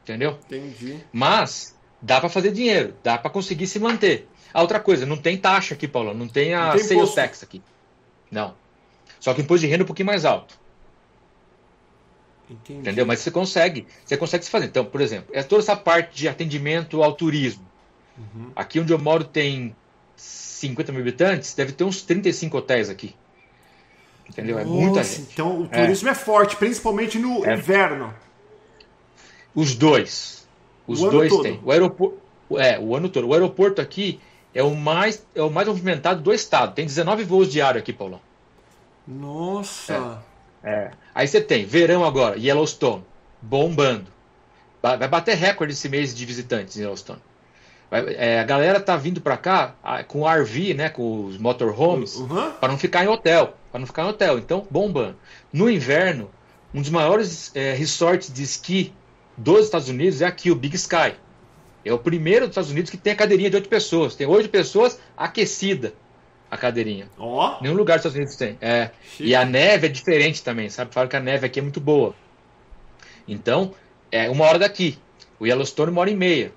Entendeu? 0.02 0.40
Entendi. 0.46 1.00
Mas 1.14 1.78
dá 2.02 2.20
para 2.20 2.28
fazer 2.28 2.52
dinheiro, 2.52 2.96
dá 3.04 3.20
para 3.20 3.30
conseguir 3.30 3.68
se 3.68 3.80
manter. 3.80 4.28
A 4.52 4.62
outra 4.62 4.80
coisa, 4.80 5.06
não 5.06 5.16
tem 5.16 5.38
taxa 5.38 5.76
aqui, 5.76 5.88
Paulão, 5.88 6.16
não 6.16 6.28
tem 6.28 6.56
a 6.56 6.70
não 6.70 6.72
tem 6.72 6.84
sales 6.84 7.14
tax 7.14 7.44
aqui. 7.44 7.62
Não. 8.32 8.56
Só 9.20 9.32
que 9.34 9.42
imposto 9.42 9.66
de 9.66 9.68
renda 9.68 9.84
é 9.84 9.86
um 9.86 9.88
pouquinho 9.88 10.08
mais 10.08 10.26
alto. 10.26 10.60
Entendi. 12.50 12.80
Entendeu? 12.80 13.06
Mas 13.06 13.20
você 13.20 13.30
consegue, 13.30 13.86
você 14.04 14.18
consegue 14.18 14.44
se 14.44 14.50
fazer. 14.50 14.66
Então, 14.66 14.86
por 14.86 15.02
exemplo, 15.02 15.30
é 15.34 15.44
toda 15.44 15.62
essa 15.62 15.76
parte 15.76 16.16
de 16.18 16.28
atendimento 16.28 17.04
ao 17.04 17.14
turismo. 17.14 17.66
Uhum. 18.18 18.52
Aqui 18.56 18.80
onde 18.80 18.92
eu 18.92 18.98
moro 18.98 19.24
tem 19.24 19.76
50 20.16 20.92
mil 20.92 21.02
habitantes, 21.02 21.54
deve 21.54 21.74
ter 21.74 21.84
uns 21.84 22.02
35 22.02 22.58
hotéis 22.58 22.90
aqui. 22.90 23.16
Entendeu? 24.30 24.58
Nossa, 24.58 24.68
é 24.68 24.72
muita 24.72 25.04
gente. 25.04 25.30
Então 25.34 25.62
o 25.62 25.68
turismo 25.68 26.10
é, 26.10 26.12
é 26.12 26.16
forte, 26.16 26.56
principalmente 26.56 27.18
no 27.18 27.46
é. 27.46 27.54
inverno. 27.54 28.14
Os 29.56 29.76
dois. 29.76 30.48
Os 30.86 31.02
o 31.02 31.10
dois 31.10 31.36
têm. 31.40 31.60
O 31.64 31.72
aeroporto. 31.72 32.20
É, 32.58 32.80
o 32.80 32.96
ano 32.96 33.10
todo. 33.10 33.28
O 33.28 33.34
aeroporto 33.34 33.82
aqui 33.82 34.20
é 34.54 34.64
o 34.64 34.76
mais, 34.76 35.26
é 35.36 35.42
o 35.42 35.50
mais 35.50 35.68
movimentado 35.68 36.22
do 36.22 36.34
estado. 36.34 36.74
Tem 36.74 36.86
19 36.86 37.24
voos 37.24 37.52
diários 37.52 37.82
aqui, 37.82 37.92
Paulão. 37.92 38.22
Nossa! 39.08 40.22
É. 40.64 40.70
é. 40.70 40.92
Aí 41.14 41.28
você 41.28 41.42
tem 41.42 41.66
verão 41.66 42.04
agora, 42.04 42.38
Yellowstone, 42.38 43.04
bombando. 43.42 44.08
Vai 44.82 45.08
bater 45.08 45.36
recorde 45.36 45.74
esse 45.74 45.90
mês 45.90 46.16
de 46.16 46.26
visitantes 46.26 46.78
em 46.78 46.82
Yellowstone. 46.82 47.20
É, 47.90 48.40
a 48.40 48.44
galera 48.44 48.80
tá 48.80 48.98
vindo 48.98 49.22
para 49.22 49.38
cá 49.38 49.74
com 50.08 50.22
o 50.22 50.28
RV, 50.28 50.74
né, 50.74 50.90
com 50.90 51.26
os 51.26 51.38
motorhomes, 51.38 52.16
uhum. 52.16 52.52
para 52.52 52.68
não 52.68 52.78
ficar 52.78 53.06
em 53.06 53.08
hotel, 53.08 53.56
para 53.72 53.80
não 53.80 53.88
ficar 53.88 54.04
em 54.04 54.10
hotel. 54.10 54.38
Então, 54.38 54.68
bombando. 54.70 55.16
No 55.54 55.70
inverno, 55.70 56.30
um 56.74 56.82
dos 56.82 56.90
maiores 56.90 57.52
é, 57.56 57.74
resorts 57.74 58.32
de 58.32 58.44
esqui 58.44 58.94
dos 59.38 59.66
Estados 59.66 59.88
Unidos 59.88 60.22
é 60.22 60.26
aqui, 60.26 60.52
o 60.52 60.56
Big 60.56 60.76
Sky. 60.76 61.16
É 61.86 61.94
o 61.94 62.00
primeiro 62.00 62.42
dos 62.42 62.52
Estados 62.52 62.72
Unidos 62.72 62.92
que 62.92 62.98
tem 62.98 63.14
a 63.14 63.16
cadeirinha 63.16 63.50
de 63.50 63.56
oito 63.56 63.70
pessoas. 63.70 64.16
Tem 64.16 64.28
oito 64.28 64.50
pessoas 64.50 65.00
aquecida 65.16 65.94
a 66.50 66.58
cadeirinha. 66.58 67.10
Oh. 67.18 67.62
Nenhum 67.62 67.76
lugar 67.76 67.98
dos 67.98 68.06
Estados 68.06 68.16
Unidos 68.16 68.36
tem. 68.36 68.58
É. 68.62 68.90
E 69.20 69.36
a 69.36 69.46
neve 69.46 69.88
é 69.88 69.90
diferente 69.90 70.44
também, 70.44 70.70
sabe? 70.70 70.94
Falaram 70.94 71.10
que 71.10 71.16
a 71.16 71.22
neve 71.22 71.46
aqui 71.46 71.60
é 71.60 71.62
muito 71.62 71.80
boa. 71.80 72.14
Então, 73.28 73.74
é 74.12 74.30
uma 74.30 74.46
hora 74.46 74.60
daqui. 74.60 74.98
O 75.40 75.46
Yellowstone 75.46 75.92
uma 75.92 76.02
hora 76.02 76.10
e 76.10 76.16
meia. 76.16 76.52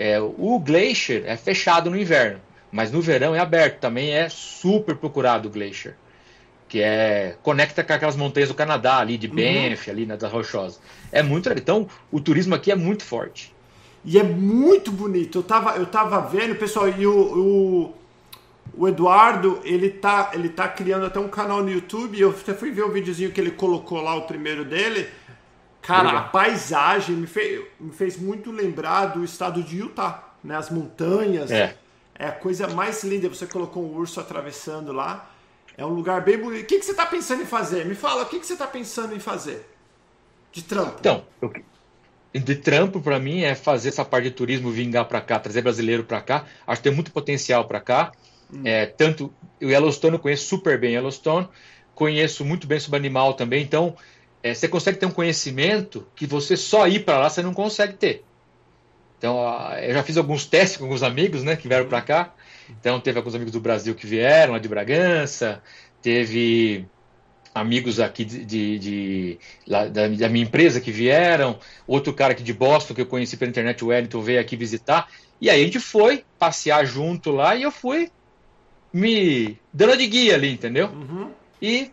É, 0.00 0.18
o 0.18 0.58
Glacier 0.58 1.24
é 1.26 1.36
fechado 1.36 1.90
no 1.90 1.98
inverno, 1.98 2.40
mas 2.72 2.90
no 2.90 3.02
verão 3.02 3.34
é 3.34 3.38
aberto. 3.38 3.80
Também 3.80 4.14
é 4.14 4.30
super 4.30 4.96
procurado 4.96 5.48
o 5.48 5.50
Glacier. 5.52 5.94
Que 6.66 6.80
é 6.80 7.36
conecta 7.42 7.84
com 7.84 7.92
aquelas 7.92 8.16
montanhas 8.16 8.48
do 8.48 8.54
Canadá, 8.54 8.96
ali 8.96 9.18
de 9.18 9.26
uhum. 9.26 9.34
Banff, 9.34 9.90
uhum. 9.90 9.94
ali 9.94 10.06
na 10.06 10.16
da 10.16 10.26
Rochosa. 10.26 10.80
É 11.12 11.22
muito 11.22 11.50
Então, 11.50 11.86
o 12.10 12.18
turismo 12.18 12.54
aqui 12.54 12.72
é 12.72 12.74
muito 12.74 13.04
forte. 13.04 13.54
E 14.02 14.18
é 14.18 14.22
muito 14.22 14.90
bonito. 14.90 15.40
Eu 15.40 15.42
tava, 15.42 15.76
eu 15.76 15.84
tava 15.84 16.18
vendo, 16.20 16.54
pessoal, 16.54 16.88
e 16.88 17.06
o, 17.06 17.12
o 17.12 17.94
o 18.72 18.88
Eduardo, 18.88 19.60
ele 19.64 19.90
tá, 19.90 20.30
ele 20.32 20.48
tá 20.48 20.68
criando 20.68 21.04
até 21.04 21.18
um 21.18 21.28
canal 21.28 21.62
no 21.62 21.70
YouTube. 21.70 22.18
Eu 22.18 22.30
até 22.30 22.54
fui 22.54 22.70
ver 22.70 22.84
o 22.84 22.90
videozinho 22.90 23.32
que 23.32 23.40
ele 23.40 23.50
colocou 23.50 24.00
lá, 24.00 24.14
o 24.14 24.22
primeiro 24.22 24.64
dele. 24.64 25.08
Cara, 25.82 26.08
Obrigado. 26.08 26.26
a 26.26 26.28
paisagem 26.28 27.16
me 27.16 27.26
fez, 27.26 27.64
me 27.78 27.92
fez 27.92 28.16
muito 28.16 28.50
lembrar 28.50 29.06
do 29.06 29.24
estado 29.24 29.62
de 29.62 29.78
Utah, 29.78 30.34
né? 30.44 30.56
As 30.56 30.70
montanhas. 30.70 31.50
É. 31.50 31.76
É 32.14 32.26
a 32.26 32.32
coisa 32.32 32.68
mais 32.68 33.02
linda. 33.02 33.28
Você 33.28 33.46
colocou 33.46 33.82
um 33.82 33.96
urso 33.96 34.20
atravessando 34.20 34.92
lá. 34.92 35.30
É 35.76 35.86
um 35.86 35.88
lugar 35.94 36.20
bem 36.22 36.36
bonito. 36.36 36.64
O 36.64 36.66
que, 36.66 36.78
que 36.78 36.84
você 36.84 36.90
está 36.90 37.06
pensando 37.06 37.42
em 37.42 37.46
fazer? 37.46 37.86
Me 37.86 37.94
fala, 37.94 38.24
o 38.24 38.26
que, 38.26 38.38
que 38.38 38.46
você 38.46 38.52
está 38.52 38.66
pensando 38.66 39.16
em 39.16 39.18
fazer? 39.18 39.66
De 40.52 40.62
trampo. 40.62 40.96
Então, 41.00 41.24
eu, 41.40 41.50
de 42.34 42.56
trampo 42.56 43.00
para 43.00 43.18
mim 43.18 43.42
é 43.42 43.54
fazer 43.54 43.88
essa 43.88 44.04
parte 44.04 44.24
de 44.24 44.30
turismo 44.32 44.70
vingar 44.70 45.06
para 45.06 45.20
cá, 45.20 45.38
trazer 45.38 45.62
brasileiro 45.62 46.04
para 46.04 46.20
cá. 46.20 46.44
Acho 46.66 46.82
que 46.82 46.88
tem 46.88 46.94
muito 46.94 47.10
potencial 47.10 47.66
para 47.66 47.80
cá. 47.80 48.12
Hum. 48.52 48.62
É, 48.64 48.86
tanto 48.86 49.32
o 49.60 49.66
Yellowstone 49.66 50.14
eu 50.14 50.20
conheço 50.20 50.46
super 50.46 50.78
bem 50.78 50.92
Yellowstone, 50.92 51.48
conheço 51.94 52.44
muito 52.44 52.66
bem 52.66 52.78
sobre 52.78 52.98
animal 52.98 53.34
também, 53.34 53.62
então 53.62 53.96
é, 54.42 54.54
você 54.54 54.68
consegue 54.68 54.98
ter 54.98 55.06
um 55.06 55.10
conhecimento 55.10 56.06
que 56.14 56.26
você 56.26 56.56
só 56.56 56.86
ir 56.88 57.04
para 57.04 57.18
lá 57.18 57.30
você 57.30 57.42
não 57.42 57.54
consegue 57.54 57.94
ter. 57.94 58.24
Então, 59.18 59.38
eu 59.82 59.92
já 59.92 60.02
fiz 60.02 60.16
alguns 60.16 60.46
testes 60.46 60.78
com 60.78 60.84
alguns 60.84 61.02
amigos, 61.02 61.42
né, 61.42 61.54
que 61.54 61.68
vieram 61.68 61.86
para 61.86 62.00
cá. 62.00 62.34
Então, 62.70 62.98
teve 62.98 63.18
alguns 63.18 63.34
amigos 63.34 63.52
do 63.52 63.60
Brasil 63.60 63.94
que 63.94 64.06
vieram, 64.06 64.54
lá 64.54 64.58
de 64.58 64.68
Bragança, 64.68 65.62
teve 66.00 66.86
amigos 67.54 68.00
aqui 68.00 68.24
de, 68.24 68.44
de, 68.44 68.78
de 68.78 69.38
lá, 69.66 69.86
da, 69.86 70.08
da, 70.08 70.28
minha 70.28 70.44
empresa 70.44 70.80
que 70.80 70.90
vieram, 70.90 71.58
outro 71.86 72.14
cara 72.14 72.32
aqui 72.32 72.42
de 72.42 72.54
Boston 72.54 72.94
que 72.94 73.00
eu 73.02 73.06
conheci 73.06 73.36
pela 73.36 73.50
internet, 73.50 73.84
o 73.84 73.88
Wellington, 73.88 74.22
veio 74.22 74.40
aqui 74.40 74.56
visitar. 74.56 75.08
E 75.40 75.50
aí 75.50 75.60
a 75.60 75.64
gente 75.64 75.80
foi 75.80 76.24
passear 76.38 76.86
junto 76.86 77.30
lá 77.30 77.54
e 77.54 77.62
eu 77.62 77.70
fui 77.70 78.10
me 78.92 79.58
dando 79.72 79.96
de 79.96 80.06
guia 80.06 80.34
ali, 80.34 80.50
entendeu? 80.50 80.86
Uhum. 80.86 81.30
E 81.60 81.90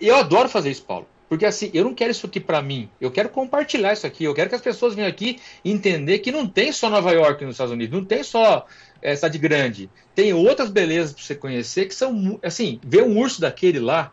eu 0.00 0.16
adoro 0.16 0.48
fazer 0.48 0.70
isso, 0.70 0.84
Paulo. 0.84 1.06
Porque 1.30 1.46
assim, 1.46 1.70
eu 1.72 1.84
não 1.84 1.94
quero 1.94 2.10
isso 2.10 2.26
aqui 2.26 2.40
para 2.40 2.60
mim. 2.60 2.90
Eu 3.00 3.08
quero 3.08 3.28
compartilhar 3.28 3.92
isso 3.92 4.04
aqui. 4.04 4.24
Eu 4.24 4.34
quero 4.34 4.48
que 4.48 4.56
as 4.56 4.60
pessoas 4.60 4.96
venham 4.96 5.08
aqui 5.08 5.40
entender 5.64 6.18
que 6.18 6.32
não 6.32 6.44
tem 6.44 6.72
só 6.72 6.90
Nova 6.90 7.12
York 7.12 7.44
nos 7.44 7.54
Estados 7.54 7.72
Unidos, 7.72 7.96
não 7.96 8.04
tem 8.04 8.24
só 8.24 8.66
é, 9.00 9.14
cidade 9.14 9.38
grande. 9.38 9.88
Tem 10.12 10.34
outras 10.34 10.68
belezas 10.70 11.12
para 11.12 11.22
você 11.22 11.36
conhecer 11.36 11.86
que 11.86 11.94
são, 11.94 12.40
assim, 12.42 12.80
ver 12.82 13.04
um 13.04 13.16
urso 13.16 13.40
daquele 13.40 13.78
lá. 13.78 14.10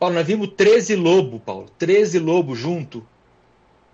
Paulo, 0.00 0.16
nós 0.16 0.26
vimos 0.26 0.48
13 0.56 0.96
lobos, 0.96 1.40
Paulo. 1.46 1.70
13 1.78 2.18
lobos 2.18 2.58
junto, 2.58 3.06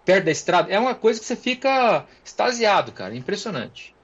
perto 0.03 0.24
da 0.24 0.30
estrada. 0.30 0.72
É 0.72 0.78
uma 0.78 0.95
coisa 0.95 1.20
que 1.20 1.26
você 1.26 1.37
fica 1.37 2.07
extasiado, 2.24 2.93
cara. 2.93 3.14
Impressionante. 3.14 3.95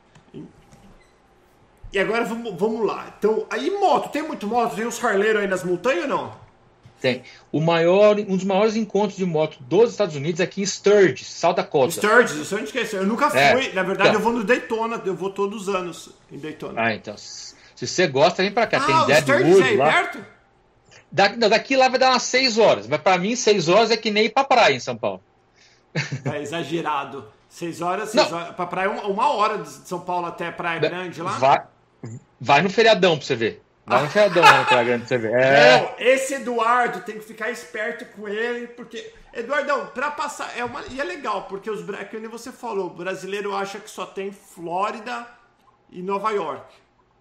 E 1.91 1.99
agora 1.99 2.26
vamos, 2.26 2.55
vamos 2.61 2.87
lá. 2.87 3.14
Então, 3.18 3.47
aí 3.49 3.70
moto, 3.70 4.11
tem 4.11 4.22
muito 4.22 4.47
moto? 4.47 4.76
Tem 4.76 4.87
uns 4.87 4.99
carleiros 4.99 5.41
aí 5.41 5.49
nas 5.49 5.64
montanhas 5.64 6.03
ou 6.03 6.09
não? 6.11 6.47
Tem. 7.01 7.22
O 7.53 7.61
maior, 7.61 8.18
um 8.18 8.36
dos 8.36 8.44
maiores 8.44 8.74
encontros 8.74 9.16
de 9.16 9.24
moto 9.24 9.59
dos 9.61 9.92
Estados 9.92 10.16
Unidos 10.16 10.40
é 10.40 10.44
aqui 10.44 10.61
em 10.61 10.66
Sturgis, 10.66 11.26
South 11.28 11.55
Dakota. 11.55 11.92
Sturgis, 11.92 12.36
isso 12.36 12.55
eu 12.57 12.64
esqueci. 12.64 12.96
Eu 12.96 13.07
nunca 13.07 13.26
é. 13.26 13.53
fui. 13.53 13.66
É. 13.68 13.72
Na 13.72 13.82
verdade, 13.82 14.11
então. 14.11 14.20
eu 14.20 14.24
vou 14.24 14.32
no 14.32 14.44
Daytona. 14.44 15.01
Eu 15.05 15.14
vou 15.14 15.30
todos 15.30 15.68
os 15.68 15.74
anos 15.74 16.11
em 16.30 16.38
Daytona. 16.38 16.80
Ah, 16.80 16.94
então. 16.94 17.16
Se 17.16 17.55
você 17.86 18.07
gosta, 18.09 18.42
vem 18.42 18.51
pra 18.51 18.66
cá. 18.66 18.78
Ah, 18.78 19.05
Tem 19.07 19.22
Deadwood 19.22 19.74
é 19.74 19.76
lá. 19.76 19.92
perto? 19.92 20.24
Da, 21.11 21.28
daqui 21.28 21.76
lá 21.76 21.88
vai 21.88 21.99
dar 21.99 22.11
umas 22.11 22.24
6 22.24 22.59
horas. 22.59 22.88
Mas 22.88 23.01
pra 23.01 23.16
mim, 23.16 23.36
6 23.36 23.68
horas 23.68 23.90
é 23.90 23.96
que 23.96 24.11
nem 24.11 24.26
ir 24.26 24.30
pra 24.30 24.44
praia 24.44 24.74
em 24.74 24.80
São 24.80 24.96
Paulo. 24.96 25.22
É 26.24 26.42
exagerado. 26.42 27.26
6 27.49 27.80
horas, 27.80 28.11
6 28.11 28.32
horas. 28.32 28.55
Pra 28.55 28.66
praia, 28.66 28.90
uma, 28.90 29.07
uma 29.07 29.32
hora 29.32 29.59
de 29.59 29.68
São 29.70 30.01
Paulo 30.01 30.26
até 30.26 30.51
Praia 30.51 30.80
Grande 30.80 31.22
lá? 31.22 31.32
Vai, 31.38 31.62
vai 32.40 32.62
no 32.62 32.68
feriadão 32.68 33.16
pra 33.16 33.26
você 33.26 33.34
ver. 33.34 33.62
No 33.89 34.09
feriadão 34.11 34.43
lá 34.43 34.64
pra 34.64 34.84
grande 34.84 35.16
ver. 35.16 35.32
É. 35.32 35.80
Não, 35.80 35.95
esse 35.99 36.34
Eduardo 36.34 37.01
tem 37.01 37.18
que 37.18 37.24
ficar 37.24 37.51
esperto 37.51 38.05
com 38.16 38.28
ele, 38.28 38.66
porque. 38.68 39.12
Eduardão, 39.32 39.86
pra 39.89 40.11
passar. 40.11 40.57
É 40.57 40.64
uma, 40.64 40.84
e 40.86 41.01
é 41.01 41.05
legal, 41.05 41.45
porque 41.45 41.70
os. 41.70 41.86
É 41.89 42.05
que 42.05 42.18
você 42.28 42.53
falou, 42.53 42.86
o 42.86 42.91
brasileiro 42.91 43.55
acha 43.55 43.78
que 43.78 43.91
só 43.91 44.05
tem 44.05 44.32
Flórida 44.32 45.26
e 45.91 46.03
Nova 46.03 46.30
York. 46.30 46.74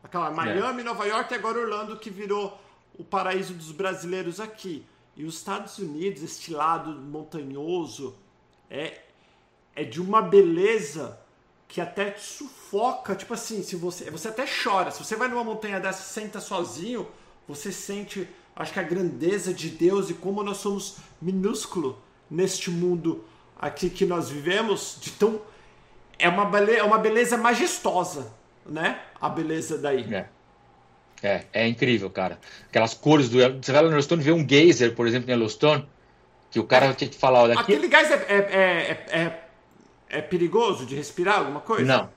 Aquela 0.03 0.31
Miami, 0.31 0.81
é. 0.81 0.83
Nova 0.83 1.05
York 1.05 1.33
e 1.33 1.37
agora 1.37 1.59
Orlando 1.59 1.97
que 1.97 2.09
virou 2.09 2.59
o 2.97 3.03
paraíso 3.03 3.53
dos 3.53 3.71
brasileiros 3.71 4.39
aqui. 4.39 4.85
E 5.15 5.25
os 5.25 5.37
Estados 5.37 5.77
Unidos, 5.79 6.21
este 6.21 6.53
lado 6.53 6.91
montanhoso, 6.91 8.15
é, 8.69 8.99
é 9.75 9.83
de 9.83 10.01
uma 10.01 10.21
beleza 10.21 11.19
que 11.67 11.81
até 11.81 12.11
te 12.11 12.21
sufoca, 12.21 13.15
tipo 13.15 13.33
assim, 13.33 13.61
se 13.61 13.75
você, 13.75 14.09
você 14.09 14.29
até 14.29 14.45
chora. 14.45 14.91
Se 14.91 15.03
você 15.03 15.15
vai 15.15 15.27
numa 15.27 15.43
montanha 15.43 15.79
dessa 15.79 16.03
senta 16.03 16.39
sozinho, 16.39 17.07
você 17.47 17.71
sente, 17.71 18.27
acho 18.55 18.73
que 18.73 18.79
a 18.79 18.83
grandeza 18.83 19.53
de 19.53 19.69
Deus 19.69 20.09
e 20.09 20.13
como 20.13 20.43
nós 20.43 20.57
somos 20.57 20.97
minúsculo 21.21 22.01
neste 22.29 22.69
mundo 22.69 23.23
aqui 23.59 23.89
que 23.89 24.05
nós 24.05 24.29
vivemos, 24.29 24.97
de 25.01 25.11
tão 25.11 25.41
é 26.19 26.29
uma 26.29 26.45
beleza, 26.45 26.79
é 26.79 26.83
uma 26.83 26.97
beleza 26.97 27.37
majestosa, 27.37 28.31
né? 28.65 28.99
A 29.19 29.29
beleza 29.29 29.77
daí. 29.77 30.13
É. 30.13 30.25
É, 31.21 31.45
é 31.51 31.67
incrível, 31.67 32.09
cara. 32.11 32.39
Aquelas 32.69 32.93
cores 32.93 33.27
do. 33.27 33.37
Você 33.37 33.71
vai 33.71 33.81
lá 33.81 33.87
no 33.87 33.89
Yellowstone 33.89 34.21
ver 34.21 34.33
um 34.33 34.47
geyser, 34.47 34.93
por 34.93 35.07
exemplo, 35.07 35.25
no 35.27 35.33
Yellowstone, 35.33 35.87
que 36.51 36.59
o 36.59 36.63
cara 36.63 36.93
tinha 36.93 37.09
que 37.09 37.17
falar, 37.17 37.41
olha 37.41 37.53
aqui. 37.53 37.73
Aquele 37.73 37.87
gás 37.87 38.11
é, 38.11 38.15
é, 38.15 38.37
é, 38.37 39.19
é 39.19 39.46
é 40.09 40.21
perigoso 40.21 40.85
de 40.85 40.95
respirar 40.95 41.39
alguma 41.39 41.59
coisa? 41.59 41.85
Não. 41.85 42.09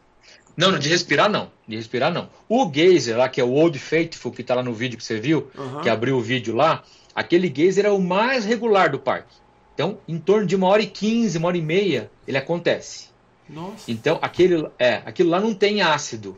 Não, 0.56 0.78
de 0.78 0.88
respirar 0.88 1.30
não. 1.30 1.50
De 1.66 1.76
respirar 1.76 2.12
não. 2.12 2.28
O 2.48 2.70
geyser 2.72 3.16
lá, 3.16 3.28
que 3.28 3.40
é 3.40 3.44
o 3.44 3.52
Old 3.52 3.78
Faithful, 3.78 4.32
que 4.32 4.42
está 4.42 4.54
lá 4.54 4.62
no 4.62 4.74
vídeo 4.74 4.98
que 4.98 5.04
você 5.04 5.18
viu, 5.18 5.50
uhum. 5.56 5.80
que 5.80 5.88
abriu 5.88 6.16
o 6.16 6.20
vídeo 6.20 6.54
lá, 6.54 6.82
aquele 7.14 7.52
geyser 7.54 7.86
é 7.86 7.90
o 7.90 8.00
mais 8.00 8.44
regular 8.44 8.90
do 8.90 8.98
parque. 8.98 9.34
Então, 9.74 9.98
em 10.06 10.18
torno 10.18 10.46
de 10.46 10.54
uma 10.54 10.68
hora 10.68 10.82
e 10.82 10.86
quinze, 10.86 11.38
uma 11.38 11.48
hora 11.48 11.56
e 11.56 11.62
meia, 11.62 12.10
ele 12.28 12.36
acontece. 12.36 13.08
Nossa. 13.48 13.90
Então, 13.90 14.18
aquele, 14.20 14.68
é, 14.78 15.02
aquilo 15.06 15.30
lá 15.30 15.40
não 15.40 15.54
tem 15.54 15.80
ácido. 15.80 16.36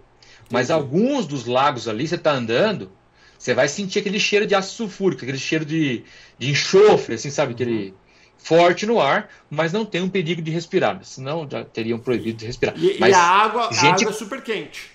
Mas 0.50 0.70
Entendi. 0.70 0.80
alguns 0.80 1.26
dos 1.26 1.46
lagos 1.46 1.88
ali, 1.88 2.06
você 2.06 2.14
está 2.14 2.32
andando, 2.32 2.92
você 3.38 3.54
vai 3.54 3.66
sentir 3.68 3.98
aquele 3.98 4.20
cheiro 4.20 4.46
de 4.46 4.54
ácido 4.54 4.74
sulfúrico, 4.74 5.22
aquele 5.22 5.38
cheiro 5.38 5.64
de, 5.64 6.04
de 6.38 6.50
enxofre, 6.50 7.16
assim, 7.16 7.30
sabe? 7.30 7.48
Uhum. 7.50 7.54
Aquele, 7.54 7.94
forte 8.42 8.86
no 8.86 9.00
ar, 9.00 9.30
mas 9.48 9.72
não 9.72 9.84
tem 9.84 10.02
um 10.02 10.08
perigo 10.08 10.42
de 10.42 10.50
respirar, 10.50 11.02
senão 11.04 11.48
já 11.48 11.64
teriam 11.64 11.98
proibido 11.98 12.38
de 12.38 12.46
respirar. 12.46 12.74
E, 12.76 12.98
mas, 12.98 13.10
e 13.10 13.14
a, 13.14 13.22
água, 13.22 13.72
gente... 13.72 13.84
a 13.84 13.94
água 13.94 14.10
é 14.10 14.12
super 14.12 14.42
quente. 14.42 14.90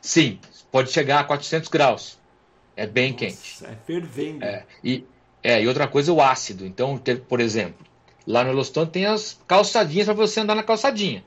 Sim, 0.00 0.38
pode 0.70 0.90
chegar 0.92 1.20
a 1.20 1.24
400 1.24 1.68
graus. 1.68 2.18
É 2.76 2.86
bem 2.86 3.12
Nossa, 3.12 3.24
quente. 3.24 3.64
É 3.64 3.76
fervendo. 3.86 4.44
É, 4.44 4.64
e, 4.82 5.04
é, 5.42 5.62
e 5.62 5.68
outra 5.68 5.88
coisa, 5.88 6.12
o 6.12 6.20
ácido. 6.20 6.66
Então, 6.66 7.00
por 7.28 7.40
exemplo, 7.40 7.86
lá 8.26 8.42
no 8.42 8.50
Yellowstone 8.50 8.90
tem 8.90 9.06
as 9.06 9.40
calçadinhas 9.46 10.06
para 10.06 10.14
você 10.14 10.40
andar 10.40 10.54
na 10.54 10.62
calçadinha. 10.62 11.24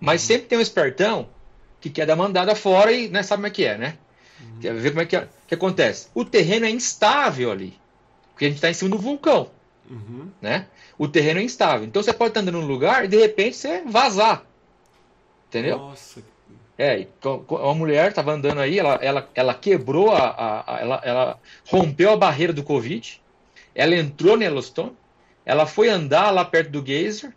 Mas 0.00 0.22
uhum. 0.22 0.26
sempre 0.26 0.46
tem 0.48 0.58
um 0.58 0.62
espertão 0.62 1.28
que 1.80 1.90
quer 1.90 2.06
dar 2.06 2.16
mandada 2.16 2.54
fora 2.54 2.90
e 2.90 3.08
né, 3.08 3.22
sabe 3.22 3.38
como 3.38 3.46
é 3.46 3.50
que 3.50 3.64
é, 3.64 3.78
né? 3.78 3.98
Uhum. 4.40 4.60
Quer 4.60 4.74
ver 4.74 4.90
como 4.90 5.02
é 5.02 5.06
que, 5.06 5.16
é, 5.16 5.28
que 5.46 5.54
acontece. 5.54 6.08
O 6.14 6.24
terreno 6.24 6.66
é 6.66 6.70
instável 6.70 7.52
ali. 7.52 7.78
Porque 8.32 8.46
a 8.46 8.48
gente 8.48 8.56
está 8.56 8.68
em 8.68 8.74
cima 8.74 8.90
do 8.90 8.98
vulcão. 8.98 9.50
Uhum. 9.88 10.28
Né? 10.40 10.66
O 10.98 11.06
terreno 11.08 11.40
é 11.40 11.42
instável. 11.42 11.86
Então 11.86 12.02
você 12.02 12.12
pode 12.12 12.30
estar 12.30 12.40
andando 12.40 12.60
num 12.60 12.66
lugar 12.66 13.04
e 13.04 13.08
de 13.08 13.16
repente 13.16 13.56
você 13.56 13.82
vazar. 13.82 14.44
Entendeu? 15.48 15.78
Nossa. 15.78 16.22
É, 16.78 17.06
uma 17.48 17.74
mulher 17.74 18.10
estava 18.10 18.32
andando 18.32 18.60
aí, 18.60 18.78
ela, 18.78 18.98
ela, 19.00 19.30
ela 19.34 19.54
quebrou 19.54 20.10
a, 20.10 20.28
a, 20.28 20.74
a, 20.74 20.80
ela, 20.80 21.00
ela 21.04 21.40
rompeu 21.66 22.12
a 22.12 22.16
barreira 22.16 22.52
do 22.52 22.62
Covid, 22.62 23.18
ela 23.74 23.94
entrou 23.94 24.36
no 24.36 24.42
Yellowstone, 24.42 24.92
ela 25.44 25.64
foi 25.64 25.88
andar 25.88 26.30
lá 26.30 26.44
perto 26.44 26.70
do 26.70 26.84
geyser 26.84 27.32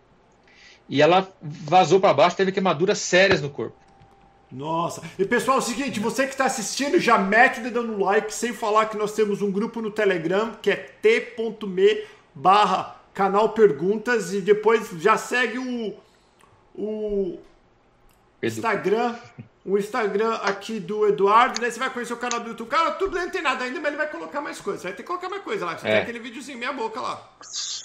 e 0.89 1.01
ela 1.01 1.31
vazou 1.41 2.01
para 2.01 2.13
baixo, 2.13 2.35
teve 2.35 2.51
queimaduras 2.51 2.97
sérias 2.97 3.41
no 3.41 3.49
corpo. 3.49 3.77
Nossa. 4.51 5.03
E 5.17 5.23
pessoal, 5.23 5.57
é 5.57 5.59
o 5.59 5.63
seguinte, 5.63 5.99
você 5.99 6.25
que 6.25 6.31
está 6.31 6.45
assistindo, 6.45 6.99
já 6.99 7.17
mete 7.17 7.59
o 7.59 7.63
dedo 7.63 7.83
no 7.83 8.03
like, 8.03 8.33
sem 8.33 8.51
falar 8.51 8.87
que 8.87 8.97
nós 8.97 9.13
temos 9.13 9.41
um 9.41 9.51
grupo 9.51 9.79
no 9.81 9.91
Telegram, 9.91 10.53
que 10.61 10.71
é 10.71 10.75
t.me 10.75 12.03
barra 12.33 12.95
canal 13.13 13.49
Perguntas 13.49 14.33
e 14.33 14.41
depois 14.41 14.89
já 14.97 15.17
segue 15.17 15.59
o, 15.59 15.93
o 16.75 17.39
Instagram, 18.41 19.15
o 19.65 19.77
Instagram 19.77 20.35
aqui 20.35 20.79
do 20.79 21.05
Eduardo, 21.07 21.59
daí 21.59 21.71
você 21.71 21.79
vai 21.79 21.89
conhecer 21.89 22.13
o 22.13 22.17
canal 22.17 22.39
do 22.39 22.49
YouTube. 22.49 22.69
Cara, 22.69 22.91
tudo 22.91 23.17
não 23.17 23.29
tem 23.29 23.41
nada 23.41 23.65
ainda, 23.65 23.79
mas 23.79 23.87
ele 23.89 23.97
vai 23.97 24.09
colocar 24.09 24.41
mais 24.41 24.59
coisa. 24.61 24.79
Você 24.79 24.87
vai 24.87 24.95
ter 24.95 25.03
que 25.03 25.07
colocar 25.07 25.29
mais 25.29 25.43
coisa 25.43 25.65
lá. 25.65 25.77
Você 25.77 25.87
é. 25.87 25.91
tem 25.91 26.01
aquele 26.01 26.19
videozinho 26.19 26.57
meia 26.57 26.71
boca 26.71 27.01
lá. 27.01 27.29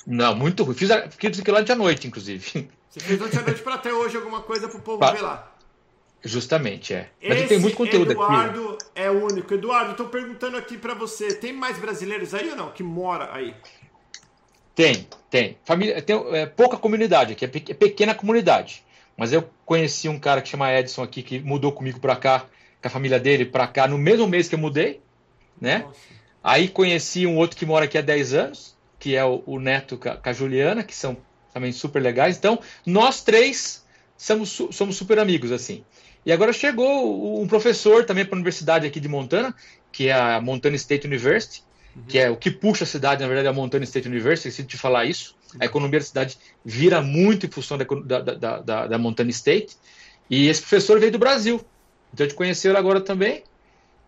Não, 0.07 0.34
muito 0.34 0.62
ruim. 0.62 0.74
Fiz, 0.74 0.88
fiz 1.18 1.40
aquilo 1.40 1.59
ontem 1.59 1.72
à 1.72 1.76
noite, 1.76 2.07
inclusive. 2.07 2.70
Você 2.88 3.01
fez 3.01 3.20
ontem 3.20 3.38
à 3.38 3.42
noite 3.42 3.61
para 3.61 3.74
até 3.74 3.92
hoje 3.92 4.16
alguma 4.16 4.40
coisa 4.40 4.68
pro 4.68 4.78
povo 4.78 5.01
ver 5.11 5.20
lá. 5.20 5.51
Justamente, 6.22 6.95
é. 6.95 7.11
Mas 7.20 7.38
Esse 7.38 7.49
tem 7.49 7.59
muito 7.59 7.76
conteúdo 7.76 8.12
Eduardo 8.12 8.36
aqui. 8.36 8.51
Eduardo 8.51 8.78
é 8.95 9.11
único. 9.11 9.53
Eduardo, 9.53 9.90
estou 9.90 10.07
perguntando 10.07 10.57
aqui 10.57 10.78
para 10.78 10.95
você, 10.95 11.34
tem 11.34 11.53
mais 11.53 11.76
brasileiros 11.76 12.32
aí 12.32 12.51
ou 12.51 12.57
não 12.57 12.70
que 12.70 12.82
mora 12.82 13.30
aí? 13.34 13.55
Tem, 14.75 15.07
tem. 15.31 15.57
Família, 15.64 16.03
tem 16.03 16.16
é, 16.33 16.47
pouca 16.47 16.77
comunidade 16.77 17.33
aqui, 17.33 17.45
é, 17.45 17.49
é 17.49 17.75
pequena 17.75 18.14
comunidade. 18.14 18.83
Mas 19.16 19.33
eu 19.33 19.49
conheci 19.64 20.09
um 20.09 20.18
cara 20.18 20.43
que 20.43 20.49
chama 20.49 20.72
Edson 20.72 21.03
aqui, 21.03 21.22
que 21.22 21.39
mudou 21.41 21.70
comigo 21.72 22.01
para 22.01 22.16
cá, 22.16 22.47
com 22.83 22.89
a 22.89 22.91
família 22.91 23.20
dele 23.20 23.45
para 23.45 23.66
cá, 23.66 23.87
no 23.87 23.97
mesmo 23.97 24.27
mês 24.27 24.49
que 24.49 24.55
eu 24.55 24.59
mudei, 24.59 25.01
né? 25.61 25.79
Nossa. 25.79 25.97
Aí 26.43 26.68
conheci 26.68 27.27
um 27.27 27.37
outro 27.37 27.57
que 27.57 27.64
mora 27.64 27.85
aqui 27.85 27.97
há 27.97 28.03
10 28.03 28.35
anos, 28.35 28.77
que 28.99 29.14
é 29.14 29.25
o, 29.25 29.43
o 29.47 29.59
Neto 29.59 29.97
com 29.97 30.11
a 30.22 30.33
Juliana, 30.33 30.83
que 30.83 30.95
são 30.95 31.16
também 31.53 31.72
super 31.72 32.03
legais. 32.03 32.37
Então, 32.37 32.59
nós 32.85 33.22
três 33.22 33.85
somos, 34.16 34.51
somos 34.72 34.97
super 34.97 35.18
amigos, 35.18 35.53
assim. 35.53 35.85
E 36.27 36.33
agora 36.33 36.53
chegou 36.53 37.41
um 37.41 37.47
professor 37.47 38.05
também 38.05 38.25
para 38.25 38.35
a 38.35 38.39
universidade 38.39 38.87
aqui 38.87 38.99
de 38.99 39.09
Montana, 39.09 39.55
que 39.93 40.09
é 40.09 40.12
a 40.12 40.41
Montana 40.41 40.75
State 40.77 41.07
University. 41.07 41.62
Que 42.09 42.18
é 42.18 42.30
o 42.30 42.36
que 42.36 42.51
puxa 42.51 42.84
a 42.84 42.86
cidade, 42.86 43.22
na 43.22 43.28
verdade, 43.28 43.47
é 43.47 43.51
a 43.51 43.55
Montana 43.55 43.84
State 43.84 44.09
University, 44.09 44.49
esqueci 44.49 44.66
de 44.66 44.76
falar 44.76 45.05
isso. 45.05 45.36
A 45.61 45.64
economia 45.64 46.01
da 46.01 46.05
cidade 46.05 46.38
vira 46.64 47.01
muito 47.01 47.47
em 47.47 47.51
função 47.51 47.78
da, 47.78 47.84
da, 47.84 48.61
da, 48.61 48.86
da 48.88 48.99
Montana 48.99 49.30
State. 49.30 49.76
E 50.28 50.49
esse 50.49 50.61
professor 50.61 50.99
veio 50.99 51.12
do 51.12 51.18
Brasil. 51.18 51.64
Então 52.12 52.24
a 52.24 52.28
gente 52.28 52.36
conheceu 52.36 52.72
ele 52.72 52.78
agora 52.78 53.01
também. 53.01 53.45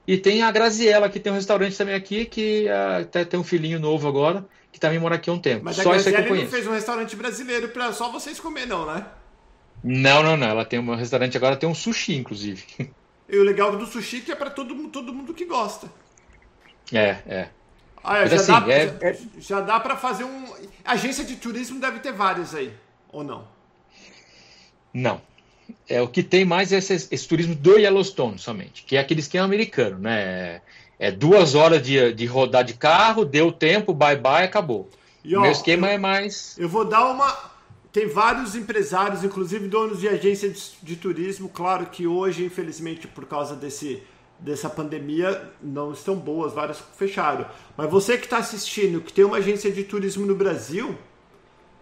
E 0.06 0.16
tem 0.16 0.42
a 0.42 0.50
Graziella, 0.50 1.08
que 1.08 1.18
tem 1.18 1.32
um 1.32 1.34
restaurante 1.34 1.76
também 1.76 1.94
aqui, 1.94 2.24
que 2.24 2.66
uh, 2.68 3.24
tem 3.24 3.38
um 3.38 3.44
filhinho 3.44 3.80
novo 3.80 4.06
agora, 4.06 4.46
que 4.70 4.78
também 4.78 4.98
mora 4.98 5.16
aqui 5.16 5.28
há 5.28 5.32
um 5.32 5.38
tempo. 5.38 5.64
Mas 5.64 5.76
só 5.76 5.90
a 5.90 5.92
Graziella 5.92 6.34
não 6.34 6.46
fez 6.46 6.66
um 6.66 6.72
restaurante 6.72 7.16
brasileiro 7.16 7.68
para 7.68 7.92
só 7.92 8.10
vocês 8.10 8.38
comer, 8.38 8.66
não, 8.66 8.86
né? 8.86 9.06
Não, 9.82 10.22
não, 10.22 10.36
não. 10.36 10.46
Ela 10.46 10.64
tem 10.64 10.78
um 10.78 10.94
restaurante 10.94 11.36
agora, 11.36 11.56
tem 11.56 11.68
um 11.68 11.74
sushi, 11.74 12.16
inclusive. 12.16 12.64
E 13.28 13.36
o 13.38 13.42
legal 13.42 13.76
do 13.76 13.86
sushi 13.86 14.18
é 14.18 14.20
que 14.20 14.32
é 14.32 14.36
para 14.36 14.50
todo, 14.50 14.88
todo 14.88 15.12
mundo 15.12 15.34
que 15.34 15.44
gosta. 15.44 15.90
É, 16.92 17.18
é. 17.26 17.48
Ah, 18.06 18.18
é, 18.18 18.28
já, 18.28 18.36
assim, 18.36 18.52
dá, 18.52 18.72
é, 18.72 19.12
já, 19.12 19.18
já 19.38 19.60
dá 19.60 19.80
para 19.80 19.96
fazer 19.96 20.22
um. 20.22 20.54
Agência 20.84 21.24
de 21.24 21.34
turismo 21.34 21.80
deve 21.80 21.98
ter 21.98 22.12
várias 22.12 22.54
aí, 22.54 22.72
ou 23.10 23.24
não? 23.24 23.44
Não. 24.94 25.20
É, 25.88 26.00
o 26.00 26.06
que 26.06 26.22
tem 26.22 26.44
mais 26.44 26.72
é 26.72 26.78
esse, 26.78 26.94
esse, 26.94 27.26
turismo 27.26 27.54
do 27.54 27.76
Yellowstone 27.76 28.38
somente, 28.38 28.84
que 28.84 28.96
é 28.96 29.00
aquele 29.00 29.18
esquema 29.18 29.44
americano, 29.44 29.98
né? 29.98 30.60
É 30.98 31.10
duas 31.10 31.56
horas 31.56 31.82
de, 31.82 32.12
de 32.12 32.26
rodar 32.26 32.64
de 32.64 32.74
carro, 32.74 33.24
deu 33.24 33.50
tempo, 33.50 33.92
bye 33.92 34.16
bye, 34.16 34.44
acabou. 34.44 34.88
E, 35.24 35.34
ó, 35.34 35.42
meu 35.42 35.50
esquema 35.50 35.88
eu, 35.88 35.94
é 35.94 35.98
mais. 35.98 36.56
Eu 36.56 36.68
vou 36.68 36.84
dar 36.84 37.10
uma. 37.10 37.36
Tem 37.92 38.06
vários 38.06 38.54
empresários, 38.54 39.24
inclusive 39.24 39.66
donos 39.66 40.00
de 40.00 40.08
agência 40.08 40.48
de, 40.48 40.62
de 40.80 40.96
turismo, 40.96 41.48
claro 41.48 41.86
que 41.86 42.06
hoje, 42.06 42.44
infelizmente, 42.44 43.08
por 43.08 43.26
causa 43.26 43.56
desse, 43.56 44.02
dessa 44.38 44.68
pandemia, 44.68 45.52
não 45.62 45.92
estão 45.92 46.14
boas, 46.16 46.52
várias 46.52 46.78
fecharam. 46.96 47.46
Mas 47.76 47.90
você 47.90 48.18
que 48.18 48.24
está 48.24 48.38
assistindo, 48.38 49.00
que 49.00 49.12
tem 49.12 49.24
uma 49.24 49.38
agência 49.38 49.70
de 49.70 49.84
turismo 49.84 50.26
no 50.26 50.34
Brasil, 50.34 50.96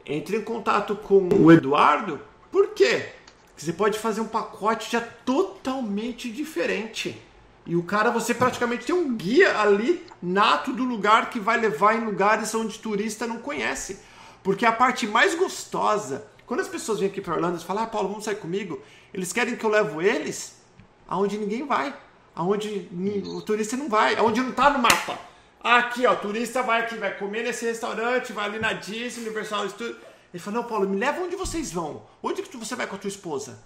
entre 0.06 0.36
em 0.36 0.42
contato 0.42 0.94
com 0.96 1.28
o 1.28 1.50
Eduardo, 1.50 2.20
por 2.50 2.68
quê? 2.68 3.10
Porque 3.48 3.64
você 3.64 3.72
pode 3.72 3.98
fazer 3.98 4.20
um 4.20 4.28
pacote 4.28 4.90
já 4.90 5.00
totalmente 5.00 6.30
diferente. 6.30 7.20
E 7.66 7.76
o 7.76 7.82
cara, 7.82 8.10
você 8.10 8.34
praticamente 8.34 8.84
tem 8.84 8.94
um 8.94 9.16
guia 9.16 9.58
ali 9.58 10.04
nato 10.22 10.72
do 10.72 10.84
lugar 10.84 11.30
que 11.30 11.40
vai 11.40 11.58
levar 11.58 11.96
em 11.96 12.04
lugares 12.04 12.54
onde 12.54 12.78
turista 12.78 13.26
não 13.26 13.38
conhece. 13.38 14.00
Porque 14.42 14.66
a 14.66 14.72
parte 14.72 15.06
mais 15.06 15.34
gostosa, 15.34 16.26
quando 16.46 16.60
as 16.60 16.68
pessoas 16.68 17.00
vêm 17.00 17.08
aqui 17.08 17.22
para 17.22 17.34
Orlando 17.34 17.56
e 17.56 17.64
falam, 17.64 17.84
ah, 17.84 17.86
Paulo, 17.86 18.08
vamos 18.08 18.24
sair 18.24 18.36
comigo, 18.36 18.80
eles 19.12 19.32
querem 19.32 19.56
que 19.56 19.64
eu 19.64 19.70
levo 19.70 20.02
eles 20.02 20.62
aonde 21.08 21.38
ninguém 21.38 21.66
vai, 21.66 21.96
aonde 22.34 22.88
o 23.26 23.40
turista 23.42 23.76
não 23.76 23.88
vai, 23.88 24.16
aonde 24.16 24.40
não 24.40 24.52
tá 24.52 24.70
no 24.70 24.78
mapa. 24.78 25.18
Aqui, 25.62 26.06
ó, 26.06 26.12
o 26.12 26.16
turista 26.16 26.62
vai 26.62 26.82
aqui, 26.82 26.96
vai 26.96 27.16
comer 27.16 27.42
nesse 27.42 27.64
restaurante, 27.64 28.32
vai 28.32 28.44
ali 28.46 28.58
na 28.58 28.74
Disney, 28.74 29.24
Universal 29.24 29.68
Studios. 29.70 29.96
Ele 30.32 30.42
falou, 30.42 30.62
não, 30.62 30.68
Paulo, 30.68 30.88
me 30.88 30.96
leva 30.96 31.22
onde 31.22 31.36
vocês 31.36 31.72
vão. 31.72 32.02
Onde 32.22 32.42
que 32.42 32.56
você 32.56 32.74
vai 32.74 32.86
com 32.86 32.96
a 32.96 32.98
tua 32.98 33.08
esposa? 33.08 33.62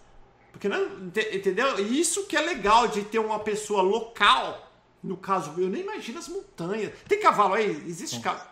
Porque 0.53 0.69
não, 0.69 1.09
entendeu? 1.09 1.79
Isso 1.79 2.27
que 2.27 2.37
é 2.37 2.41
legal 2.41 2.89
de 2.89 3.03
ter 3.03 3.19
uma 3.19 3.41
pessoa 3.41 3.83
local. 3.83 4.71
No 5.03 5.16
caso, 5.16 5.55
eu 5.59 5.69
nem 5.69 5.83
imagino 5.83 6.19
as 6.19 6.29
montanhas. 6.29 6.93
Tem 7.09 7.21
cavalo 7.21 7.55
aí? 7.55 7.71
Existe 7.87 8.21
cavalo? 8.21 8.49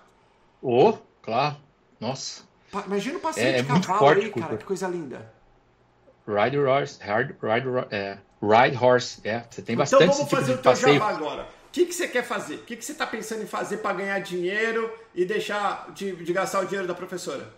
Oh, 0.62 0.95
claro. 1.23 1.57
Nossa. 2.01 2.43
Imagina 2.87 3.19
o 3.19 3.21
passeio 3.21 3.49
é, 3.49 3.53
de 3.53 3.59
é 3.61 3.64
cavalo 3.64 3.99
forte, 3.99 4.25
aí, 4.25 4.31
cara. 4.31 4.57
Que 4.57 4.64
coisa 4.64 4.89
linda. 4.89 5.33
Ride 6.27 6.59
horse, 6.59 7.01
hard, 7.03 7.37
ride, 7.41 7.69
é, 7.91 8.19
ride 8.43 8.76
horse, 8.76 9.20
é. 9.24 9.45
Você 9.51 9.62
tem 9.62 9.74
então 9.74 9.82
bastante 9.82 10.05
Então 10.05 10.14
vamos 10.14 10.30
fazer 10.30 10.53
o 10.53 10.59
teu 10.59 10.72
passeio. 10.72 10.95
jabá 10.95 11.11
agora. 11.11 11.43
O 11.43 11.70
que, 11.72 11.87
que 11.87 11.93
você 11.93 12.09
quer 12.09 12.24
fazer? 12.24 12.55
O 12.55 12.62
que, 12.64 12.76
que 12.76 12.84
você 12.84 12.93
está 12.93 13.07
pensando 13.07 13.43
em 13.43 13.47
fazer 13.47 13.78
para 13.78 13.97
ganhar 13.97 14.18
dinheiro 14.20 14.91
e 15.14 15.24
deixar 15.24 15.93
de, 15.95 16.12
de 16.16 16.32
gastar 16.32 16.61
o 16.61 16.64
dinheiro 16.64 16.89
da 16.89 16.95
professora? 16.95 17.53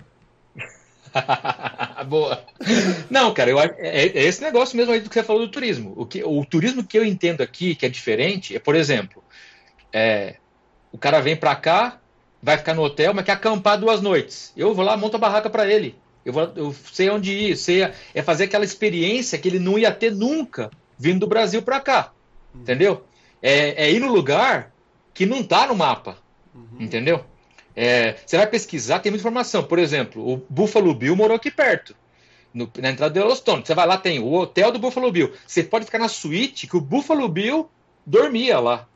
Boa. 2.09 2.45
Não, 3.09 3.33
cara, 3.33 3.51
eu, 3.51 3.61
é, 3.61 3.75
é, 3.79 4.25
esse 4.25 4.43
negócio 4.43 4.77
mesmo 4.77 4.93
aí 4.93 5.01
do 5.01 5.09
que 5.09 5.15
você 5.15 5.23
falou 5.23 5.43
do 5.43 5.51
turismo. 5.51 5.95
O, 5.97 6.05
que, 6.05 6.23
o 6.25 6.45
turismo 6.45 6.85
que 6.85 6.99
eu 6.99 7.05
entendo 7.05 7.43
aqui, 7.43 7.75
que 7.75 7.87
é 7.87 7.89
diferente, 7.89 8.57
é, 8.57 8.59
por 8.59 8.75
exemplo, 8.75 9.23
é, 9.93 10.37
o 10.93 10.99
cara 10.99 11.21
vem 11.21 11.37
para 11.37 11.55
cá, 11.55 11.99
vai 12.43 12.59
ficar 12.59 12.75
no 12.75 12.83
hotel, 12.83 13.15
mas 13.15 13.25
quer 13.25 13.33
acampar 13.33 13.79
duas 13.79 14.01
noites. 14.01 14.53
Eu 14.57 14.75
vou 14.75 14.85
lá, 14.85 14.97
monto 14.97 15.17
a 15.17 15.21
barraca 15.21 15.51
para 15.51 15.67
ele. 15.67 15.97
Eu, 16.25 16.33
vou, 16.33 16.53
eu 16.57 16.75
sei 16.93 17.11
onde 17.11 17.33
ir, 17.33 17.57
sei, 17.57 17.91
é 18.15 18.23
fazer 18.23 18.45
aquela 18.45 18.65
experiência 18.65 19.39
que 19.39 19.49
ele 19.49 19.59
não 19.59 19.79
ia 19.79 19.91
ter 19.91 20.13
nunca 20.13 20.71
vindo 20.99 21.21
do 21.21 21.27
Brasil 21.27 21.63
para 21.63 21.81
cá. 21.81 22.13
Uhum. 22.55 22.61
Entendeu? 22.63 23.05
É, 23.41 23.85
é, 23.85 23.93
ir 23.93 24.01
no 24.01 24.13
lugar 24.13 24.73
que 25.15 25.25
não 25.25 25.43
tá 25.43 25.67
no 25.67 25.75
mapa. 25.75 26.19
Uhum. 26.55 26.79
Entendeu? 26.81 27.25
É, 27.75 28.17
você 28.27 28.37
vai 28.37 28.47
pesquisar, 28.47 28.99
tem 28.99 29.11
muita 29.11 29.23
informação. 29.23 29.63
Por 29.63 29.79
exemplo, 29.79 30.27
o 30.29 30.43
Buffalo 30.49 30.93
Bill 30.95 31.15
morou 31.15 31.37
aqui 31.37 31.51
perto, 31.51 31.95
no, 32.53 32.71
na 32.79 32.91
entrada 32.91 33.15
do 33.15 33.21
Yellowstone. 33.21 33.65
Você 33.65 33.75
vai 33.75 33.87
lá, 33.87 33.97
tem 33.97 34.19
o 34.19 34.33
hotel 34.33 34.73
do 34.73 34.79
Buffalo 34.79 35.13
Bill. 35.13 35.33
Você 35.47 35.63
pode 35.63 35.85
ficar 35.85 35.99
na 35.99 36.09
suíte 36.09 36.67
que 36.67 36.77
o 36.77 36.81
Buffalo 36.81 37.29
Bill 37.29 37.71
dormia 38.05 38.59
lá. 38.59 38.89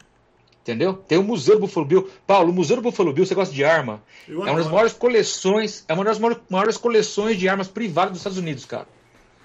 Entendeu? 0.63 0.95
Tem 0.95 1.19
o 1.19 1.23
Museu 1.23 1.57
do 1.57 1.63
Buffalo 1.63 1.85
Bill. 1.85 2.11
Paulo, 2.27 2.51
o 2.51 2.55
Museu 2.55 2.77
do 2.77 2.83
Buffalo 2.83 3.13
Bill, 3.13 3.27
você 3.27 3.35
gosta 3.35 3.53
de 3.53 3.65
arma? 3.65 4.03
Eu 4.29 4.47
é 4.47 4.51
uma 4.51 4.59
das 4.59 4.71
maiores 4.71 4.93
coleções, 4.93 5.85
é 5.89 5.93
uma 5.93 6.05
das 6.05 6.19
maiores 6.49 6.77
coleções 6.77 7.37
de 7.37 7.49
armas 7.49 7.67
privadas 7.67 8.13
dos 8.13 8.21
Estados 8.21 8.39
Unidos, 8.39 8.65
cara. 8.65 8.87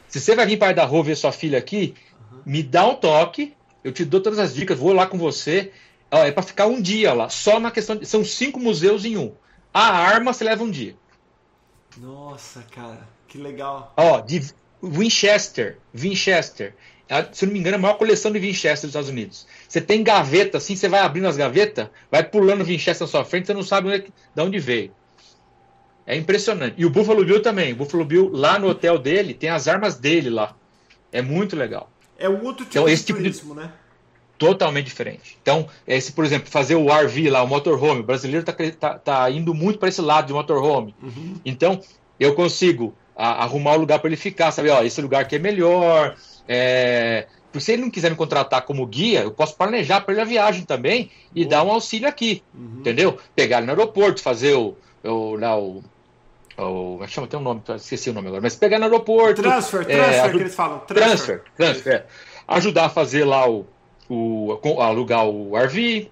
Se 0.08 0.22
você 0.22 0.36
vai 0.36 0.46
vir 0.46 0.58
para 0.58 0.74
da 0.74 0.86
rua 0.86 1.04
ver 1.04 1.18
sua 1.18 1.32
filha 1.32 1.58
aqui, 1.58 1.96
uhum. 2.32 2.40
me 2.46 2.62
dá 2.62 2.88
um 2.88 2.96
toque, 2.96 3.54
eu 3.84 3.92
te 3.92 4.06
dou 4.06 4.22
todas 4.22 4.38
as 4.38 4.54
dicas, 4.54 4.78
vou 4.78 4.94
lá 4.94 5.08
com 5.08 5.18
você 5.18 5.72
é 6.10 6.32
para 6.32 6.44
ficar 6.44 6.68
um 6.68 6.82
dia 6.82 7.14
lá, 7.14 7.30
só 7.30 7.60
na 7.60 7.72
questão 7.72 7.96
de. 7.96 8.06
São 8.06 8.24
cinco 8.24 8.60
museus 8.60 9.04
em 9.04 9.18
um. 9.18 9.34
A 9.74 9.90
arma 9.90 10.34
você 10.34 10.44
leva 10.44 10.64
um 10.64 10.72
dia. 10.72 10.96
Nossa, 11.98 12.64
cara, 12.72 13.08
que 13.28 13.38
legal. 13.38 13.94
Ó, 13.98 14.22
de 14.22 14.42
Winchester. 14.82 15.78
Winchester. 15.94 16.76
Se 17.32 17.46
não 17.46 17.54
me 17.54 17.60
engano, 17.60 17.76
é 17.76 17.80
a 17.80 17.82
maior 17.82 17.98
coleção 17.98 18.32
de 18.32 18.40
Winchester 18.40 18.82
dos 18.88 18.90
Estados 18.90 19.10
Unidos. 19.10 19.48
Você 19.68 19.80
tem 19.80 20.04
gaveta, 20.04 20.58
assim, 20.58 20.76
você 20.76 20.90
vai 20.90 21.00
abrindo 21.00 21.28
as 21.28 21.38
gavetas, 21.38 21.88
vai 22.12 22.24
pulando 22.24 22.64
Winchester 22.66 23.08
na 23.08 23.12
sua 23.12 23.24
frente, 23.24 23.48
você 23.48 23.54
não 23.54 23.64
sabe 23.64 23.88
onde, 23.88 23.98
é 23.98 24.08
de 24.36 24.42
onde 24.42 24.60
veio. 24.60 24.92
É 26.06 26.16
impressionante. 26.16 26.76
E 26.78 26.86
o 26.86 26.90
Buffalo 26.90 27.24
Bill 27.26 27.42
também. 27.42 27.74
O 27.74 27.78
Buffalo 27.78 28.06
Bill, 28.06 28.30
lá 28.32 28.58
no 28.58 28.70
hotel 28.70 28.98
dele, 28.98 29.34
tem 29.34 29.50
as 29.50 29.68
armas 29.68 29.96
dele 29.96 30.30
lá. 30.30 30.56
É 31.12 31.22
muito 31.22 31.56
legal. 31.56 31.92
É 32.18 32.30
um 32.30 32.44
outro 32.44 32.66
tipo 32.66 32.80
então, 32.80 32.86
de 32.86 33.04
turismo, 33.04 33.50
tipo 33.50 33.54
de... 33.54 33.68
né? 33.68 33.74
totalmente 34.38 34.86
diferente. 34.86 35.38
Então, 35.42 35.68
esse, 35.86 36.12
por 36.12 36.24
exemplo, 36.24 36.50
fazer 36.50 36.76
o 36.76 36.88
RV 36.88 37.30
lá, 37.30 37.44
o 37.44 37.48
motorhome, 37.48 38.02
o 38.02 38.04
brasileiro 38.04 38.48
está 38.48 38.54
tá, 38.72 39.00
tá 39.00 39.32
indo 39.32 39.54
muito 39.54 39.80
para 39.80 39.90
esse 39.90 40.02
lado 40.02 40.28
de 40.28 40.34
motorhome. 40.34 40.96
Uhum. 41.02 41.36
Então, 41.44 41.82
eu 42.20 42.36
consigo 42.36 42.96
a, 43.16 43.44
arrumar 43.44 43.74
um 43.74 43.80
lugar 43.80 44.00
para 44.00 44.10
ele 44.10 44.16
ficar, 44.16 44.52
sabe? 44.52 44.70
Ó, 44.70 44.84
esse 44.84 45.02
lugar 45.02 45.22
aqui 45.22 45.36
é 45.36 45.40
melhor. 45.40 46.16
É... 46.48 47.28
Se 47.60 47.72
ele 47.72 47.82
não 47.82 47.90
quiser 47.90 48.12
me 48.12 48.16
contratar 48.16 48.62
como 48.64 48.86
guia, 48.86 49.22
eu 49.22 49.32
posso 49.32 49.56
planejar 49.56 50.02
para 50.02 50.14
ele 50.14 50.22
a 50.22 50.26
viagem 50.26 50.64
também 50.64 51.10
e 51.34 51.44
dar 51.44 51.64
um 51.64 51.72
auxílio 51.72 52.08
aqui, 52.08 52.44
uhum. 52.54 52.82
entendeu? 52.82 53.18
Pegar 53.36 53.58
ele 53.58 53.66
no 53.66 53.72
aeroporto, 53.72 54.22
fazer 54.22 54.54
o, 54.54 54.78
o, 55.04 55.36
lá, 55.36 55.58
o 55.58 55.84
o, 56.58 57.04
é 57.04 57.08
chama, 57.08 57.28
tem 57.28 57.40
um 57.40 57.44
nome, 57.44 57.62
esqueci 57.76 58.10
o 58.10 58.14
nome 58.14 58.28
agora, 58.30 58.42
mas 58.42 58.56
pegar 58.56 58.80
no 58.80 58.86
aeroporto. 58.86 59.44
Transfer, 59.44 59.86
transfer, 59.86 60.26
é, 60.26 60.30
que 60.30 60.38
eles 60.38 60.56
falam. 60.56 60.80
Transfer, 60.80 61.08
transfer. 61.08 61.42
transfer 61.56 61.94
é. 61.94 62.06
Ajudar 62.48 62.86
a 62.86 62.90
fazer 62.90 63.26
lá 63.26 63.48
o, 63.48 63.68
o, 64.10 64.58
alugar 64.82 65.28
o 65.28 65.56
RV, 65.56 66.10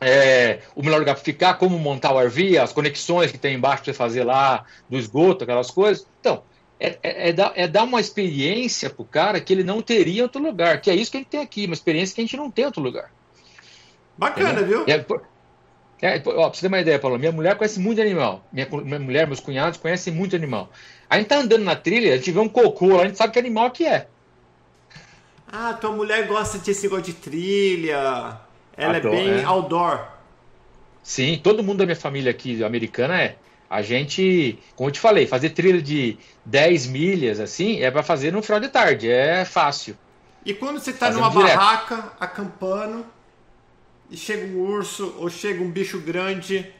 é, 0.00 0.60
o 0.74 0.82
melhor 0.82 0.98
lugar 0.98 1.14
para 1.14 1.22
ficar, 1.22 1.54
como 1.54 1.78
montar 1.78 2.12
o 2.12 2.20
RV, 2.20 2.58
as 2.58 2.72
conexões 2.72 3.30
que 3.30 3.38
tem 3.38 3.54
embaixo 3.54 3.84
para 3.84 3.92
você 3.92 3.96
fazer 3.96 4.24
lá, 4.24 4.64
do 4.90 4.98
esgoto, 4.98 5.44
aquelas 5.44 5.70
coisas. 5.70 6.06
Então, 6.18 6.42
é, 6.80 6.98
é, 7.02 7.28
é, 7.28 7.32
dar, 7.32 7.52
é 7.56 7.66
dar 7.66 7.84
uma 7.84 8.00
experiência 8.00 8.88
para 8.88 9.02
o 9.02 9.04
cara 9.04 9.40
que 9.40 9.52
ele 9.52 9.64
não 9.64 9.82
teria 9.82 10.20
em 10.20 10.22
outro 10.22 10.42
lugar, 10.42 10.80
que 10.80 10.90
é 10.90 10.94
isso 10.94 11.10
que 11.10 11.16
a 11.16 11.20
gente 11.20 11.30
tem 11.30 11.40
aqui, 11.40 11.66
uma 11.66 11.74
experiência 11.74 12.14
que 12.14 12.20
a 12.20 12.24
gente 12.24 12.36
não 12.36 12.50
tem 12.50 12.62
em 12.62 12.66
outro 12.66 12.82
lugar. 12.82 13.10
Bacana, 14.16 14.62
viu? 14.62 14.84
É, 14.86 15.04
é, 16.00 16.22
ó, 16.26 16.48
pra 16.48 16.54
você 16.54 16.60
ter 16.60 16.68
uma 16.68 16.80
ideia, 16.80 16.98
Paulo, 16.98 17.18
minha 17.18 17.32
mulher 17.32 17.56
conhece 17.56 17.80
muito 17.80 18.00
animal. 18.00 18.44
Minha, 18.52 18.68
minha 18.70 19.00
mulher, 19.00 19.26
meus 19.26 19.40
cunhados 19.40 19.78
conhecem 19.78 20.12
muito 20.12 20.36
animal. 20.36 20.70
A 21.10 21.18
gente 21.18 21.28
tá 21.28 21.38
andando 21.38 21.64
na 21.64 21.74
trilha, 21.74 22.14
a 22.14 22.16
gente 22.16 22.30
vê 22.30 22.38
um 22.38 22.48
cocô, 22.48 23.00
a 23.00 23.06
gente 23.06 23.16
sabe 23.16 23.32
que 23.32 23.38
animal 23.38 23.70
que 23.70 23.84
é. 23.84 24.06
Ah, 25.50 25.72
tua 25.74 25.90
mulher 25.90 26.26
gosta 26.26 26.58
de 26.58 26.70
esse 26.70 26.84
negócio 26.84 27.06
de 27.06 27.14
trilha. 27.14 28.38
Ela 28.76 28.94
é 28.94 28.96
Adoro, 28.98 29.14
é 29.14 29.18
bem 29.18 29.40
é. 29.40 29.44
outdoor. 29.44 30.06
Sim, 31.02 31.40
todo 31.42 31.62
mundo 31.62 31.78
da 31.78 31.86
minha 31.86 31.96
família 31.96 32.30
aqui 32.30 32.62
americana 32.62 33.20
é. 33.20 33.36
A 33.70 33.82
gente, 33.82 34.58
como 34.74 34.88
eu 34.88 34.92
te 34.92 35.00
falei, 35.00 35.26
fazer 35.26 35.50
trilha 35.50 35.82
de 35.82 36.16
10 36.44 36.86
milhas, 36.86 37.38
assim, 37.38 37.82
é 37.82 37.90
para 37.90 38.02
fazer 38.02 38.32
no 38.32 38.42
final 38.42 38.60
de 38.60 38.68
tarde, 38.68 39.10
é 39.10 39.44
fácil. 39.44 39.96
E 40.44 40.54
quando 40.54 40.80
você 40.80 40.92
tá 40.92 41.06
Fazendo 41.06 41.20
numa 41.20 41.30
direto. 41.30 41.56
barraca, 41.56 42.12
acampando, 42.18 43.04
e 44.10 44.16
chega 44.16 44.46
um 44.46 44.60
urso 44.60 45.14
ou 45.18 45.28
chega 45.28 45.62
um 45.62 45.70
bicho 45.70 46.00
grande. 46.00 46.72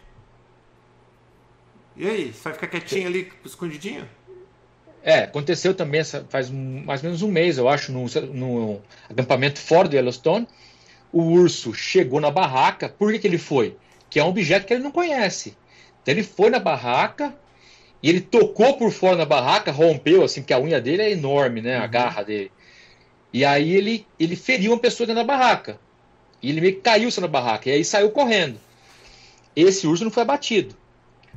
E 1.94 2.08
aí, 2.08 2.32
você 2.32 2.44
vai 2.44 2.52
ficar 2.54 2.68
quietinho 2.68 3.06
ali, 3.06 3.30
escondidinho? 3.44 4.08
É, 5.02 5.20
aconteceu 5.20 5.74
também 5.74 6.02
faz 6.28 6.50
mais 6.50 7.02
ou 7.02 7.08
menos 7.08 7.22
um 7.22 7.30
mês, 7.30 7.58
eu 7.58 7.68
acho, 7.68 7.92
no, 7.92 8.80
acampamento 9.08 9.60
fora 9.60 9.88
do 9.88 9.96
Yellowstone. 9.96 10.46
O 11.12 11.22
urso 11.22 11.72
chegou 11.74 12.20
na 12.20 12.30
barraca. 12.30 12.88
Por 12.88 13.12
que, 13.12 13.18
que 13.18 13.26
ele 13.26 13.38
foi? 13.38 13.76
Que 14.10 14.20
é 14.20 14.24
um 14.24 14.28
objeto 14.28 14.66
que 14.66 14.74
ele 14.74 14.82
não 14.82 14.90
conhece. 14.90 15.56
Então 16.08 16.16
ele 16.16 16.22
foi 16.22 16.48
na 16.48 16.58
barraca 16.58 17.36
e 18.02 18.08
ele 18.08 18.22
tocou 18.22 18.78
por 18.78 18.90
fora 18.90 19.14
da 19.14 19.26
barraca, 19.26 19.70
rompeu, 19.70 20.24
assim, 20.24 20.40
porque 20.40 20.54
a 20.54 20.58
unha 20.58 20.80
dele 20.80 21.02
é 21.02 21.10
enorme, 21.10 21.60
né? 21.60 21.76
A 21.76 21.82
uhum. 21.82 21.90
garra 21.90 22.22
dele. 22.22 22.50
E 23.30 23.44
aí 23.44 23.74
ele, 23.74 24.06
ele 24.18 24.34
feriu 24.34 24.72
uma 24.72 24.78
pessoa 24.78 25.06
dentro 25.06 25.22
da 25.22 25.26
barraca. 25.26 25.78
E 26.42 26.48
ele 26.48 26.62
meio 26.62 26.76
que 26.76 26.80
caiu 26.80 27.10
na 27.20 27.28
barraca. 27.28 27.68
E 27.68 27.72
aí 27.72 27.84
saiu 27.84 28.10
correndo. 28.10 28.58
Esse 29.54 29.86
urso 29.86 30.02
não 30.02 30.10
foi 30.10 30.22
abatido. 30.22 30.74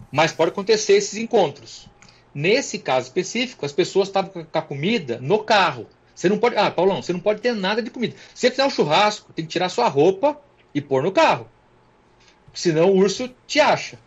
Mas 0.10 0.32
pode 0.32 0.52
acontecer 0.52 0.94
esses 0.94 1.18
encontros. 1.18 1.90
Nesse 2.34 2.80
caso 2.80 3.08
específico, 3.08 3.66
as 3.66 3.74
pessoas 3.74 4.08
estavam 4.08 4.32
com 4.32 4.58
a 4.58 4.62
comida 4.62 5.20
no 5.20 5.40
carro. 5.40 5.86
Você 6.16 6.30
não 6.30 6.38
pode. 6.38 6.56
Ah, 6.56 6.72
Paulão, 6.72 7.02
você 7.02 7.12
não 7.12 7.20
pode 7.20 7.42
ter 7.42 7.54
nada 7.54 7.82
de 7.82 7.90
comida. 7.90 8.16
Se 8.34 8.48
você 8.48 8.52
fizer 8.52 8.66
um 8.66 8.70
churrasco, 8.70 9.34
tem 9.34 9.44
que 9.44 9.52
tirar 9.52 9.68
sua 9.68 9.90
roupa 9.90 10.40
e 10.74 10.80
pôr 10.80 11.04
no 11.04 11.12
carro. 11.12 11.50
Senão 12.54 12.90
o 12.92 12.96
urso 12.96 13.30
te 13.46 13.60
acha. 13.60 14.00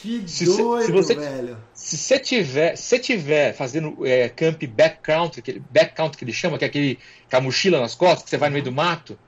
Que 0.00 0.22
se, 0.28 0.44
doido, 0.44 0.86
se 0.86 0.92
você, 0.92 1.14
velho. 1.14 1.58
Se 1.74 1.96
você 1.96 2.18
tiver, 2.18 2.76
se 2.76 2.98
tiver 2.98 3.52
fazendo 3.54 4.06
é, 4.06 4.28
camp 4.28 4.62
backcountry, 4.64 5.40
aquele 5.40 5.62
backcountry 5.70 6.18
que 6.18 6.24
ele 6.24 6.32
chama, 6.32 6.58
que 6.58 6.64
é 6.64 6.68
aquele 6.68 6.98
com 7.30 7.36
a 7.36 7.40
mochila 7.40 7.80
nas 7.80 7.94
costas, 7.94 8.24
que 8.24 8.30
você 8.30 8.36
vai 8.36 8.48
no 8.48 8.54
meio 8.54 8.64
do 8.64 8.72
mato, 8.72 9.18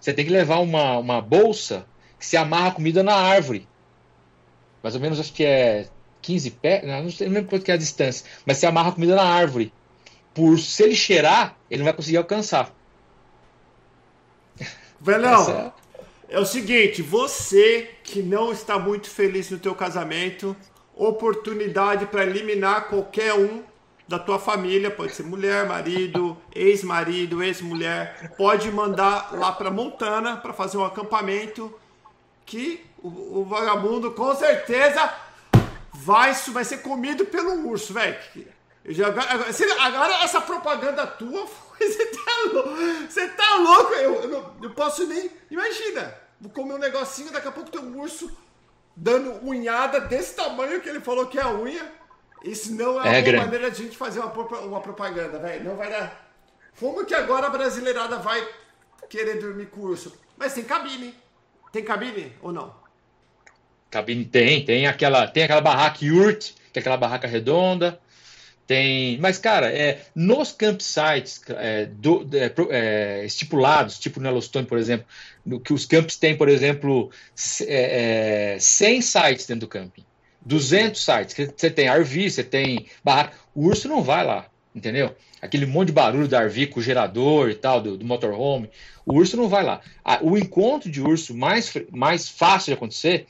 você 0.00 0.12
tem 0.12 0.24
que 0.24 0.30
levar 0.30 0.58
uma, 0.58 0.98
uma 0.98 1.20
bolsa 1.20 1.86
que 2.18 2.24
se 2.24 2.36
amarra 2.36 2.68
a 2.68 2.72
comida 2.72 3.02
na 3.02 3.14
árvore. 3.14 3.68
Mais 4.82 4.94
ou 4.94 5.00
menos, 5.00 5.18
acho 5.18 5.32
que 5.32 5.44
é 5.44 5.88
15 6.22 6.50
pés, 6.52 6.84
não, 6.84 7.10
sei, 7.10 7.26
não 7.28 7.34
lembro 7.34 7.50
quanto 7.50 7.64
que 7.64 7.70
é 7.70 7.74
a 7.74 7.78
distância, 7.78 8.26
mas 8.44 8.58
se 8.58 8.66
amarra 8.66 8.90
a 8.90 8.92
comida 8.92 9.14
na 9.14 9.24
árvore. 9.24 9.72
Por 10.34 10.58
se 10.58 10.82
ele 10.82 10.94
cheirar, 10.94 11.56
ele 11.70 11.78
não 11.78 11.84
vai 11.84 11.94
conseguir 11.94 12.18
alcançar. 12.18 12.74
Velhão, 15.00 15.72
é... 16.28 16.36
é 16.36 16.38
o 16.38 16.46
seguinte, 16.46 17.02
você 17.02 17.90
que 18.06 18.22
não 18.22 18.52
está 18.52 18.78
muito 18.78 19.10
feliz 19.10 19.50
no 19.50 19.58
teu 19.58 19.74
casamento, 19.74 20.56
oportunidade 20.94 22.06
para 22.06 22.24
eliminar 22.24 22.88
qualquer 22.88 23.34
um 23.34 23.62
da 24.08 24.18
tua 24.18 24.38
família, 24.38 24.88
pode 24.90 25.12
ser 25.14 25.24
mulher, 25.24 25.66
marido, 25.66 26.36
ex-marido, 26.54 27.42
ex-mulher, 27.42 28.32
pode 28.36 28.70
mandar 28.70 29.30
lá 29.32 29.50
para 29.50 29.70
Montana 29.70 30.36
para 30.36 30.52
fazer 30.52 30.76
um 30.78 30.84
acampamento 30.84 31.74
que 32.46 32.84
o, 33.02 33.40
o, 33.40 33.44
vagabundo 33.44 34.12
com 34.12 34.32
certeza 34.36 35.12
vai, 35.92 36.32
vai 36.32 36.64
ser 36.64 36.78
comido 36.78 37.26
pelo 37.26 37.68
urso, 37.68 37.92
velho. 37.92 38.16
Agora, 39.80 40.22
essa 40.22 40.40
propaganda 40.40 41.04
tua, 41.04 41.44
você 41.76 42.06
tá 42.06 42.52
louco, 42.52 42.70
você 43.08 43.28
tá 43.30 43.56
louco 43.56 43.92
eu, 43.94 44.14
eu, 44.22 44.28
não, 44.28 44.54
eu 44.62 44.70
posso 44.70 45.04
nem, 45.08 45.28
imagina, 45.50 46.25
vou 46.40 46.50
comer 46.50 46.74
um 46.74 46.78
negocinho, 46.78 47.32
daqui 47.32 47.48
a 47.48 47.52
pouco 47.52 47.70
tem 47.70 47.80
um 47.80 48.00
urso 48.00 48.30
dando 48.94 49.32
unhada 49.46 50.00
desse 50.00 50.34
tamanho 50.34 50.80
que 50.80 50.88
ele 50.88 51.00
falou 51.00 51.26
que 51.26 51.38
é 51.38 51.42
a 51.42 51.52
unha. 51.52 51.92
Isso 52.42 52.74
não 52.74 53.02
é, 53.02 53.20
é 53.20 53.30
uma 53.30 53.44
maneira 53.44 53.70
de 53.70 53.82
a 53.82 53.84
gente 53.84 53.96
fazer 53.96 54.20
uma, 54.20 54.32
uma 54.60 54.80
propaganda, 54.80 55.38
velho. 55.38 55.64
Não 55.64 55.76
vai 55.76 55.90
dar. 55.90 56.30
Como 56.78 57.04
que 57.04 57.14
agora 57.14 57.46
a 57.46 57.50
brasileirada 57.50 58.18
vai 58.18 58.46
querer 59.08 59.40
dormir 59.40 59.66
com 59.66 59.80
urso? 59.80 60.16
Mas 60.36 60.54
tem 60.54 60.64
cabine. 60.64 61.14
Tem 61.72 61.84
cabine 61.84 62.32
ou 62.42 62.52
não? 62.52 62.74
Cabine 63.90 64.24
tem, 64.24 64.64
tem 64.64 64.86
aquela, 64.86 65.26
tem 65.26 65.44
aquela 65.44 65.60
barraca 65.60 66.04
yurt, 66.04 66.52
que 66.72 66.78
é 66.78 66.80
aquela 66.80 66.96
barraca 66.96 67.26
redonda. 67.26 68.00
Tem, 68.66 69.16
mas 69.18 69.38
cara, 69.38 69.70
é, 69.70 70.02
nos 70.12 70.50
campsites 70.50 71.40
é, 71.50 71.86
do, 71.86 72.28
é, 72.32 72.52
é, 72.70 73.24
estipulados, 73.24 73.96
tipo 73.98 74.18
no 74.18 74.26
Yellowstone, 74.26 74.66
por 74.66 74.76
exemplo, 74.76 75.06
no, 75.44 75.60
que 75.60 75.72
os 75.72 75.86
campos 75.86 76.16
têm, 76.16 76.36
por 76.36 76.48
exemplo, 76.48 77.10
é, 77.62 78.56
100 78.58 78.98
é, 78.98 79.00
sites 79.00 79.46
dentro 79.46 79.60
do 79.60 79.68
camping. 79.68 80.04
200 80.44 81.04
sites. 81.04 81.36
Você 81.56 81.70
tem 81.70 81.88
RV, 81.88 82.30
você 82.30 82.42
tem 82.42 82.86
barraca. 83.04 83.36
O 83.54 83.66
urso 83.66 83.88
não 83.88 84.02
vai 84.02 84.24
lá, 84.24 84.46
entendeu? 84.74 85.14
Aquele 85.40 85.66
monte 85.66 85.88
de 85.88 85.92
barulho 85.92 86.28
da 86.28 86.40
RV 86.44 86.68
com 86.68 86.80
o 86.80 86.82
gerador 86.82 87.50
e 87.50 87.54
tal, 87.54 87.80
do, 87.80 87.96
do 87.96 88.04
motorhome. 88.04 88.70
O 89.04 89.14
urso 89.14 89.36
não 89.36 89.48
vai 89.48 89.62
lá. 89.62 89.80
O 90.22 90.36
encontro 90.36 90.90
de 90.90 91.00
urso 91.00 91.36
mais, 91.36 91.72
mais 91.92 92.28
fácil 92.28 92.66
de 92.66 92.74
acontecer 92.74 93.26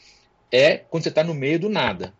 é 0.51 0.77
quando 0.77 1.03
você 1.03 1.09
está 1.11 1.23
no 1.23 1.35
meio 1.35 1.59
do 1.59 1.69
nada. 1.69 2.13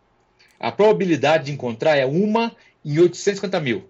A 0.59 0.71
probabilidade 0.71 1.45
de 1.45 1.51
encontrar 1.51 1.95
é 1.97 2.05
uma 2.05 2.55
em 2.93 2.99
850 2.99 3.59
mil. 3.59 3.89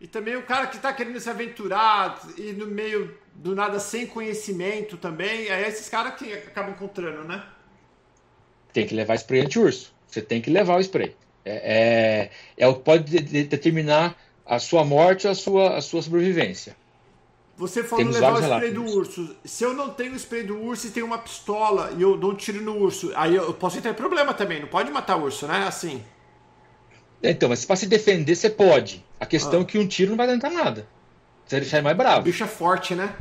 E 0.00 0.06
também 0.06 0.36
o 0.36 0.42
cara 0.42 0.66
que 0.66 0.76
está 0.76 0.92
querendo 0.92 1.18
se 1.20 1.30
aventurar 1.30 2.20
e 2.36 2.52
no 2.52 2.66
meio 2.66 3.16
do 3.34 3.54
nada 3.54 3.78
sem 3.78 4.06
conhecimento 4.06 4.96
também, 4.96 5.48
é 5.48 5.66
esses 5.68 5.88
caras 5.88 6.14
que 6.14 6.32
acabam 6.32 6.72
encontrando, 6.72 7.24
né? 7.24 7.44
tem 8.74 8.86
que 8.86 8.94
levar 8.94 9.14
spray 9.14 9.40
anti-urso. 9.40 9.94
Você 10.08 10.20
tem 10.20 10.42
que 10.42 10.50
levar 10.50 10.76
o 10.76 10.80
spray. 10.80 11.16
É, 11.44 12.30
é, 12.58 12.64
é 12.64 12.66
o 12.66 12.74
que 12.74 12.82
pode 12.82 13.04
de, 13.04 13.20
de, 13.20 13.44
determinar 13.44 14.16
a 14.44 14.58
sua 14.58 14.84
morte 14.84 15.26
ou 15.26 15.32
a 15.32 15.34
sua, 15.34 15.76
a 15.76 15.80
sua 15.80 16.02
sobrevivência. 16.02 16.76
Você 17.56 17.84
falou 17.84 18.06
levar 18.06 18.34
o 18.34 18.40
spray 18.40 18.72
do 18.72 18.84
urso. 18.84 19.36
Se 19.44 19.62
eu 19.62 19.72
não 19.72 19.90
tenho 19.90 20.12
o 20.12 20.16
spray 20.16 20.42
do 20.42 20.60
urso 20.60 20.88
e 20.88 20.90
tenho 20.90 21.06
uma 21.06 21.18
pistola 21.18 21.94
e 21.96 22.02
eu 22.02 22.16
dou 22.16 22.32
um 22.32 22.34
tiro 22.34 22.60
no 22.60 22.76
urso, 22.76 23.12
aí 23.14 23.36
eu 23.36 23.54
posso 23.54 23.80
ter 23.80 23.94
problema 23.94 24.34
também. 24.34 24.60
Não 24.60 24.68
pode 24.68 24.90
matar 24.90 25.16
o 25.16 25.22
urso, 25.22 25.46
né? 25.46 25.64
Assim. 25.68 26.02
Então, 27.30 27.48
mas 27.48 27.64
para 27.64 27.76
se 27.76 27.86
defender, 27.86 28.34
você 28.36 28.50
pode. 28.50 29.04
A 29.18 29.24
questão 29.24 29.60
ah. 29.60 29.62
é 29.62 29.64
que 29.64 29.78
um 29.78 29.86
tiro 29.86 30.10
não 30.10 30.16
vai 30.16 30.26
adiantar 30.26 30.50
nada. 30.50 30.86
Você 31.46 31.56
vai 31.56 31.60
deixar 31.60 31.78
ele 31.78 31.84
mais 31.84 31.96
bravo. 31.96 32.20
O 32.20 32.24
bicho 32.24 32.44
é 32.44 32.46
forte, 32.46 32.94
né? 32.94 33.14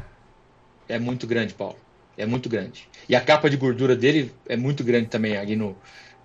É 0.89 0.99
muito 0.99 1.25
grande, 1.25 1.53
Paulo. 1.53 1.77
É 2.17 2.25
muito 2.25 2.49
grande. 2.49 2.87
E 3.07 3.15
a 3.15 3.21
capa 3.21 3.49
de 3.49 3.57
gordura 3.57 3.95
dele 3.95 4.33
é 4.47 4.57
muito 4.57 4.83
grande 4.83 5.07
também 5.07 5.37
ali 5.37 5.55
no. 5.55 5.75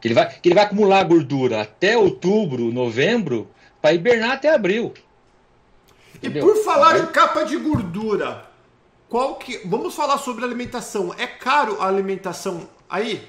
Que 0.01 0.09
ele 0.09 0.15
vai, 0.15 0.29
que 0.29 0.49
ele 0.49 0.55
vai 0.55 0.65
acumular 0.65 1.03
gordura 1.05 1.63
até 1.63 1.97
outubro, 1.97 2.73
novembro, 2.73 3.51
para 3.81 3.95
hibernar 3.95 4.33
até 4.33 4.53
abril. 4.53 4.93
Entendeu? 6.15 6.43
E 6.43 6.47
por 6.47 6.65
falar 6.65 6.99
em 6.99 7.07
capa 7.07 7.45
de 7.45 7.57
gordura, 7.57 8.45
qual 9.09 9.37
que. 9.37 9.61
Vamos 9.65 9.95
falar 9.95 10.19
sobre 10.19 10.45
alimentação. 10.45 11.15
É 11.17 11.27
caro 11.27 11.81
a 11.81 11.87
alimentação 11.87 12.69
aí? 12.89 13.27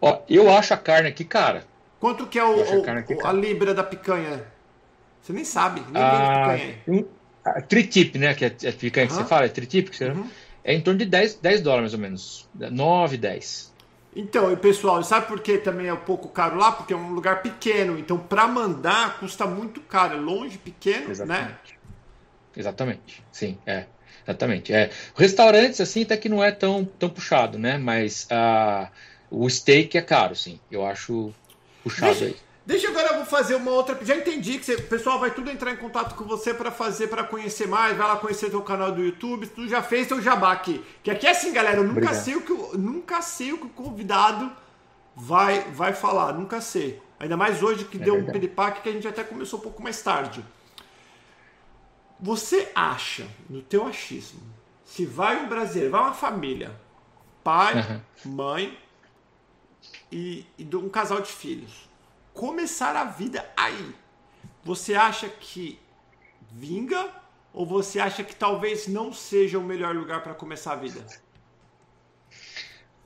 Ó, 0.00 0.20
eu 0.28 0.50
acho 0.50 0.72
a 0.72 0.76
carne 0.76 1.08
aqui 1.08 1.24
cara. 1.24 1.69
Quanto 2.00 2.26
que 2.26 2.38
é 2.38 2.44
o, 2.44 2.56
o 2.56 2.84
a, 3.24 3.28
a 3.28 3.32
libra 3.32 3.72
da 3.72 3.84
picanha? 3.84 4.42
Você 5.22 5.32
nem 5.32 5.44
sabe, 5.44 5.82
nem 5.92 6.02
ah, 6.02 6.56
picanha. 6.56 6.78
Um, 6.88 7.04
a 7.44 7.60
tritip, 7.60 8.18
né? 8.18 8.34
Que 8.34 8.46
é, 8.46 8.56
é 8.64 8.72
picanha 8.72 9.06
que 9.06 9.12
você 9.12 9.24
fala, 9.24 9.44
é 9.44 9.48
tritip 9.48 9.94
você. 9.94 10.08
Uhum 10.08 10.28
é 10.64 10.74
em 10.74 10.80
torno 10.80 10.98
de 10.98 11.06
10, 11.06 11.36
10 11.36 11.60
dólares 11.62 11.82
mais 11.82 11.94
ou 11.94 12.00
menos. 12.00 12.48
9, 12.54 13.16
10. 13.16 13.70
Então, 14.14 14.52
e 14.52 14.56
pessoal, 14.56 15.02
sabe 15.02 15.26
por 15.26 15.40
que 15.40 15.58
também 15.58 15.86
é 15.86 15.94
um 15.94 15.98
pouco 15.98 16.28
caro 16.28 16.56
lá? 16.56 16.72
Porque 16.72 16.92
é 16.92 16.96
um 16.96 17.12
lugar 17.12 17.42
pequeno. 17.42 17.98
Então, 17.98 18.18
para 18.18 18.46
mandar, 18.46 19.18
custa 19.18 19.46
muito 19.46 19.80
caro. 19.80 20.16
É 20.16 20.20
longe, 20.20 20.58
pequeno, 20.58 21.06
né? 21.06 21.10
Exatamente. 21.10 21.72
né? 21.72 21.78
Exatamente. 22.56 23.24
Sim, 23.30 23.58
é. 23.64 23.86
Exatamente. 24.24 24.72
É. 24.72 24.90
Restaurantes, 25.14 25.80
assim, 25.80 26.02
até 26.02 26.16
que 26.16 26.28
não 26.28 26.42
é 26.42 26.50
tão, 26.50 26.84
tão 26.84 27.08
puxado, 27.08 27.58
né? 27.58 27.78
Mas 27.78 28.26
uh, 28.30 28.90
o 29.30 29.48
steak 29.48 29.96
é 29.96 30.02
caro, 30.02 30.34
sim. 30.34 30.58
Eu 30.70 30.84
acho 30.84 31.32
puxado 31.82 32.12
Deixa... 32.12 32.24
aí. 32.26 32.36
Deixa 32.66 32.88
agora 32.88 33.08
eu 33.08 33.16
vou 33.16 33.24
fazer 33.24 33.56
uma 33.56 33.70
outra. 33.70 33.98
Já 34.04 34.14
entendi 34.14 34.58
que 34.58 34.64
você, 34.64 34.74
o 34.74 34.86
pessoal 34.86 35.18
vai 35.18 35.30
tudo 35.30 35.50
entrar 35.50 35.72
em 35.72 35.76
contato 35.76 36.14
com 36.14 36.24
você 36.24 36.54
para 36.54 36.70
fazer, 36.70 37.08
para 37.08 37.24
conhecer 37.24 37.66
mais. 37.66 37.96
Vai 37.96 38.06
lá 38.06 38.16
conhecer 38.16 38.50
teu 38.50 38.62
canal 38.62 38.92
do 38.92 39.02
YouTube. 39.02 39.46
Tu 39.48 39.66
já 39.66 39.82
fez 39.82 40.06
teu 40.06 40.20
jabá 40.20 40.52
aqui. 40.52 40.84
Que 41.02 41.10
aqui 41.10 41.26
é 41.26 41.30
assim, 41.30 41.52
galera. 41.52 41.78
Eu 41.78 41.84
nunca 41.84 42.14
sei 42.14 42.36
o 42.36 42.42
que 42.42 42.52
nunca 42.78 43.22
sei 43.22 43.52
o 43.52 43.58
que 43.58 43.66
o 43.66 43.70
convidado 43.70 44.52
vai 45.16 45.62
vai 45.72 45.92
falar. 45.92 46.34
Nunca 46.34 46.60
sei. 46.60 47.02
Ainda 47.18 47.36
mais 47.36 47.62
hoje 47.62 47.84
que 47.84 47.96
é 47.96 48.00
deu 48.00 48.14
verdade. 48.14 48.30
um 48.30 48.40
piripaque 48.40 48.82
que 48.82 48.88
a 48.88 48.92
gente 48.92 49.08
até 49.08 49.24
começou 49.24 49.58
um 49.58 49.62
pouco 49.62 49.82
mais 49.82 50.00
tarde. 50.00 50.44
Você 52.20 52.70
acha, 52.74 53.26
no 53.48 53.62
teu 53.62 53.86
achismo, 53.86 54.40
se 54.84 55.06
vai 55.06 55.42
um 55.42 55.48
brasileiro, 55.48 55.90
vai 55.90 56.02
uma 56.02 56.12
família, 56.12 56.78
pai, 57.42 57.74
uhum. 57.74 58.32
mãe 58.32 58.78
e, 60.10 60.44
e 60.58 60.76
um 60.76 60.88
casal 60.88 61.20
de 61.20 61.30
filhos 61.30 61.90
começar 62.32 62.96
a 62.96 63.04
vida 63.04 63.44
aí. 63.56 63.94
Você 64.64 64.94
acha 64.94 65.28
que 65.28 65.78
vinga 66.50 67.08
ou 67.52 67.66
você 67.66 67.98
acha 67.98 68.22
que 68.22 68.34
talvez 68.34 68.86
não 68.86 69.12
seja 69.12 69.58
o 69.58 69.62
melhor 69.62 69.94
lugar 69.94 70.22
para 70.22 70.34
começar 70.34 70.72
a 70.72 70.76
vida? 70.76 71.04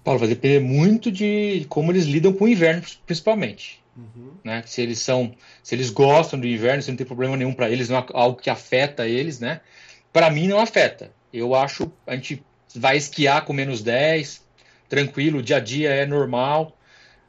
Paulo, 0.03 0.21
vai 0.21 0.29
depender 0.29 0.61
muito 0.61 1.11
de 1.11 1.67
como 1.69 1.91
eles 1.91 2.05
lidam 2.05 2.33
com 2.33 2.45
o 2.45 2.49
inverno, 2.49 2.83
principalmente. 3.07 3.83
Uhum. 3.97 4.33
Né? 4.45 4.63
Se 4.67 4.83
eles 4.83 4.99
são, 4.99 5.35
se 5.63 5.75
eles 5.75 5.89
gostam 5.89 6.39
do 6.39 6.47
inverno, 6.47 6.83
se 6.83 6.91
não 6.91 6.97
tem 6.97 7.07
problema 7.07 7.37
nenhum 7.37 7.55
para 7.55 7.71
eles, 7.71 7.89
não 7.89 7.99
é 7.99 8.07
algo 8.13 8.41
que 8.41 8.51
afeta 8.51 9.09
eles, 9.09 9.41
né? 9.41 9.63
Para 10.13 10.31
mim 10.31 10.47
não 10.47 10.61
afeta. 10.61 11.11
Eu 11.33 11.55
acho 11.55 11.91
a 12.07 12.15
gente 12.15 12.45
vai 12.75 12.97
esquiar 12.97 13.45
com 13.45 13.53
menos 13.53 13.83
10, 13.83 14.45
tranquilo, 14.89 15.39
o 15.39 15.43
dia 15.43 15.57
a 15.57 15.61
dia 15.61 15.91
é 15.91 16.05
normal. 16.05 16.74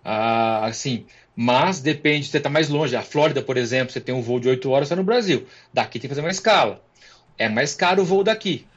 Ah, 0.07 0.67
assim, 0.67 1.05
mas 1.35 1.81
depende, 1.81 2.27
você 2.27 2.37
está 2.37 2.49
mais 2.49 2.69
longe. 2.69 2.95
A 2.95 3.01
Flórida, 3.01 3.41
por 3.41 3.57
exemplo, 3.57 3.91
você 3.91 3.99
tem 3.99 4.13
um 4.13 4.21
voo 4.21 4.39
de 4.39 4.47
8 4.47 4.69
horas, 4.69 4.85
está 4.85 4.95
no 4.95 5.03
Brasil. 5.03 5.47
Daqui 5.73 5.99
tem 5.99 6.07
que 6.07 6.09
fazer 6.09 6.21
uma 6.21 6.29
escala. 6.29 6.81
É 7.37 7.49
mais 7.49 7.73
caro 7.73 8.03
o 8.03 8.05
voo 8.05 8.23
daqui. 8.23 8.67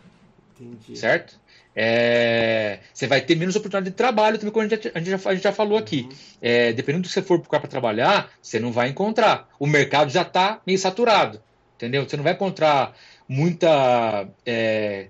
Entendi. 0.59 0.99
Certo? 0.99 1.39
É, 1.77 2.81
você 2.93 3.07
vai 3.07 3.21
ter 3.21 3.37
menos 3.37 3.55
oportunidade 3.55 3.91
de 3.91 3.97
trabalho 3.97 4.37
também, 4.39 4.53
como 4.53 4.67
a 4.67 4.69
gente, 4.69 4.91
a 4.93 4.99
gente, 4.99 5.11
já, 5.11 5.31
a 5.31 5.35
gente 5.35 5.45
já, 5.45 5.53
falou 5.53 5.79
aqui. 5.79 6.09
Uhum. 6.11 6.17
É, 6.43 6.73
dependendo 6.73 7.03
do 7.03 7.07
que 7.07 7.13
você 7.13 7.23
for 7.23 7.39
para 7.41 7.61
trabalhar, 7.69 8.33
você 8.43 8.59
não 8.59 8.73
vai 8.73 8.89
encontrar. 8.89 9.49
O 9.61 9.67
mercado 9.67 10.11
já 10.11 10.23
está 10.23 10.61
meio 10.67 10.79
saturado. 10.79 11.41
Entendeu? 11.77 12.09
Você 12.09 12.17
não 12.17 12.25
vai 12.25 12.33
encontrar 12.33 12.97
muita. 13.29 14.27
É, 14.45 15.07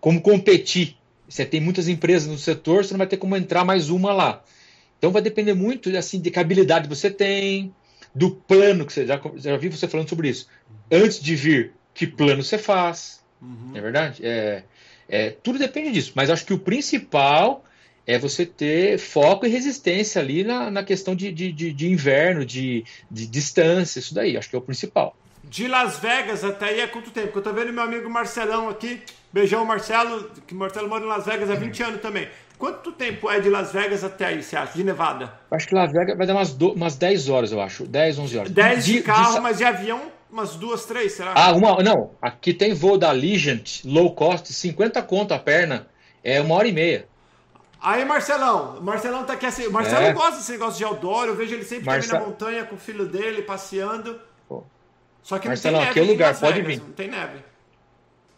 como 0.00 0.20
competir. 0.20 0.96
Você 1.28 1.44
tem 1.44 1.60
muitas 1.60 1.86
empresas 1.88 2.26
no 2.26 2.38
setor, 2.38 2.84
você 2.84 2.94
não 2.94 2.98
vai 2.98 3.06
ter 3.06 3.18
como 3.18 3.36
entrar 3.36 3.64
mais 3.64 3.90
uma 3.90 4.12
lá. 4.12 4.42
Então 4.98 5.10
vai 5.10 5.22
depender 5.22 5.54
muito 5.54 5.94
assim 5.96 6.20
de 6.20 6.30
que 6.30 6.38
habilidade 6.38 6.88
você 6.88 7.10
tem, 7.10 7.72
do 8.14 8.30
plano 8.30 8.84
que 8.84 8.92
você 8.92 9.06
já, 9.06 9.20
já 9.36 9.56
vi 9.56 9.68
você 9.68 9.86
falando 9.86 10.08
sobre 10.08 10.28
isso. 10.28 10.48
Antes 10.90 11.20
de 11.20 11.36
vir, 11.36 11.72
que 11.94 12.06
plano 12.06 12.42
você 12.42 12.58
faz? 12.58 13.22
Uhum. 13.40 13.72
É 13.74 13.80
verdade? 13.80 14.26
É, 14.26 14.64
é, 15.08 15.30
tudo 15.30 15.58
depende 15.58 15.92
disso. 15.92 16.12
Mas 16.14 16.30
acho 16.30 16.44
que 16.44 16.52
o 16.52 16.58
principal 16.58 17.64
é 18.06 18.18
você 18.18 18.44
ter 18.44 18.98
foco 18.98 19.46
e 19.46 19.48
resistência 19.48 20.20
ali 20.20 20.42
na, 20.42 20.70
na 20.70 20.82
questão 20.82 21.14
de, 21.14 21.30
de, 21.30 21.52
de, 21.52 21.72
de 21.72 21.88
inverno, 21.88 22.44
de, 22.44 22.84
de 23.10 23.26
distância, 23.26 23.98
isso 23.98 24.14
daí. 24.14 24.36
Acho 24.36 24.50
que 24.50 24.56
é 24.56 24.58
o 24.58 24.62
principal. 24.62 25.16
De 25.44 25.68
Las 25.68 25.98
Vegas 25.98 26.44
até 26.44 26.66
aí 26.66 26.80
é 26.80 26.86
quanto 26.86 27.10
tempo? 27.10 27.28
Porque 27.28 27.38
eu 27.38 27.42
tô 27.42 27.52
vendo 27.52 27.72
meu 27.72 27.82
amigo 27.82 28.08
Marcelão 28.10 28.68
aqui. 28.68 29.00
Beijão, 29.32 29.64
Marcelo, 29.64 30.30
que 30.46 30.54
Marcelo 30.54 30.88
mora 30.88 31.04
em 31.04 31.08
Las 31.08 31.26
Vegas 31.26 31.50
há 31.50 31.54
20 31.54 31.82
anos 31.82 32.00
também. 32.00 32.28
Quanto 32.58 32.90
tempo 32.90 33.30
é 33.30 33.38
de 33.38 33.48
Las 33.48 33.72
Vegas 33.72 34.02
até 34.02 34.26
aí, 34.26 34.42
você 34.42 34.56
acha? 34.56 34.72
De 34.72 34.82
Nevada? 34.82 35.32
Acho 35.50 35.68
que 35.68 35.74
Las 35.74 35.92
Vegas 35.92 36.18
vai 36.18 36.26
dar 36.26 36.34
umas, 36.34 36.52
do, 36.52 36.72
umas 36.72 36.96
10 36.96 37.28
horas, 37.28 37.52
eu 37.52 37.60
acho. 37.60 37.86
10, 37.86 38.18
11 38.18 38.38
horas. 38.38 38.50
10 38.50 38.84
de, 38.84 38.92
de 38.94 39.02
carro, 39.02 39.34
de... 39.34 39.40
mas 39.40 39.58
de 39.58 39.64
avião, 39.64 40.10
umas 40.30 40.56
duas, 40.56 40.84
três, 40.84 41.12
será? 41.12 41.34
Ah, 41.36 41.52
uma. 41.52 41.80
Não, 41.82 42.10
aqui 42.20 42.52
tem 42.52 42.74
voo 42.74 42.98
da 42.98 43.12
Legend, 43.12 43.82
low 43.84 44.12
cost, 44.12 44.52
50 44.52 45.00
conto 45.02 45.32
a 45.32 45.38
perna. 45.38 45.86
É 46.24 46.40
uma 46.40 46.56
hora 46.56 46.66
e 46.66 46.72
meia. 46.72 47.06
Aí, 47.80 48.04
Marcelão, 48.04 48.80
Marcelão 48.80 49.24
tá 49.24 49.34
aqui 49.34 49.46
assim. 49.46 49.68
Marcelo 49.68 50.06
é. 50.06 50.12
gosta 50.12 50.38
desse 50.38 50.50
negócio 50.50 50.78
de 50.78 50.84
outdoor, 50.84 51.26
eu 51.26 51.36
vejo 51.36 51.54
ele 51.54 51.64
sempre 51.64 51.86
Marce... 51.86 52.12
na 52.12 52.20
montanha 52.20 52.64
com 52.64 52.74
o 52.74 52.78
filho 52.78 53.06
dele, 53.06 53.42
passeando. 53.42 54.20
Pô. 54.48 54.64
Só 55.22 55.38
que 55.38 55.46
Marcelão, 55.46 55.80
não 55.80 55.86
tem 55.86 55.94
neve 55.94 56.00
aqui 56.00 56.10
é 56.10 56.12
lugar, 56.12 56.40
pode 56.40 56.60
Vegas, 56.60 56.74
vir. 56.74 56.82
Não 56.82 56.92
tem 56.92 57.08
neve. 57.08 57.38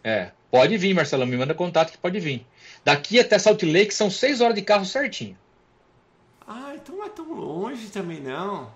É, 0.03 0.31
pode 0.51 0.77
vir, 0.77 0.93
Marcelão, 0.93 1.25
me 1.25 1.37
manda 1.37 1.55
contato 1.55 1.91
que 1.91 1.97
pode 1.97 2.19
vir. 2.19 2.45
Daqui 2.83 3.19
até 3.19 3.37
Salt 3.37 3.61
Lake 3.63 3.93
são 3.93 4.09
6 4.09 4.41
horas 4.41 4.55
de 4.55 4.61
carro 4.61 4.85
certinho. 4.85 5.37
Ah, 6.47 6.73
então 6.75 6.97
não 6.97 7.05
é 7.05 7.09
tão 7.09 7.31
longe 7.31 7.87
também 7.87 8.19
não. 8.19 8.69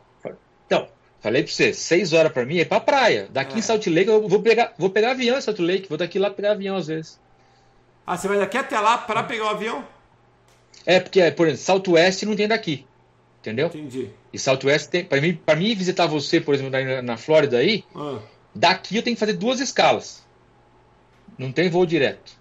Então, 0.65 0.87
falei 1.19 1.43
pra 1.43 1.51
você, 1.51 1.73
6 1.73 2.13
horas 2.13 2.31
pra 2.31 2.45
mim 2.45 2.59
é 2.59 2.65
pra 2.65 2.79
praia. 2.79 3.27
Daqui 3.31 3.55
é. 3.55 3.59
em 3.59 3.61
Salt 3.61 3.85
Lake 3.87 4.09
eu 4.09 4.27
vou 4.27 4.41
pegar, 4.41 4.73
vou 4.77 4.89
pegar 4.89 5.11
avião 5.11 5.37
em 5.37 5.41
Salt 5.41 5.59
Lake, 5.59 5.89
vou 5.89 5.97
daqui 5.97 6.19
lá 6.19 6.29
pegar 6.29 6.51
avião 6.51 6.77
às 6.77 6.87
vezes. 6.87 7.19
Ah, 8.05 8.15
você 8.15 8.27
vai 8.27 8.37
daqui 8.37 8.57
até 8.57 8.79
lá 8.79 8.97
para 8.99 9.23
pegar 9.23 9.45
o 9.45 9.49
avião? 9.49 9.83
É, 10.85 10.99
porque, 10.99 11.31
por 11.31 11.47
exemplo, 11.47 11.65
Southwest 11.65 12.23
não 12.23 12.35
tem 12.35 12.47
daqui. 12.47 12.85
Entendeu? 13.41 13.67
Entendi. 13.67 14.09
E 14.31 14.39
Southwest 14.39 14.89
tem. 14.89 15.03
Pra 15.03 15.19
mim, 15.19 15.35
pra 15.35 15.55
mim 15.55 15.73
visitar 15.75 16.05
você, 16.05 16.39
por 16.39 16.53
exemplo, 16.53 16.71
na, 16.71 17.01
na 17.01 17.17
Flórida 17.17 17.57
aí, 17.57 17.83
ah. 17.95 18.19
daqui 18.53 18.95
eu 18.95 19.03
tenho 19.03 19.15
que 19.15 19.19
fazer 19.19 19.33
duas 19.33 19.59
escalas. 19.59 20.23
Não 21.37 21.51
tem 21.51 21.69
voo 21.69 21.85
direto. 21.85 22.37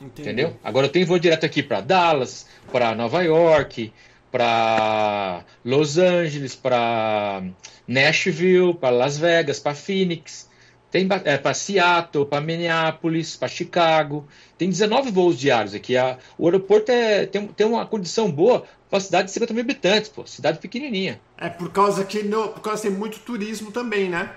Entendi. 0.00 0.22
Entendeu? 0.22 0.56
Agora 0.64 0.86
eu 0.86 0.90
tenho 0.90 1.06
voo 1.06 1.18
direto 1.18 1.44
aqui 1.44 1.62
para 1.62 1.80
Dallas, 1.80 2.46
para 2.72 2.94
Nova 2.94 3.22
York, 3.22 3.92
para 4.30 5.44
Los 5.64 5.98
Angeles, 5.98 6.54
para 6.54 7.42
Nashville, 7.86 8.74
para 8.74 8.90
Las 8.90 9.18
Vegas, 9.18 9.58
para 9.58 9.74
Phoenix. 9.74 10.48
Tem 10.90 11.06
é, 11.24 11.38
para 11.38 11.54
Seattle, 11.54 12.26
para 12.26 12.40
Minneapolis, 12.40 13.36
para 13.36 13.46
Chicago. 13.46 14.26
Tem 14.58 14.68
19 14.68 15.10
voos 15.10 15.38
diários 15.38 15.74
aqui. 15.74 15.96
A, 15.96 16.18
o 16.36 16.46
aeroporto 16.46 16.90
é, 16.90 17.26
tem, 17.26 17.46
tem 17.46 17.66
uma 17.66 17.86
condição 17.86 18.30
boa 18.30 18.60
para 18.88 18.96
uma 18.96 19.00
cidade 19.00 19.26
de 19.26 19.32
50 19.32 19.54
mil 19.54 19.62
habitantes, 19.62 20.08
pô, 20.08 20.26
cidade 20.26 20.58
pequenininha. 20.58 21.20
É 21.38 21.48
por 21.48 21.70
causa 21.70 22.04
que 22.04 22.24
no, 22.24 22.48
por 22.48 22.60
causa 22.60 22.82
tem 22.82 22.90
muito 22.90 23.20
turismo 23.20 23.70
também, 23.70 24.08
né? 24.08 24.34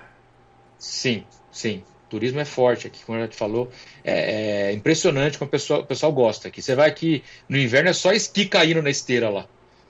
Sim, 0.78 1.24
sim. 1.50 1.82
Turismo 2.14 2.38
é 2.38 2.44
forte 2.44 2.86
aqui, 2.86 3.04
como 3.04 3.18
a 3.18 3.22
gente 3.22 3.34
falou. 3.34 3.68
É, 4.04 4.68
é 4.68 4.72
impressionante 4.72 5.36
como 5.36 5.48
o 5.48 5.50
pessoal, 5.50 5.80
o 5.80 5.86
pessoal 5.86 6.12
gosta 6.12 6.46
aqui. 6.46 6.62
Você 6.62 6.76
vai 6.76 6.88
aqui 6.88 7.24
no 7.48 7.58
inverno 7.58 7.90
é 7.90 7.92
só 7.92 8.12
esqui 8.12 8.46
caindo 8.46 8.80
na 8.80 8.90
esteira 8.90 9.28
lá. 9.28 9.46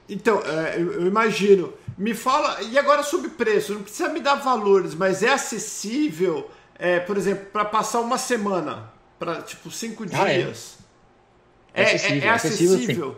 Então, 0.09 0.41
é, 0.41 0.77
eu, 0.79 1.07
imagino. 1.07 1.75
Me 1.99 2.15
fala, 2.15 2.63
e 2.63 2.79
agora 2.79 3.03
sobre 3.03 3.31
preço, 3.31 3.75
não 3.75 3.83
precisa 3.83 4.09
me 4.09 4.21
dar 4.21 4.37
valores, 4.37 4.95
mas 4.95 5.23
é 5.23 5.33
acessível, 5.33 6.51
é, 6.79 6.99
por 6.99 7.17
exemplo, 7.17 7.45
para 7.53 7.65
passar 7.65 8.01
uma 8.01 8.19
semana, 8.19 8.91
para 9.19 9.43
tipo 9.43 9.71
cinco 9.71 10.05
ah, 10.13 10.33
é. 10.33 10.39
dias. 10.39 10.79
É. 11.75 11.83
É, 11.83 11.83
é, 11.83 11.95
acessível, 11.95 12.23
é, 12.23 12.29
acessível, 12.31 12.75
acessível 12.75 13.17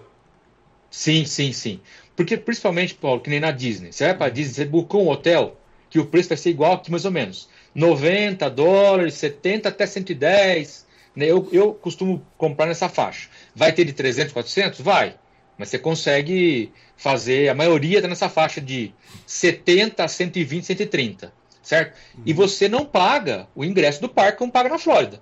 sim. 0.91 1.25
sim, 1.25 1.27
sim, 1.27 1.53
sim. 1.53 1.81
Porque 2.17 2.37
principalmente, 2.37 2.95
Paulo, 2.95 3.21
que 3.21 3.31
nem 3.31 3.39
na 3.39 3.51
Disney. 3.51 3.93
Você 3.93 4.05
vai 4.05 4.17
para 4.17 4.31
Disney, 4.31 4.55
você 4.55 4.65
buscou 4.65 5.05
um 5.05 5.09
hotel 5.09 5.57
que 5.89 5.99
o 5.99 6.07
preço 6.07 6.29
vai 6.29 6.39
ser 6.39 6.51
igual 6.51 6.75
aqui 6.75 6.91
mais 6.91 7.05
ou 7.05 7.11
menos. 7.11 7.49
90 7.77 8.49
dólares, 8.49 9.15
70 9.15 9.69
até 9.69 9.87
110. 9.87 10.87
Né? 11.15 11.27
Eu, 11.27 11.47
eu 11.53 11.75
costumo 11.75 12.27
comprar 12.39 12.67
nessa 12.67 12.89
faixa. 12.89 13.29
Vai 13.55 13.71
ter 13.73 13.85
de 13.85 13.93
300, 13.93 14.33
400? 14.33 14.81
Vai. 14.81 15.15
Mas 15.59 15.69
você 15.69 15.79
consegue 15.79 16.73
fazer, 16.97 17.49
a 17.49 17.55
maioria 17.55 17.99
está 17.99 18.09
nessa 18.09 18.29
faixa 18.29 18.61
de 18.61 18.93
70 19.27 20.05
a 20.05 20.09
120, 20.09 20.65
130, 20.65 21.33
certo? 21.63 21.97
Uhum. 22.15 22.23
E 22.27 22.33
você 22.33 22.69
não 22.69 22.85
paga 22.85 23.47
o 23.55 23.65
ingresso 23.65 24.01
do 24.01 24.09
parque 24.09 24.39
como 24.39 24.53
paga 24.53 24.71
na 24.71 24.79
Flórida. 24.79 25.21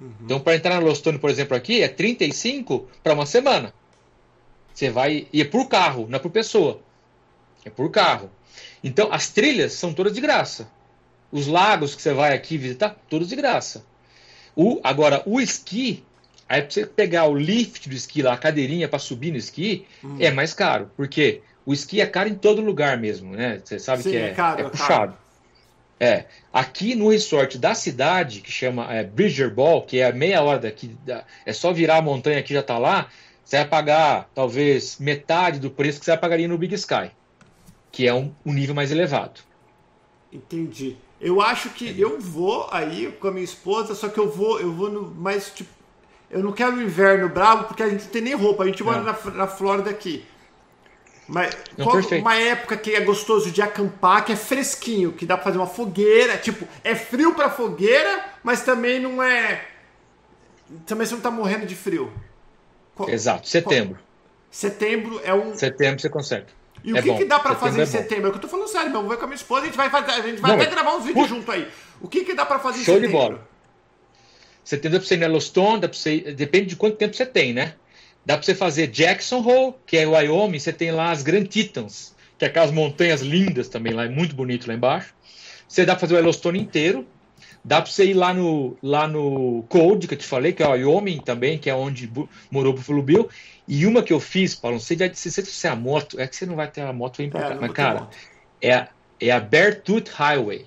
Uhum. 0.00 0.12
Então, 0.24 0.40
para 0.40 0.56
entrar 0.56 0.74
na 0.74 0.80
Lostone, 0.80 1.18
por 1.18 1.30
exemplo, 1.30 1.56
aqui, 1.56 1.82
é 1.82 1.88
35 1.88 2.88
para 3.02 3.14
uma 3.14 3.26
semana. 3.26 3.74
Você 4.72 4.90
vai. 4.90 5.28
E 5.32 5.40
é 5.40 5.44
por 5.44 5.68
carro, 5.68 6.06
não 6.08 6.16
é 6.16 6.18
por 6.20 6.30
pessoa. 6.30 6.80
É 7.64 7.70
por 7.70 7.90
carro. 7.90 8.30
Então, 8.82 9.12
as 9.12 9.28
trilhas 9.28 9.72
são 9.72 9.92
todas 9.92 10.14
de 10.14 10.20
graça. 10.20 10.68
Os 11.32 11.46
lagos 11.46 11.94
que 11.94 12.02
você 12.02 12.12
vai 12.12 12.34
aqui 12.34 12.56
visitar, 12.56 12.96
todos 13.08 13.28
de 13.28 13.36
graça. 13.36 13.84
O, 14.56 14.80
agora, 14.82 15.22
o 15.26 15.40
esqui 15.40 16.04
Aí 16.50 16.62
pra 16.62 16.70
você 16.72 16.84
pegar 16.84 17.26
o 17.26 17.36
lift 17.36 17.88
do 17.88 17.94
esqui 17.94 18.22
lá, 18.22 18.32
a 18.32 18.36
cadeirinha 18.36 18.88
para 18.88 18.98
subir 18.98 19.30
no 19.30 19.36
esqui, 19.36 19.86
hum. 20.02 20.16
é 20.18 20.32
mais 20.32 20.52
caro. 20.52 20.90
Porque 20.96 21.42
o 21.64 21.72
esqui 21.72 22.00
é 22.00 22.06
caro 22.06 22.28
em 22.28 22.34
todo 22.34 22.60
lugar 22.60 22.98
mesmo, 22.98 23.36
né? 23.36 23.62
Você 23.64 23.78
sabe 23.78 24.02
Sim, 24.02 24.10
que 24.10 24.16
é, 24.16 24.30
é, 24.30 24.34
caro, 24.34 24.60
é 24.60 24.68
puxado. 24.68 25.12
Caro. 25.12 25.16
É. 26.00 26.24
Aqui 26.52 26.96
no 26.96 27.08
resort 27.08 27.56
da 27.56 27.72
cidade, 27.72 28.40
que 28.40 28.50
chama 28.50 28.92
é, 28.92 29.04
Bridger 29.04 29.54
Ball, 29.54 29.82
que 29.82 30.00
é 30.00 30.06
a 30.06 30.12
meia 30.12 30.42
hora 30.42 30.58
daqui, 30.58 30.88
da, 31.06 31.24
é 31.46 31.52
só 31.52 31.72
virar 31.72 31.98
a 31.98 32.02
montanha 32.02 32.42
que 32.42 32.52
já 32.52 32.64
tá 32.64 32.78
lá, 32.78 33.08
você 33.44 33.58
vai 33.58 33.68
pagar 33.68 34.28
talvez 34.34 34.98
metade 34.98 35.60
do 35.60 35.70
preço 35.70 36.00
que 36.00 36.04
você 36.04 36.16
pagaria 36.16 36.48
no 36.48 36.58
Big 36.58 36.74
Sky, 36.74 37.12
que 37.92 38.08
é 38.08 38.12
um, 38.12 38.34
um 38.44 38.52
nível 38.52 38.74
mais 38.74 38.90
elevado. 38.90 39.40
Entendi. 40.32 40.96
Eu 41.20 41.40
acho 41.40 41.70
que 41.70 42.00
eu 42.00 42.18
vou 42.18 42.68
aí 42.72 43.12
com 43.20 43.28
a 43.28 43.30
minha 43.30 43.44
esposa, 43.44 43.94
só 43.94 44.08
que 44.08 44.18
eu 44.18 44.30
vou, 44.30 44.58
eu 44.58 44.72
vou 44.72 44.90
no 44.90 45.10
mais 45.10 45.50
tipo 45.50 45.80
eu 46.30 46.42
não 46.42 46.52
quero 46.52 46.76
o 46.76 46.82
inverno 46.82 47.28
bravo 47.28 47.64
porque 47.64 47.82
a 47.82 47.88
gente 47.88 48.04
não 48.04 48.10
tem 48.10 48.22
nem 48.22 48.34
roupa. 48.34 48.62
A 48.62 48.66
gente 48.66 48.84
mora 48.84 49.02
na, 49.02 49.12
na 49.32 49.46
Flórida 49.48 49.90
aqui. 49.90 50.24
Mas 51.26 51.56
qual, 51.76 51.96
uma 52.18 52.36
época 52.36 52.76
que 52.76 52.94
é 52.94 53.00
gostoso 53.00 53.50
de 53.50 53.60
acampar, 53.60 54.24
que 54.24 54.32
é 54.32 54.36
fresquinho, 54.36 55.12
que 55.12 55.26
dá 55.26 55.36
pra 55.36 55.44
fazer 55.44 55.58
uma 55.58 55.66
fogueira. 55.66 56.36
Tipo, 56.36 56.66
é 56.84 56.94
frio 56.94 57.34
pra 57.34 57.50
fogueira, 57.50 58.24
mas 58.42 58.62
também 58.62 59.00
não 59.00 59.22
é. 59.22 59.64
Também 60.86 61.06
você 61.06 61.14
não 61.14 61.20
tá 61.20 61.30
morrendo 61.30 61.66
de 61.66 61.74
frio. 61.74 62.12
Qual, 62.94 63.08
Exato, 63.08 63.48
setembro. 63.48 63.94
Qual, 63.94 64.04
setembro 64.50 65.20
é 65.24 65.34
um. 65.34 65.54
Setembro 65.56 66.00
você 66.00 66.08
consegue. 66.08 66.46
E 66.82 66.96
é 66.96 67.00
o 67.00 67.02
que, 67.02 67.14
que 67.18 67.24
dá 67.24 67.38
pra 67.38 67.54
setembro 67.54 67.68
fazer 67.68 67.80
em 67.80 67.82
é 67.82 67.86
setembro? 67.86 68.30
É 68.30 68.34
eu 68.34 68.38
tô 68.38 68.48
falando 68.48 68.68
sério, 68.68 68.90
meu. 68.90 69.00
Eu 69.00 69.08
vou 69.08 69.16
com 69.16 69.24
a 69.24 69.26
minha 69.26 69.36
esposa, 69.36 69.62
a 69.62 69.66
gente 69.66 69.76
vai, 69.76 69.90
fazer, 69.90 70.12
a 70.12 70.22
gente 70.22 70.40
vai 70.40 70.52
não, 70.52 70.60
até 70.60 70.70
gravar 70.70 70.96
uns 70.96 71.04
vídeos 71.04 71.28
junto 71.28 71.50
aí. 71.50 71.68
O 72.00 72.08
que, 72.08 72.24
que 72.24 72.34
dá 72.34 72.46
pra 72.46 72.58
fazer 72.58 72.82
Show 72.84 72.96
em 72.96 73.00
setembro? 73.00 73.10
Show 73.10 73.28
de 73.28 73.34
bola. 73.34 73.48
Você 74.64 74.76
tem, 74.76 74.90
dá 74.90 74.98
para 74.98 75.06
você 75.06 75.14
ir 75.14 75.18
na 75.18 75.26
Yellowstone, 75.26 75.80
dá 75.80 75.88
pra 75.88 75.98
você, 75.98 76.20
depende 76.32 76.66
de 76.66 76.76
quanto 76.76 76.96
tempo 76.96 77.14
você 77.14 77.26
tem, 77.26 77.52
né? 77.52 77.74
Dá 78.24 78.36
para 78.36 78.44
você 78.44 78.54
fazer 78.54 78.86
Jackson 78.86 79.40
Hole, 79.40 79.74
que 79.86 79.96
é 79.96 80.06
o 80.06 80.12
Wyoming, 80.12 80.58
você 80.58 80.72
tem 80.72 80.90
lá 80.90 81.10
as 81.10 81.22
Grand 81.22 81.44
Tetons, 81.44 82.14
que 82.38 82.44
é 82.44 82.48
aquelas 82.48 82.70
montanhas 82.70 83.22
lindas 83.22 83.68
também 83.68 83.92
lá, 83.92 84.04
é 84.04 84.08
muito 84.08 84.34
bonito 84.36 84.68
lá 84.68 84.74
embaixo. 84.74 85.14
Você 85.66 85.84
dá 85.86 85.94
para 85.94 86.00
fazer 86.00 86.14
o 86.14 86.16
Yellowstone 86.16 86.60
inteiro. 86.60 87.06
Dá 87.64 87.80
para 87.82 87.90
você 87.90 88.06
ir 88.06 88.14
lá 88.14 88.32
no, 88.32 88.76
lá 88.82 89.06
no 89.06 89.64
Cold, 89.68 90.08
que 90.08 90.14
eu 90.14 90.18
te 90.18 90.26
falei, 90.26 90.52
que 90.52 90.62
é 90.62 90.66
o 90.66 90.70
Wyoming 90.70 91.20
também, 91.20 91.58
que 91.58 91.68
é 91.68 91.74
onde 91.74 92.10
morou 92.50 92.72
o 92.72 92.76
Buffalo 92.76 93.02
Bill. 93.02 93.28
E 93.72 93.86
uma 93.86 94.02
que 94.02 94.12
eu 94.12 94.18
fiz, 94.18 94.52
Paulo, 94.52 94.78
não 94.78 94.82
sei 94.82 94.98
se 95.14 95.30
você 95.30 95.44
se 95.44 95.68
a 95.68 95.76
moto, 95.76 96.18
é 96.18 96.26
que 96.26 96.34
você 96.34 96.44
não 96.44 96.56
vai 96.56 96.68
ter 96.68 96.80
a 96.80 96.92
moto 96.92 97.22
aí 97.22 97.30
pra 97.30 97.40
é, 97.40 97.48
cá, 97.50 97.58
mas 97.60 97.72
cara, 97.72 98.10
é 98.60 98.74
a, 98.74 98.88
é 99.20 99.30
a 99.30 99.38
Beartooth 99.38 100.08
Highway. 100.12 100.66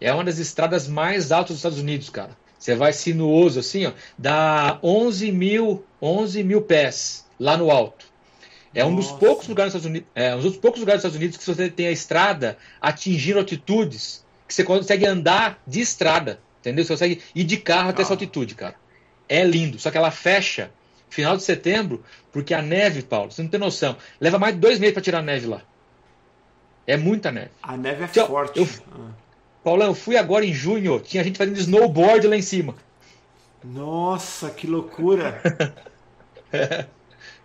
É 0.00 0.10
uma 0.10 0.24
das 0.24 0.38
estradas 0.38 0.88
mais 0.88 1.32
altas 1.32 1.50
dos 1.50 1.56
Estados 1.58 1.78
Unidos, 1.78 2.08
cara. 2.08 2.30
Você 2.58 2.74
vai 2.74 2.94
sinuoso 2.94 3.60
assim, 3.60 3.84
ó, 3.84 3.92
dá 4.16 4.78
11 4.82 5.30
mil, 5.30 5.84
11 6.00 6.42
mil 6.42 6.62
pés 6.62 7.26
lá 7.38 7.58
no 7.58 7.70
alto. 7.70 8.06
É 8.74 8.82
um 8.86 8.96
dos 8.96 9.12
poucos 9.12 9.46
lugares 9.46 9.74
dos 9.74 9.82
Estados 9.82 9.90
Unidos, 9.90 10.08
é 10.14 10.34
um 10.34 10.40
dos 10.40 10.56
poucos 10.56 10.80
lugares 10.80 11.02
dos 11.02 11.10
Estados 11.10 11.22
Unidos 11.22 11.36
que 11.36 11.44
você 11.44 11.68
tem 11.68 11.88
a 11.88 11.92
estrada 11.92 12.56
atingindo 12.80 13.38
altitudes 13.38 14.24
que 14.48 14.54
você 14.54 14.64
consegue 14.64 15.04
andar 15.04 15.62
de 15.66 15.82
estrada, 15.82 16.40
entendeu? 16.60 16.84
Você 16.84 16.94
consegue 16.94 17.20
ir 17.34 17.44
de 17.44 17.58
carro 17.58 17.90
até 17.90 18.00
essa 18.00 18.14
altitude, 18.14 18.54
cara. 18.54 18.76
É 19.28 19.44
lindo, 19.44 19.78
só 19.78 19.90
que 19.90 19.98
ela 19.98 20.10
fecha 20.10 20.70
final 21.10 21.36
de 21.36 21.42
setembro, 21.42 22.02
porque 22.32 22.54
a 22.54 22.62
neve, 22.62 23.02
Paulo, 23.02 23.30
você 23.30 23.42
não 23.42 23.50
tem 23.50 23.60
noção, 23.60 23.96
leva 24.20 24.38
mais 24.38 24.54
de 24.54 24.60
dois 24.60 24.78
meses 24.78 24.94
para 24.94 25.02
tirar 25.02 25.18
a 25.18 25.22
neve 25.22 25.46
lá. 25.46 25.62
É 26.86 26.96
muita 26.96 27.30
neve. 27.30 27.50
A 27.62 27.76
neve 27.76 28.04
é 28.04 28.06
então, 28.06 28.26
forte. 28.26 28.58
Eu, 28.58 28.68
ah. 28.92 29.10
Paulão, 29.62 29.88
eu 29.88 29.94
fui 29.94 30.16
agora 30.16 30.44
em 30.44 30.54
junho, 30.54 30.98
tinha 31.00 31.22
gente 31.22 31.36
fazendo 31.36 31.58
snowboard 31.58 32.26
lá 32.26 32.36
em 32.36 32.42
cima. 32.42 32.74
Nossa, 33.62 34.50
que 34.50 34.66
loucura! 34.66 35.42
é, 36.52 36.86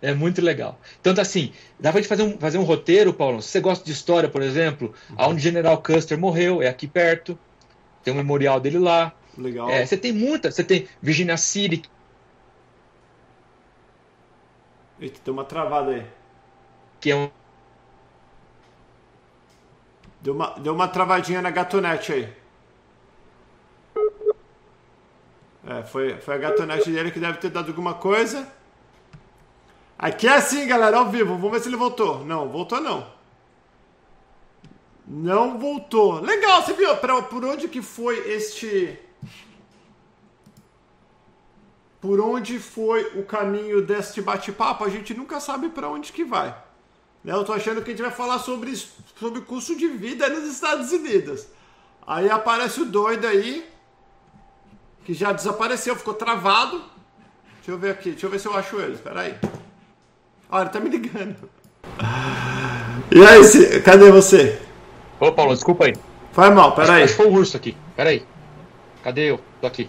é, 0.00 0.14
muito 0.14 0.40
legal. 0.40 0.80
Tanto 1.02 1.20
assim, 1.20 1.52
dá 1.78 1.92
pra 1.92 2.00
gente 2.00 2.08
fazer 2.08 2.22
um, 2.22 2.38
fazer 2.38 2.58
um 2.58 2.62
roteiro, 2.62 3.12
Paulo. 3.12 3.42
Se 3.42 3.50
você 3.50 3.60
gosta 3.60 3.84
de 3.84 3.92
história, 3.92 4.28
por 4.28 4.40
exemplo, 4.40 4.94
uhum. 5.10 5.16
onde 5.30 5.42
General 5.42 5.80
Custer 5.82 6.18
morreu, 6.18 6.62
é 6.62 6.68
aqui 6.68 6.86
perto. 6.86 7.38
Tem 8.02 8.14
um 8.14 8.16
memorial 8.16 8.58
dele 8.58 8.78
lá. 8.78 9.12
Legal. 9.36 9.68
É, 9.68 9.84
você 9.84 9.96
tem 9.96 10.12
muita, 10.12 10.50
você 10.50 10.64
tem 10.64 10.88
Virginia 11.02 11.36
City. 11.36 11.82
Eita, 15.00 15.20
deu 15.24 15.34
uma 15.34 15.44
travada 15.44 15.90
aí. 15.90 16.06
Que 17.00 17.10
é 17.10 17.16
um... 17.16 17.30
Deu 20.20 20.34
uma, 20.34 20.50
deu 20.58 20.74
uma 20.74 20.88
travadinha 20.88 21.42
na 21.42 21.50
gatonete 21.50 22.12
aí. 22.12 22.36
É, 25.66 25.82
foi, 25.82 26.18
foi 26.18 26.34
a 26.34 26.38
gatonete 26.38 26.90
dele 26.90 27.10
que 27.10 27.20
deve 27.20 27.38
ter 27.38 27.50
dado 27.50 27.68
alguma 27.68 27.94
coisa. 27.94 28.50
Aqui 29.98 30.26
é 30.26 30.34
assim, 30.34 30.66
galera, 30.66 30.98
ao 30.98 31.10
vivo. 31.10 31.36
Vamos 31.36 31.50
ver 31.50 31.60
se 31.60 31.68
ele 31.68 31.76
voltou. 31.76 32.24
Não, 32.24 32.48
voltou 32.48 32.80
não. 32.80 33.14
Não 35.06 35.58
voltou. 35.58 36.20
Legal, 36.20 36.62
você 36.62 36.72
viu 36.72 36.96
pra, 36.96 37.22
por 37.22 37.44
onde 37.44 37.68
que 37.68 37.82
foi 37.82 38.16
este 38.32 38.98
por 42.00 42.20
onde 42.20 42.58
foi 42.58 43.18
o 43.18 43.24
caminho 43.24 43.82
deste 43.82 44.20
bate-papo? 44.20 44.84
A 44.84 44.88
gente 44.88 45.14
nunca 45.14 45.40
sabe 45.40 45.68
para 45.68 45.88
onde 45.88 46.12
que 46.12 46.24
vai. 46.24 46.54
Né? 47.24 47.32
Eu 47.32 47.44
tô 47.44 47.52
achando 47.52 47.82
que 47.82 47.90
a 47.90 47.92
gente 47.92 48.02
vai 48.02 48.12
falar 48.12 48.38
sobre, 48.38 48.76
sobre 49.18 49.40
custo 49.40 49.76
de 49.76 49.88
vida 49.88 50.28
nos 50.28 50.44
Estados 50.44 50.92
Unidos. 50.92 51.46
Aí 52.06 52.30
aparece 52.30 52.82
o 52.82 52.84
doido 52.84 53.26
aí, 53.26 53.68
que 55.04 55.12
já 55.12 55.32
desapareceu, 55.32 55.96
ficou 55.96 56.14
travado. 56.14 56.82
Deixa 57.56 57.72
eu 57.72 57.78
ver 57.78 57.90
aqui, 57.90 58.10
deixa 58.10 58.26
eu 58.26 58.30
ver 58.30 58.38
se 58.38 58.46
eu 58.46 58.56
acho 58.56 58.78
ele. 58.78 58.94
Espera 58.94 59.22
aí. 59.22 59.36
Olha, 60.48 60.62
ele 60.62 60.70
tá 60.70 60.78
me 60.78 60.88
ligando. 60.88 61.50
E 63.10 63.24
aí, 63.24 63.80
cadê 63.82 64.10
você? 64.10 64.60
Ô, 65.18 65.32
Paulo, 65.32 65.54
desculpa 65.54 65.86
aí. 65.86 65.94
Foi 66.32 66.50
mal, 66.50 66.74
peraí. 66.74 67.02
Acho 67.02 67.16
que 67.16 67.22
foi 67.22 67.26
o 67.26 67.34
urso 67.34 67.56
aqui. 67.56 67.76
Peraí. 67.96 68.24
Cadê 69.02 69.30
eu? 69.30 69.40
Tô 69.60 69.66
aqui. 69.66 69.88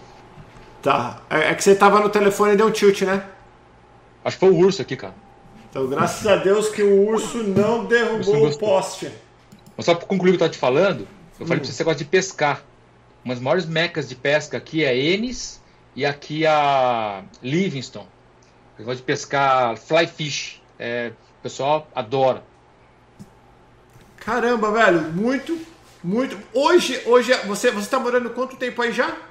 Tá. 0.88 1.20
É, 1.28 1.50
é 1.50 1.54
que 1.54 1.62
você 1.62 1.74
tava 1.74 2.00
no 2.00 2.08
telefone 2.08 2.54
e 2.54 2.56
deu 2.56 2.66
um 2.66 2.70
tilt, 2.70 3.02
né? 3.02 3.22
Acho 4.24 4.38
que 4.38 4.46
foi 4.46 4.54
o 4.54 4.56
urso 4.56 4.80
aqui, 4.80 4.96
cara. 4.96 5.14
Então, 5.68 5.86
graças 5.86 6.26
a 6.26 6.36
Deus 6.36 6.70
que 6.70 6.82
o 6.82 7.06
urso 7.06 7.42
não 7.42 7.84
derrubou 7.84 8.48
o 8.48 8.58
poste. 8.58 9.12
Mas 9.76 9.84
só 9.84 9.94
pra 9.94 10.06
concluir 10.06 10.30
o 10.30 10.32
que 10.32 10.36
eu 10.36 10.46
tava 10.46 10.52
te 10.52 10.58
falando, 10.58 11.06
eu 11.38 11.46
falei 11.46 11.58
hum. 11.58 11.60
pra 11.60 11.64
você 11.66 11.72
que 11.72 11.76
você 11.76 11.84
gosta 11.84 11.98
de 11.98 12.06
pescar. 12.06 12.62
Uma 13.22 13.34
das 13.34 13.42
maiores 13.42 13.66
mecas 13.66 14.08
de 14.08 14.14
pesca 14.14 14.56
aqui 14.56 14.82
é 14.82 14.96
Ennis 14.96 15.60
e 15.94 16.06
aqui 16.06 16.46
a 16.46 17.22
Livingston. 17.42 18.06
Eu 18.78 18.86
gosto 18.86 19.00
de 19.00 19.04
pescar 19.04 19.76
fly 19.76 20.06
fish. 20.06 20.62
É, 20.78 21.12
o 21.38 21.42
pessoal 21.42 21.86
adora. 21.94 22.42
Caramba, 24.16 24.70
velho, 24.72 25.02
muito, 25.12 25.58
muito. 26.02 26.38
Hoje, 26.54 27.02
hoje 27.04 27.34
você 27.46 27.70
você 27.70 27.84
está 27.84 28.00
morando 28.00 28.30
quanto 28.30 28.56
tempo 28.56 28.80
aí 28.80 28.90
já? 28.90 29.27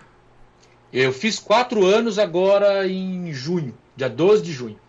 Eu 0.91 1.11
fiz 1.11 1.39
quatro 1.39 1.85
anos 1.85 2.17
agora 2.17 2.88
em 2.88 3.31
junho, 3.33 3.77
dia 3.95 4.09
12 4.09 4.43
de 4.43 4.53
junho. 4.53 4.79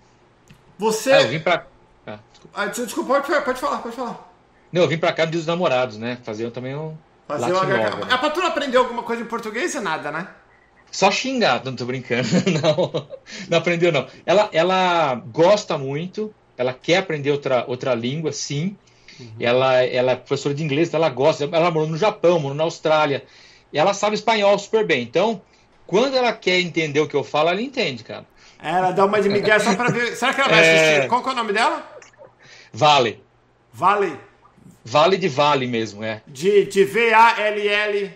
Você. 0.78 1.12
Ah, 1.12 1.22
eu 1.22 1.28
vim 1.28 1.40
pra. 1.40 1.66
Ah, 2.06 2.18
desculpa. 2.30 2.54
Ah, 2.54 2.66
desculpa, 2.66 3.14
pode, 3.14 3.44
pode 3.44 3.60
falar, 3.60 3.78
pode 3.78 3.96
falar. 3.96 4.32
Não, 4.72 4.82
eu 4.82 4.88
vim 4.88 4.98
pra 4.98 5.12
cá 5.12 5.24
dos 5.24 5.46
namorados, 5.46 5.98
né? 5.98 6.18
Fazer 6.22 6.50
também 6.50 6.76
um. 6.76 6.96
Fazer 7.26 7.52
uma... 7.52 7.64
Nova, 7.64 8.06
né? 8.06 8.12
A 8.12 8.18
patrulha 8.18 8.48
aprendeu 8.48 8.82
alguma 8.82 9.02
coisa 9.02 9.22
em 9.22 9.26
português 9.26 9.74
ou 9.74 9.82
nada, 9.82 10.10
né? 10.10 10.28
Só 10.90 11.10
xingar, 11.10 11.62
não 11.64 11.76
tô 11.76 11.84
brincando. 11.84 12.26
Não, 12.62 13.06
não 13.50 13.58
aprendeu, 13.58 13.92
não. 13.92 14.06
Ela, 14.24 14.48
ela 14.52 15.16
gosta 15.16 15.76
muito, 15.76 16.34
ela 16.56 16.72
quer 16.72 16.96
aprender 16.96 17.30
outra, 17.30 17.64
outra 17.68 17.94
língua, 17.94 18.32
sim. 18.32 18.74
Uhum. 19.20 19.32
Ela, 19.38 19.82
ela 19.84 20.12
é 20.12 20.16
professora 20.16 20.54
de 20.54 20.64
inglês, 20.64 20.94
ela 20.94 21.10
gosta. 21.10 21.44
Ela 21.44 21.70
morou 21.70 21.88
no 21.88 21.98
Japão, 21.98 22.40
morou 22.40 22.56
na 22.56 22.64
Austrália. 22.64 23.24
E 23.70 23.78
ela 23.78 23.92
sabe 23.92 24.14
espanhol 24.14 24.58
super 24.58 24.86
bem. 24.86 25.02
Então, 25.02 25.42
quando 25.88 26.14
ela 26.14 26.34
quer 26.34 26.60
entender 26.60 27.00
o 27.00 27.08
que 27.08 27.16
eu 27.16 27.24
falo, 27.24 27.48
ela 27.48 27.62
entende, 27.62 28.04
cara. 28.04 28.26
Ela 28.62 28.90
dá 28.90 29.06
uma 29.06 29.22
de 29.22 29.30
Miguel 29.30 29.58
só 29.58 29.74
pra 29.74 29.88
ver. 29.88 30.14
Será 30.16 30.34
que 30.34 30.40
ela 30.42 30.50
vai 30.50 30.62
é... 30.62 30.90
assistir? 30.90 31.08
Qual 31.08 31.22
que 31.22 31.28
é 31.30 31.32
o 31.32 31.34
nome 31.34 31.52
dela? 31.54 31.82
Vale. 32.70 33.24
Vale. 33.72 34.20
Vale 34.84 35.16
de 35.16 35.28
Vale 35.28 35.66
mesmo, 35.66 36.04
é. 36.04 36.20
De, 36.26 36.66
de 36.66 36.84
V-A-L-L. 36.84 38.12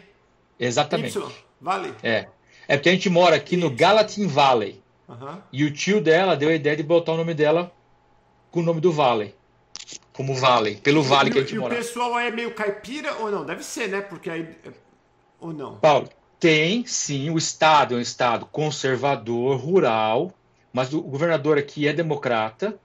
Exatamente. 0.61 1.17
Y. 1.17 1.33
Vale. 1.63 1.95
É. 2.03 2.27
É 2.69 2.77
porque 2.77 2.91
a 2.91 2.93
gente 2.93 3.09
mora 3.09 3.37
aqui 3.37 3.57
no 3.57 3.71
Gallatin 3.71 4.27
Valley. 4.27 4.83
Uhum. 5.09 5.39
E 5.51 5.65
o 5.65 5.73
tio 5.73 5.99
dela 5.99 6.37
deu 6.37 6.51
a 6.51 6.55
ideia 6.55 6.77
de 6.77 6.83
botar 6.83 7.13
o 7.13 7.17
nome 7.17 7.33
dela 7.33 7.73
com 8.51 8.61
o 8.61 8.63
nome 8.63 8.83
do 8.83 8.93
Valley. 8.93 9.35
Como 10.13 10.35
Valley, 10.35 10.77
pelo 10.77 11.03
vale 11.03 11.31
que 11.31 11.39
a 11.39 11.41
gente 11.41 11.57
mora. 11.57 11.75
E 11.75 11.79
o 11.79 11.81
pessoal 11.81 12.19
é 12.19 12.31
meio 12.31 12.55
caipira 12.55 13.15
ou 13.15 13.31
não? 13.31 13.47
Deve 13.47 13.65
ser, 13.65 13.89
né? 13.89 14.03
Porque 14.03 14.29
aí. 14.29 14.47
Ou 15.41 15.55
não? 15.55 15.77
Paulo, 15.77 16.11
tem 16.43 16.85
sim, 16.85 17.31
o 17.31 17.39
Estado 17.39 17.95
é 17.95 17.99
um 17.99 18.01
Estado 18.01 18.47
conservador, 18.47 19.61
rural, 19.61 20.35
mas 20.73 20.93
o 20.93 21.01
governador 21.01 21.57
aqui 21.57 21.87
é 21.87 21.93
democrata. 21.93 22.77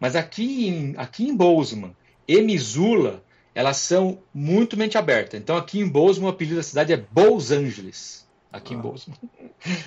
Mas 0.00 0.16
aqui 0.16 0.68
em, 0.68 0.94
aqui 0.96 1.28
em 1.28 1.36
Bozeman 1.36 1.94
e 2.26 2.40
Missoula, 2.40 3.22
elas 3.54 3.76
são 3.76 4.20
muito 4.32 4.74
mente 4.74 4.96
aberta. 4.96 5.36
Então 5.36 5.54
aqui 5.54 5.80
em 5.80 5.86
Bozeman 5.86 6.28
o 6.28 6.30
apelido 6.30 6.56
da 6.56 6.62
cidade 6.62 6.94
é 6.94 6.96
Bos 6.96 7.52
Angeles 7.52 8.26
aqui 8.50 8.72
ah. 8.72 8.78
em 8.78 8.80
Bozeman. 8.80 9.18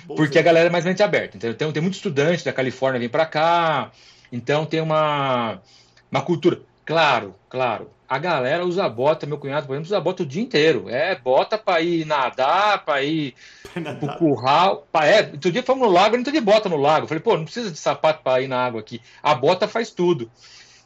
Porque 0.06 0.38
a 0.38 0.42
galera 0.42 0.68
é 0.68 0.70
mais 0.70 0.84
mente 0.84 1.02
aberta. 1.02 1.36
Então 1.36 1.52
tem, 1.52 1.72
tem 1.72 1.82
muito 1.82 1.96
estudante 1.96 2.44
da 2.44 2.52
Califórnia 2.52 3.00
vem 3.00 3.08
para 3.08 3.26
cá. 3.26 3.90
Então 4.30 4.64
tem 4.64 4.80
uma, 4.80 5.60
uma 6.08 6.22
cultura. 6.22 6.62
Claro, 6.84 7.34
claro. 7.50 7.90
A 8.08 8.18
galera 8.18 8.64
usa 8.64 8.88
bota, 8.88 9.26
meu 9.26 9.36
cunhado, 9.36 9.66
por 9.66 9.74
exemplo, 9.74 9.88
usa 9.88 10.00
bota 10.00 10.22
o 10.22 10.26
dia 10.26 10.42
inteiro. 10.42 10.88
É 10.88 11.14
bota 11.14 11.58
para 11.58 11.82
ir 11.82 12.06
nadar, 12.06 12.84
para 12.84 13.02
ir 13.02 13.34
pro 14.00 14.16
curral. 14.16 14.88
Pra, 14.90 15.06
é, 15.06 15.30
outro 15.30 15.52
dia 15.52 15.62
fomos 15.62 15.86
no 15.86 15.92
lago, 15.92 16.16
não 16.16 16.24
tô 16.24 16.30
de 16.30 16.40
bota 16.40 16.68
no 16.68 16.76
lago. 16.76 17.06
falei, 17.06 17.22
pô, 17.22 17.36
não 17.36 17.44
precisa 17.44 17.70
de 17.70 17.76
sapato 17.76 18.22
para 18.22 18.40
ir 18.40 18.48
na 18.48 18.64
água 18.64 18.80
aqui. 18.80 19.02
A 19.22 19.34
bota 19.34 19.68
faz 19.68 19.90
tudo. 19.90 20.30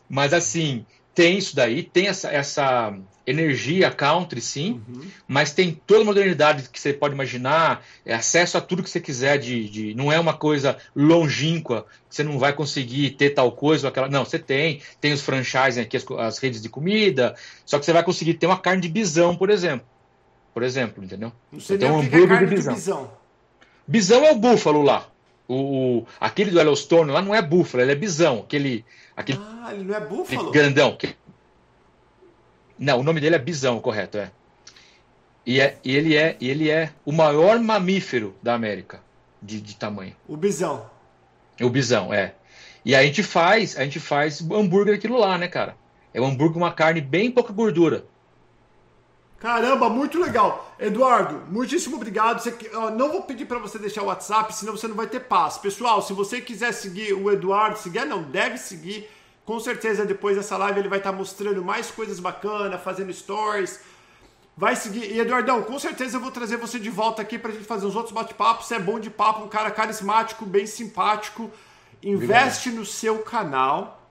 Mas 0.09 0.33
assim, 0.33 0.85
tem 1.15 1.39
isso 1.39 1.55
daí, 1.55 1.83
tem 1.83 2.09
essa, 2.09 2.31
essa 2.31 2.95
energia 3.27 3.91
country, 3.91 4.41
sim, 4.41 4.83
uhum. 4.89 5.03
mas 5.29 5.53
tem 5.53 5.73
toda 5.87 6.03
a 6.03 6.05
modernidade 6.05 6.69
que 6.69 6.81
você 6.81 6.93
pode 6.93 7.15
imaginar, 7.15 7.85
é 8.05 8.15
acesso 8.15 8.59
a 8.59 8.61
tudo 8.61 8.83
que 8.83 8.91
você 8.91 9.01
quiser, 9.01 9.39
de, 9.39 9.69
de 9.69 9.95
não 9.95 10.11
é 10.11 10.19
uma 10.19 10.35
coisa 10.35 10.77
longínqua, 10.95 11.87
você 12.09 12.23
não 12.23 12.39
vai 12.39 12.53
conseguir 12.53 13.11
ter 13.11 13.31
tal 13.31 13.53
coisa 13.53 13.87
ou 13.87 13.91
aquela. 13.91 14.09
Não, 14.09 14.25
você 14.25 14.39
tem, 14.39 14.81
tem 15.01 15.13
os 15.13 15.23
franchising 15.23 15.81
aqui, 15.81 15.97
as, 15.97 16.05
as 16.19 16.39
redes 16.39 16.61
de 16.61 16.69
comida, 16.69 17.35
só 17.65 17.79
que 17.79 17.85
você 17.85 17.93
vai 17.93 18.03
conseguir 18.03 18.35
ter 18.35 18.47
uma 18.47 18.59
carne 18.59 18.83
de 18.83 18.89
bisão, 18.89 19.37
por 19.37 19.51
exemplo. 19.51 19.87
Por 20.53 20.63
exemplo, 20.63 21.03
entendeu? 21.03 21.33
Não 21.51 21.61
sei 21.61 21.79
tem 21.79 21.91
um 21.91 22.03
é 22.03 22.05
hambúrguer 22.05 22.43
é 22.43 22.45
de 22.45 22.55
bisão. 22.55 22.75
de 22.75 22.81
bisão. 22.81 23.11
Bisão 23.87 24.25
é 24.25 24.33
o 24.33 24.37
búfalo 24.37 24.83
lá. 24.83 25.07
O, 25.53 25.99
o, 25.99 26.07
aquele 26.19 26.51
do 26.51 26.59
Yellowstone 26.59 27.11
lá 27.11 27.21
não 27.21 27.35
é 27.35 27.43
búfalo, 27.43 27.83
ele 27.85 27.93
é 27.93 27.95
bisão. 27.95 28.41
Aquele, 28.41 28.87
aquele, 29.15 29.39
ah, 29.43 29.71
ele 29.75 29.85
não 29.85 29.95
é 29.95 30.01
búfalo? 30.01 30.51
Grandão. 30.51 30.97
Não, 32.79 33.01
o 33.01 33.03
nome 33.03 33.21
dele 33.21 33.37
é 33.37 33.39
bisão, 33.39 33.79
correto, 33.79 34.17
é. 34.17 34.31
E, 35.45 35.61
é, 35.61 35.77
ele, 35.85 36.17
é, 36.17 36.37
ele 36.41 36.71
é 36.71 36.91
o 37.05 37.13
maior 37.13 37.59
mamífero 37.59 38.35
da 38.43 38.55
América 38.55 39.01
de, 39.43 39.61
de 39.61 39.77
tamanho. 39.77 40.17
O 40.27 40.39
bisão. 40.39 40.91
O 41.61 41.69
bisão, 41.69 42.15
é. 42.15 42.35
E 42.83 42.95
a 42.95 43.03
gente 43.03 43.23
faz, 43.23 43.77
a 43.77 43.85
gente 43.85 44.01
faz 44.01 44.41
hambúrguer 44.41 44.95
aquilo 44.95 45.19
lá, 45.19 45.37
né, 45.37 45.49
cara? 45.49 45.77
É 46.15 46.21
um 46.21 46.27
hambúrguer 46.27 46.57
uma 46.57 46.73
carne 46.73 47.03
bem 47.03 47.31
pouca 47.31 47.53
gordura. 47.53 48.07
Caramba, 49.43 49.91
muito 49.91 50.21
legal. 50.21 50.73
Eduardo, 50.79 51.43
muitíssimo 51.51 51.97
obrigado. 51.97 52.41
Você, 52.41 52.57
não 52.97 53.11
vou 53.11 53.23
pedir 53.23 53.45
para 53.45 53.59
você 53.59 53.77
deixar 53.77 54.03
o 54.03 54.07
WhatsApp, 54.07 54.55
senão 54.55 54.77
você 54.77 54.87
não 54.87 54.95
vai 54.95 55.09
ter 55.09 55.19
paz. 55.19 55.59
Pessoal, 55.59 56.01
se 56.01 56.13
você 56.13 56.41
quiser 56.41 56.71
seguir 56.71 57.13
o 57.13 57.29
Eduardo, 57.29 57.77
seguir, 57.77 58.05
não, 58.05 58.23
deve 58.23 58.57
seguir. 58.57 59.11
Com 59.45 59.59
certeza 59.59 60.07
depois 60.07 60.37
dessa 60.37 60.57
live 60.57 60.79
ele 60.79 60.89
vai 60.89 60.99
estar 60.99 61.11
mostrando 61.11 61.61
mais 61.65 61.91
coisas 61.91 62.21
bacanas, 62.21 62.81
fazendo 62.85 63.13
stories. 63.13 63.81
Vai 64.57 64.77
seguir. 64.77 65.11
E 65.11 65.19
Eduardão, 65.19 65.61
com 65.65 65.77
certeza 65.77 66.19
eu 66.19 66.21
vou 66.21 66.31
trazer 66.31 66.57
você 66.57 66.79
de 66.79 66.89
volta 66.89 67.21
aqui 67.21 67.37
pra 67.37 67.51
gente 67.51 67.65
fazer 67.65 67.85
uns 67.85 67.97
outros 67.97 68.15
bate-papos. 68.15 68.67
Você 68.67 68.77
é 68.77 68.79
bom 68.79 69.01
de 69.01 69.11
papo, 69.11 69.43
um 69.43 69.49
cara 69.49 69.73
carismático, 69.73 70.47
bem 70.47 70.67
simpático. 70.67 71.51
Investe 72.01 72.69
Obrigado. 72.69 72.79
no 72.79 72.87
seu 72.87 73.19
canal 73.19 74.02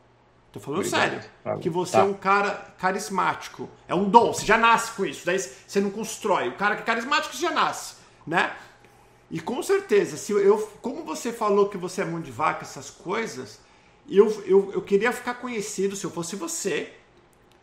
Tô 0.52 0.60
falando 0.60 0.80
Obrigado. 0.80 1.02
sério. 1.02 1.30
Tá 1.43 1.58
que 1.58 1.70
você 1.70 1.93
tá. 1.93 1.99
é 1.99 2.04
um 2.04 2.14
cara 2.14 2.74
carismático. 2.78 3.70
É 3.88 3.95
um 3.95 4.10
dom, 4.10 4.34
você 4.34 4.45
já 4.45 4.58
nasce 4.58 4.91
com 4.91 5.06
isso. 5.06 5.26
Daí 5.26 5.39
você 5.39 5.80
não 5.80 5.89
constrói. 5.89 6.49
O 6.49 6.56
cara 6.56 6.76
que 6.76 6.82
é 6.82 6.86
carismático 6.86 7.36
já 7.38 7.52
nasce, 7.52 7.95
né? 8.28 8.54
E 9.30 9.39
com 9.39 9.64
certeza, 9.64 10.18
se 10.18 10.34
eu, 10.34 10.58
como 10.82 11.06
você 11.06 11.32
falou 11.32 11.70
que 11.70 11.78
você 11.78 12.02
é 12.02 12.06
mão 12.06 12.20
de 12.20 12.32
vaca, 12.32 12.64
essas 12.64 12.89
coisas, 12.89 13.62
eu, 14.10 14.30
eu, 14.45 14.72
eu 14.74 14.82
queria 14.82 15.14
ficar 15.14 15.36
conhecido, 15.36 15.95
se 15.95 16.04
eu 16.04 16.12
fosse 16.12 16.36
você, 16.36 16.91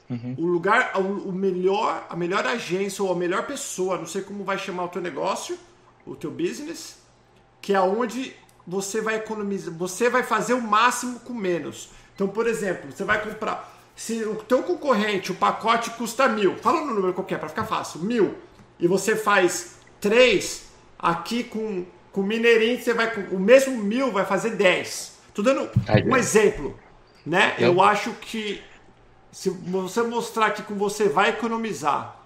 uhum. 0.09 0.35
o 0.39 0.47
lugar, 0.47 0.99
o, 0.99 1.29
o, 1.29 1.33
melhor, 1.33 2.07
a 2.09 2.17
melhor 2.17 2.47
agência 2.47 3.05
ou 3.05 3.13
a 3.13 3.15
melhor 3.15 3.47
pessoa, 3.47 3.99
não 3.99 4.07
sei 4.07 4.23
como 4.23 4.45
vai 4.45 4.57
chamar 4.57 4.85
o 4.85 4.89
teu 4.89 5.03
negócio, 5.03 5.59
o 6.07 6.17
teu 6.17 6.31
business, 6.31 6.97
que 7.61 7.75
é 7.75 7.81
onde 7.83 8.35
você 8.67 9.03
vai 9.03 9.17
economizar, 9.17 9.75
você 9.75 10.09
vai 10.09 10.23
fazer 10.23 10.55
o 10.55 10.63
máximo 10.63 11.21
com 11.21 11.35
menos. 11.35 11.91
Então, 12.19 12.27
por 12.27 12.49
exemplo, 12.49 12.91
você 12.91 13.05
vai 13.05 13.23
comprar. 13.23 13.73
Se 13.95 14.25
o 14.25 14.35
teu 14.35 14.65
concorrente, 14.65 15.31
o 15.31 15.37
pacote 15.37 15.91
custa 15.91 16.27
mil, 16.27 16.57
fala 16.57 16.81
no 16.81 16.93
número 16.93 17.15
qualquer 17.15 17.39
para 17.39 17.49
ficar 17.49 17.65
fácil, 17.65 18.01
mil, 18.01 18.35
e 18.77 18.89
você 18.89 19.15
faz 19.15 19.77
três, 20.01 20.65
aqui 20.99 21.45
com, 21.45 21.85
com 22.11 22.21
Mineirinho, 22.21 22.83
você 22.83 22.93
vai 22.93 23.15
com 23.15 23.37
o 23.37 23.39
mesmo 23.39 23.79
mil 23.79 24.11
vai 24.11 24.27
fazer 24.27 24.57
dez. 24.57 25.17
Tô 25.33 25.43
dando 25.43 25.71
um 26.05 26.17
exemplo, 26.17 26.77
né? 27.25 27.55
Eu... 27.57 27.75
Eu 27.75 27.83
acho 27.83 28.11
que 28.15 28.61
se 29.31 29.49
você 29.51 30.03
mostrar 30.03 30.51
que 30.51 30.65
com 30.65 30.75
você 30.75 31.09
vai 31.09 31.29
economizar, 31.29 32.21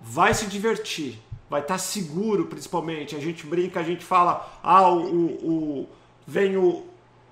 vai 0.00 0.34
se 0.34 0.46
divertir, 0.46 1.20
vai 1.50 1.62
estar 1.62 1.74
tá 1.74 1.78
seguro, 1.78 2.46
principalmente. 2.46 3.16
A 3.16 3.20
gente 3.20 3.44
brinca, 3.44 3.80
a 3.80 3.82
gente 3.82 4.04
fala, 4.04 4.60
ah, 4.62 4.88
o, 4.88 5.80
o 5.82 5.88
vem 6.24 6.56
o, 6.56 6.86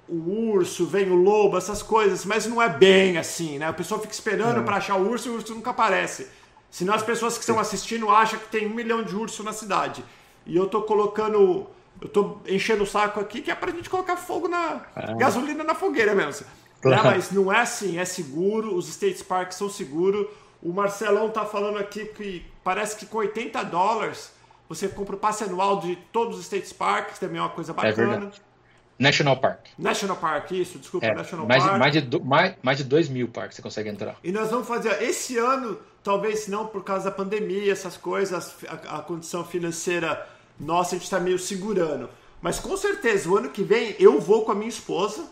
o 0.08 0.50
urso, 0.50 0.86
vem 0.86 1.10
o 1.10 1.14
lobo, 1.14 1.56
essas 1.56 1.82
coisas, 1.82 2.24
mas 2.24 2.46
não 2.46 2.60
é 2.60 2.68
bem 2.68 3.16
assim, 3.16 3.58
né? 3.58 3.68
A 3.68 3.72
pessoa 3.72 4.00
fica 4.00 4.12
esperando 4.12 4.62
para 4.62 4.76
achar 4.76 4.96
o 4.96 5.08
urso 5.08 5.28
e 5.28 5.30
o 5.30 5.34
urso 5.34 5.54
nunca 5.54 5.70
aparece. 5.70 6.28
Senão 6.70 6.94
as 6.94 7.02
pessoas 7.02 7.34
que 7.34 7.40
estão 7.40 7.58
assistindo 7.58 8.10
acham 8.10 8.38
que 8.38 8.48
tem 8.48 8.66
um 8.66 8.74
milhão 8.74 9.02
de 9.02 9.14
ursos 9.14 9.44
na 9.44 9.52
cidade. 9.52 10.04
E 10.44 10.56
eu 10.56 10.66
tô 10.66 10.82
colocando. 10.82 11.66
Eu 12.00 12.08
tô 12.08 12.38
enchendo 12.46 12.82
o 12.82 12.86
saco 12.86 13.20
aqui 13.20 13.40
que 13.40 13.50
é 13.50 13.54
pra 13.54 13.70
gente 13.70 13.88
colocar 13.88 14.16
fogo 14.16 14.48
na. 14.48 14.84
É. 14.96 15.14
gasolina 15.14 15.62
na 15.62 15.74
fogueira 15.74 16.14
mesmo. 16.14 16.46
Claro. 16.82 17.02
Né? 17.04 17.10
Mas 17.14 17.30
não 17.30 17.52
é 17.52 17.60
assim, 17.60 17.98
é 17.98 18.04
seguro, 18.04 18.74
os 18.74 18.88
States 18.88 19.22
Parks 19.22 19.56
são 19.56 19.70
seguros. 19.70 20.26
O 20.62 20.72
Marcelão 20.72 21.30
tá 21.30 21.44
falando 21.44 21.78
aqui 21.78 22.06
que 22.06 22.44
parece 22.62 22.96
que 22.96 23.06
com 23.06 23.18
80 23.18 23.62
dólares 23.64 24.32
você 24.68 24.88
compra 24.88 25.14
o 25.14 25.18
passe 25.18 25.44
anual 25.44 25.78
de 25.78 25.96
todos 26.12 26.38
os 26.38 26.44
States 26.46 26.72
Parks, 26.72 27.18
também 27.18 27.38
é 27.38 27.42
uma 27.42 27.50
coisa 27.50 27.72
é 27.72 27.74
bacana. 27.74 28.32
É 28.34 28.53
National 28.98 29.36
Park. 29.36 29.60
National 29.78 30.16
Park, 30.16 30.52
isso, 30.52 30.78
desculpa, 30.78 31.06
é, 31.06 31.14
National 31.14 31.46
mais, 31.46 31.64
Park. 31.64 31.78
Mais 31.78 31.92
de, 31.92 32.20
mais, 32.20 32.54
mais 32.62 32.78
de 32.78 32.84
2 32.84 33.08
mil 33.08 33.28
parques 33.28 33.56
você 33.56 33.62
consegue 33.62 33.88
entrar. 33.88 34.16
E 34.22 34.30
nós 34.30 34.50
vamos 34.50 34.68
fazer, 34.68 35.02
esse 35.02 35.36
ano, 35.36 35.78
talvez 36.02 36.46
não 36.46 36.66
por 36.66 36.84
causa 36.84 37.06
da 37.06 37.10
pandemia, 37.10 37.72
essas 37.72 37.96
coisas, 37.96 38.54
a, 38.68 38.98
a 38.98 39.02
condição 39.02 39.44
financeira 39.44 40.28
nossa, 40.58 40.94
a 40.94 40.98
gente 40.98 41.04
está 41.04 41.18
meio 41.18 41.38
segurando. 41.38 42.08
Mas 42.40 42.60
com 42.60 42.76
certeza, 42.76 43.28
o 43.28 43.36
ano 43.36 43.48
que 43.48 43.62
vem 43.62 43.96
eu 43.98 44.20
vou 44.20 44.44
com 44.44 44.52
a 44.52 44.54
minha 44.54 44.68
esposa 44.68 45.26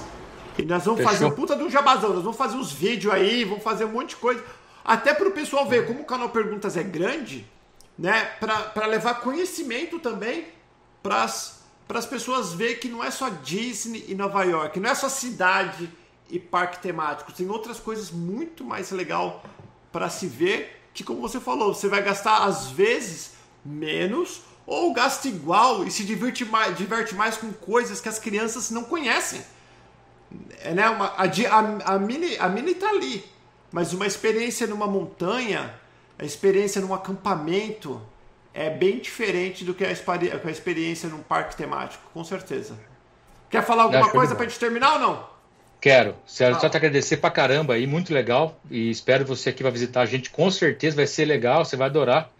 e 0.58 0.64
nós 0.64 0.84
vamos 0.84 1.00
Fechou. 1.00 1.12
fazer 1.12 1.24
um 1.26 1.30
puta 1.30 1.54
de 1.54 1.62
um 1.62 1.70
jabazão. 1.70 2.12
Nós 2.12 2.22
vamos 2.22 2.38
fazer 2.38 2.56
uns 2.56 2.72
vídeos 2.72 3.12
aí, 3.12 3.44
vamos 3.44 3.62
fazer 3.62 3.84
um 3.84 3.92
monte 3.92 4.10
de 4.10 4.16
coisa. 4.16 4.42
Até 4.84 5.14
para 5.14 5.28
o 5.28 5.32
pessoal 5.32 5.66
ver 5.66 5.86
como 5.86 6.00
o 6.00 6.04
canal 6.04 6.30
Perguntas 6.30 6.76
é 6.76 6.82
grande, 6.82 7.46
né? 7.98 8.24
Para 8.40 8.86
levar 8.86 9.20
conhecimento 9.20 9.98
também 9.98 10.46
para 11.02 11.24
as 11.24 11.61
pessoas 12.06 12.52
ver 12.52 12.76
que 12.76 12.88
não 12.88 13.02
é 13.02 13.10
só 13.10 13.28
Disney 13.28 14.04
e 14.08 14.14
Nova 14.14 14.44
York, 14.44 14.78
não 14.80 14.90
é 14.90 14.94
só 14.94 15.08
cidade 15.08 15.90
e 16.30 16.38
parque 16.38 16.80
temático. 16.80 17.32
Tem 17.32 17.48
outras 17.48 17.78
coisas 17.78 18.10
muito 18.10 18.64
mais 18.64 18.90
legal 18.90 19.42
para 19.92 20.08
se 20.08 20.26
ver. 20.26 20.80
Que, 20.94 21.04
como 21.04 21.20
você 21.20 21.40
falou, 21.40 21.74
você 21.74 21.88
vai 21.88 22.02
gastar 22.02 22.44
às 22.44 22.70
vezes 22.70 23.32
menos 23.64 24.42
ou 24.66 24.92
gasta 24.92 25.28
igual 25.28 25.84
e 25.84 25.90
se 25.90 26.04
diverte 26.04 26.44
mais, 26.44 26.76
diverte 26.76 27.14
mais 27.14 27.36
com 27.36 27.52
coisas 27.52 28.00
que 28.00 28.08
as 28.08 28.18
crianças 28.18 28.70
não 28.70 28.84
conhecem. 28.84 29.42
É, 30.60 30.72
né? 30.72 30.88
Uma, 30.88 31.06
a, 31.08 31.24
a, 31.24 31.94
a, 31.94 31.98
mini, 31.98 32.36
a 32.38 32.48
mini 32.48 32.74
tá 32.74 32.88
ali, 32.88 33.24
mas 33.70 33.92
uma 33.92 34.06
experiência 34.06 34.66
numa 34.66 34.86
montanha, 34.86 35.74
a 36.18 36.24
experiência 36.24 36.80
num 36.80 36.94
acampamento 36.94 38.00
é 38.54 38.70
bem 38.70 38.98
diferente 38.98 39.64
do 39.64 39.74
que 39.74 39.84
a, 39.84 39.88
a 39.88 40.50
experiência 40.50 41.08
num 41.08 41.22
parque 41.22 41.56
temático, 41.56 42.02
com 42.12 42.22
certeza. 42.24 42.78
Quer 43.50 43.62
falar 43.62 43.84
alguma 43.84 44.10
coisa 44.10 44.34
para 44.34 44.46
gente 44.46 44.58
terminar 44.58 44.94
ou 44.94 45.00
não? 45.00 45.32
Quero. 45.80 46.14
Só 46.24 46.68
te 46.68 46.76
agradecer 46.76 47.16
pra 47.16 47.30
caramba 47.30 47.74
aí, 47.74 47.86
muito 47.86 48.14
legal. 48.14 48.58
E 48.70 48.90
espero 48.90 49.24
você 49.24 49.50
aqui 49.50 49.62
vai 49.62 49.72
visitar 49.72 50.02
a 50.02 50.06
gente, 50.06 50.30
com 50.30 50.50
certeza 50.50 50.96
vai 50.96 51.06
ser 51.06 51.24
legal, 51.24 51.64
você 51.64 51.76
vai 51.76 51.88
adorar. 51.88 52.30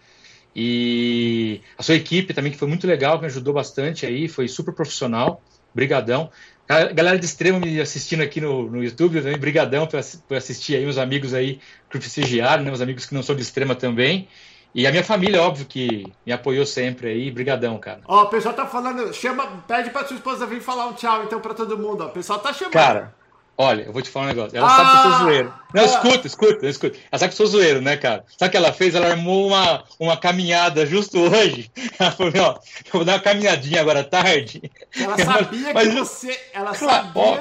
E 0.55 1.61
a 1.77 1.83
sua 1.83 1.97
equipe 1.97 2.33
também, 2.33 2.53
que 2.53 2.59
foi 2.59 2.69
muito 2.69 2.87
legal, 2.87 3.19
me 3.19 3.27
ajudou 3.27 3.53
bastante 3.53 4.07
aí, 4.07 4.29
foi 4.29 4.49
super 4.49 4.73
profissional. 4.73 5.43
Brigadão. 5.75 6.31
A 6.69 6.85
galera 6.85 7.19
de 7.19 7.25
extremo 7.25 7.59
me 7.59 7.81
assistindo 7.81 8.23
aqui 8.23 8.41
no, 8.41 8.71
no 8.71 8.85
YouTube, 8.85 9.21
também, 9.21 9.39
brigadão 9.39 9.87
por, 9.87 10.01
por 10.29 10.37
assistir 10.37 10.77
aí, 10.77 10.85
meus 10.85 10.99
amigos 10.99 11.35
aí 11.35 11.59
que 11.91 11.99
prestigiaram, 11.99 12.63
né, 12.63 12.71
meus 12.71 12.81
amigos 12.81 13.07
que 13.07 13.15
não 13.15 13.23
são 13.23 13.35
de 13.35 13.43
extrema 13.43 13.75
também. 13.75 14.29
E 14.75 14.87
a 14.87 14.91
minha 14.91 15.05
família, 15.05 15.43
óbvio, 15.43 15.67
que 15.67 16.07
me 16.25 16.33
apoiou 16.33 16.65
sempre 16.65 17.09
aí. 17.09 17.31
Brigadão, 17.31 17.79
cara. 17.79 18.01
Ó, 18.07 18.23
o 18.23 18.27
pessoal 18.29 18.55
tá 18.55 18.67
falando, 18.67 19.13
chama, 19.13 19.47
pede 19.69 19.91
pra 19.91 20.07
sua 20.07 20.17
esposa 20.17 20.47
vir 20.47 20.61
falar 20.61 20.87
um 20.87 20.95
tchau, 20.95 21.25
então, 21.25 21.41
pra 21.41 21.55
todo 21.55 21.79
mundo, 21.79 22.05
ó. 22.05 22.07
O 22.07 22.11
pessoal 22.11 22.39
tá 22.39 22.53
chamando. 22.53 22.73
Cara, 22.73 23.15
Olha, 23.57 23.83
eu 23.83 23.93
vou 23.93 24.01
te 24.01 24.09
falar 24.09 24.27
um 24.27 24.29
negócio. 24.29 24.57
Ela 24.57 24.67
ah, 24.67 24.77
sabe 24.77 24.91
que 24.91 24.97
eu 24.97 25.03
sou 25.03 25.13
ah! 25.13 25.19
zoeiro. 25.19 25.55
Não, 25.75 25.83
ah, 25.83 25.87
escuta, 25.87 26.27
escuta, 26.27 26.67
escuta. 26.67 26.99
Ela 27.11 27.19
sabe 27.19 27.35
que 27.35 27.43
eu 27.43 27.47
sou 27.47 27.59
zoeiro, 27.59 27.81
né, 27.83 27.97
cara? 27.97 28.25
Sabe 28.37 28.49
o 28.49 28.51
que 28.51 28.57
ela 28.57 28.73
fez? 28.73 28.95
Ela 28.95 29.11
armou 29.11 29.47
uma, 29.47 29.85
uma 30.01 30.17
caminhada 30.17 30.87
justo 30.87 31.21
hoje. 31.21 31.71
Ela 31.99 32.11
falou, 32.11 32.33
ó, 32.39 32.59
eu 32.87 32.93
vou 32.93 33.05
dar 33.05 33.13
uma 33.15 33.21
caminhadinha 33.21 33.81
agora 33.83 34.01
à 34.01 34.05
tarde. 34.05 34.63
Ela 34.99 35.19
sabia 35.23 35.75
mas, 35.75 35.89
que 35.89 35.95
você. 35.95 36.41
Ela 36.55 36.75
sabia. 36.75 37.23
Ó, 37.23 37.39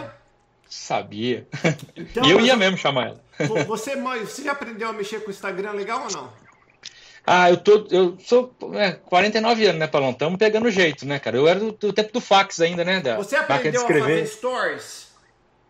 sabia. 0.69 1.47
Então, 1.95 2.25
e 2.25 2.31
eu 2.31 2.41
ia 2.41 2.57
mesmo 2.57 2.77
chamar 2.77 3.07
ela. 3.07 3.21
Você, 3.65 3.95
mãe, 3.95 4.19
você 4.25 4.43
já 4.43 4.51
aprendeu 4.51 4.89
a 4.89 4.93
mexer 4.93 5.21
com 5.21 5.29
o 5.29 5.31
Instagram 5.31 5.71
legal 5.71 6.03
ou 6.03 6.11
não? 6.11 6.29
Ah, 7.25 7.49
eu 7.49 7.57
tô. 7.57 7.87
Eu 7.91 8.17
sou 8.19 8.53
é, 8.73 8.93
49 8.93 9.65
anos, 9.65 9.79
né, 9.79 9.87
Palão? 9.87 10.11
Estamos 10.11 10.37
pegando 10.37 10.71
jeito, 10.71 11.05
né, 11.05 11.19
cara? 11.19 11.37
Eu 11.37 11.47
era 11.47 11.59
do, 11.59 11.71
do, 11.71 11.93
tempo 11.93 12.11
do 12.11 12.21
fax 12.21 12.59
ainda, 12.59 12.83
né? 12.83 12.99
Da 12.99 13.17
você 13.17 13.35
aprendeu 13.35 13.85
a 13.85 13.87
fazer 13.87 14.27
stories? 14.27 15.11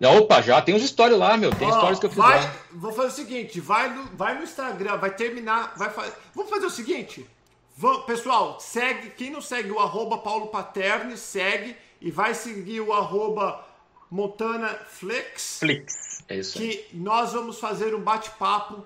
Opa, 0.01 0.41
já 0.41 0.61
tem 0.61 0.73
uns 0.73 0.83
stories 0.83 1.17
lá, 1.17 1.37
meu. 1.37 1.53
Tem 1.53 1.67
oh, 1.67 1.73
stories 1.73 1.99
que 1.99 2.05
eu 2.05 2.09
fiz 2.09 2.17
vai, 2.17 2.41
lá. 2.41 2.55
Vou 2.71 2.91
fazer 2.93 3.07
o 3.09 3.11
seguinte: 3.11 3.59
vai 3.59 3.93
no, 3.93 4.05
vai 4.15 4.35
no 4.37 4.43
Instagram, 4.43 4.97
vai 4.97 5.11
terminar. 5.11 5.73
Vai 5.77 5.89
fazer. 5.89 6.13
Vamos 6.33 6.49
fazer 6.49 6.65
o 6.65 6.71
seguinte. 6.71 7.27
Vamos, 7.75 8.05
pessoal, 8.05 8.59
segue. 8.59 9.09
Quem 9.11 9.29
não 9.29 9.41
segue 9.41 9.71
o 9.71 9.79
arroba 9.79 10.17
Paulo 10.17 10.47
Paterni, 10.47 11.17
segue 11.17 11.75
e 11.99 12.09
vai 12.09 12.33
seguir 12.33 12.79
o 12.79 12.93
arroba 12.93 13.63
Montana 14.09 14.69
Flix. 14.87 15.59
Flix, 15.59 16.23
é 16.27 16.37
isso. 16.37 16.57
Que 16.57 16.87
nós 16.93 17.33
vamos 17.33 17.59
fazer 17.59 17.93
um 17.93 18.01
bate-papo 18.01 18.85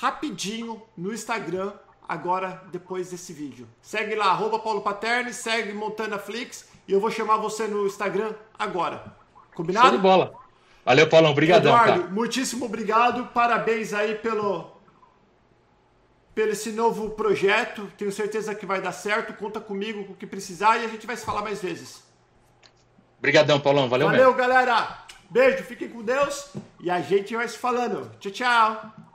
rapidinho 0.00 0.82
no 0.96 1.12
Instagram 1.12 1.72
agora, 2.08 2.62
depois 2.70 3.10
desse 3.10 3.32
vídeo. 3.32 3.66
Segue 3.80 4.14
lá, 4.14 4.26
arroba 4.26 4.58
Paulo 4.58 4.80
Paterni, 4.80 5.32
segue 5.32 5.72
Montana 5.72 6.18
Flix 6.18 6.68
e 6.86 6.92
eu 6.92 7.00
vou 7.00 7.10
chamar 7.10 7.36
você 7.38 7.66
no 7.66 7.86
Instagram 7.86 8.32
agora. 8.58 9.04
Combinado? 9.54 9.88
Show 9.88 9.96
de 9.96 10.02
bola. 10.02 10.34
Valeu, 10.84 11.08
Paulão. 11.08 11.32
Obrigadão, 11.32 11.72
Eduardo, 11.72 12.00
cara. 12.02 12.14
muitíssimo 12.14 12.66
obrigado. 12.66 13.26
Parabéns 13.34 13.92
aí 13.92 14.14
pelo, 14.14 14.70
pelo 16.34 16.52
esse 16.52 16.70
novo 16.70 17.10
projeto. 17.10 17.90
Tenho 17.98 18.12
certeza 18.12 18.54
que 18.54 18.64
vai 18.64 18.80
dar 18.80 18.92
certo. 18.92 19.34
Conta 19.34 19.60
comigo 19.60 20.04
com 20.04 20.12
o 20.12 20.16
que 20.16 20.26
precisar 20.26 20.78
e 20.78 20.84
a 20.84 20.88
gente 20.88 21.06
vai 21.06 21.16
se 21.16 21.24
falar 21.26 21.42
mais 21.42 21.60
vezes. 21.60 22.04
Obrigadão, 23.18 23.58
Paulão. 23.58 23.88
Valeu, 23.88 24.06
Valeu, 24.06 24.26
mesmo. 24.26 24.38
galera. 24.38 25.06
Beijo, 25.28 25.64
fiquem 25.64 25.88
com 25.88 26.02
Deus 26.02 26.52
e 26.78 26.88
a 26.88 27.00
gente 27.00 27.34
vai 27.34 27.48
se 27.48 27.58
falando. 27.58 28.08
Tchau, 28.20 28.30
tchau. 28.30 29.05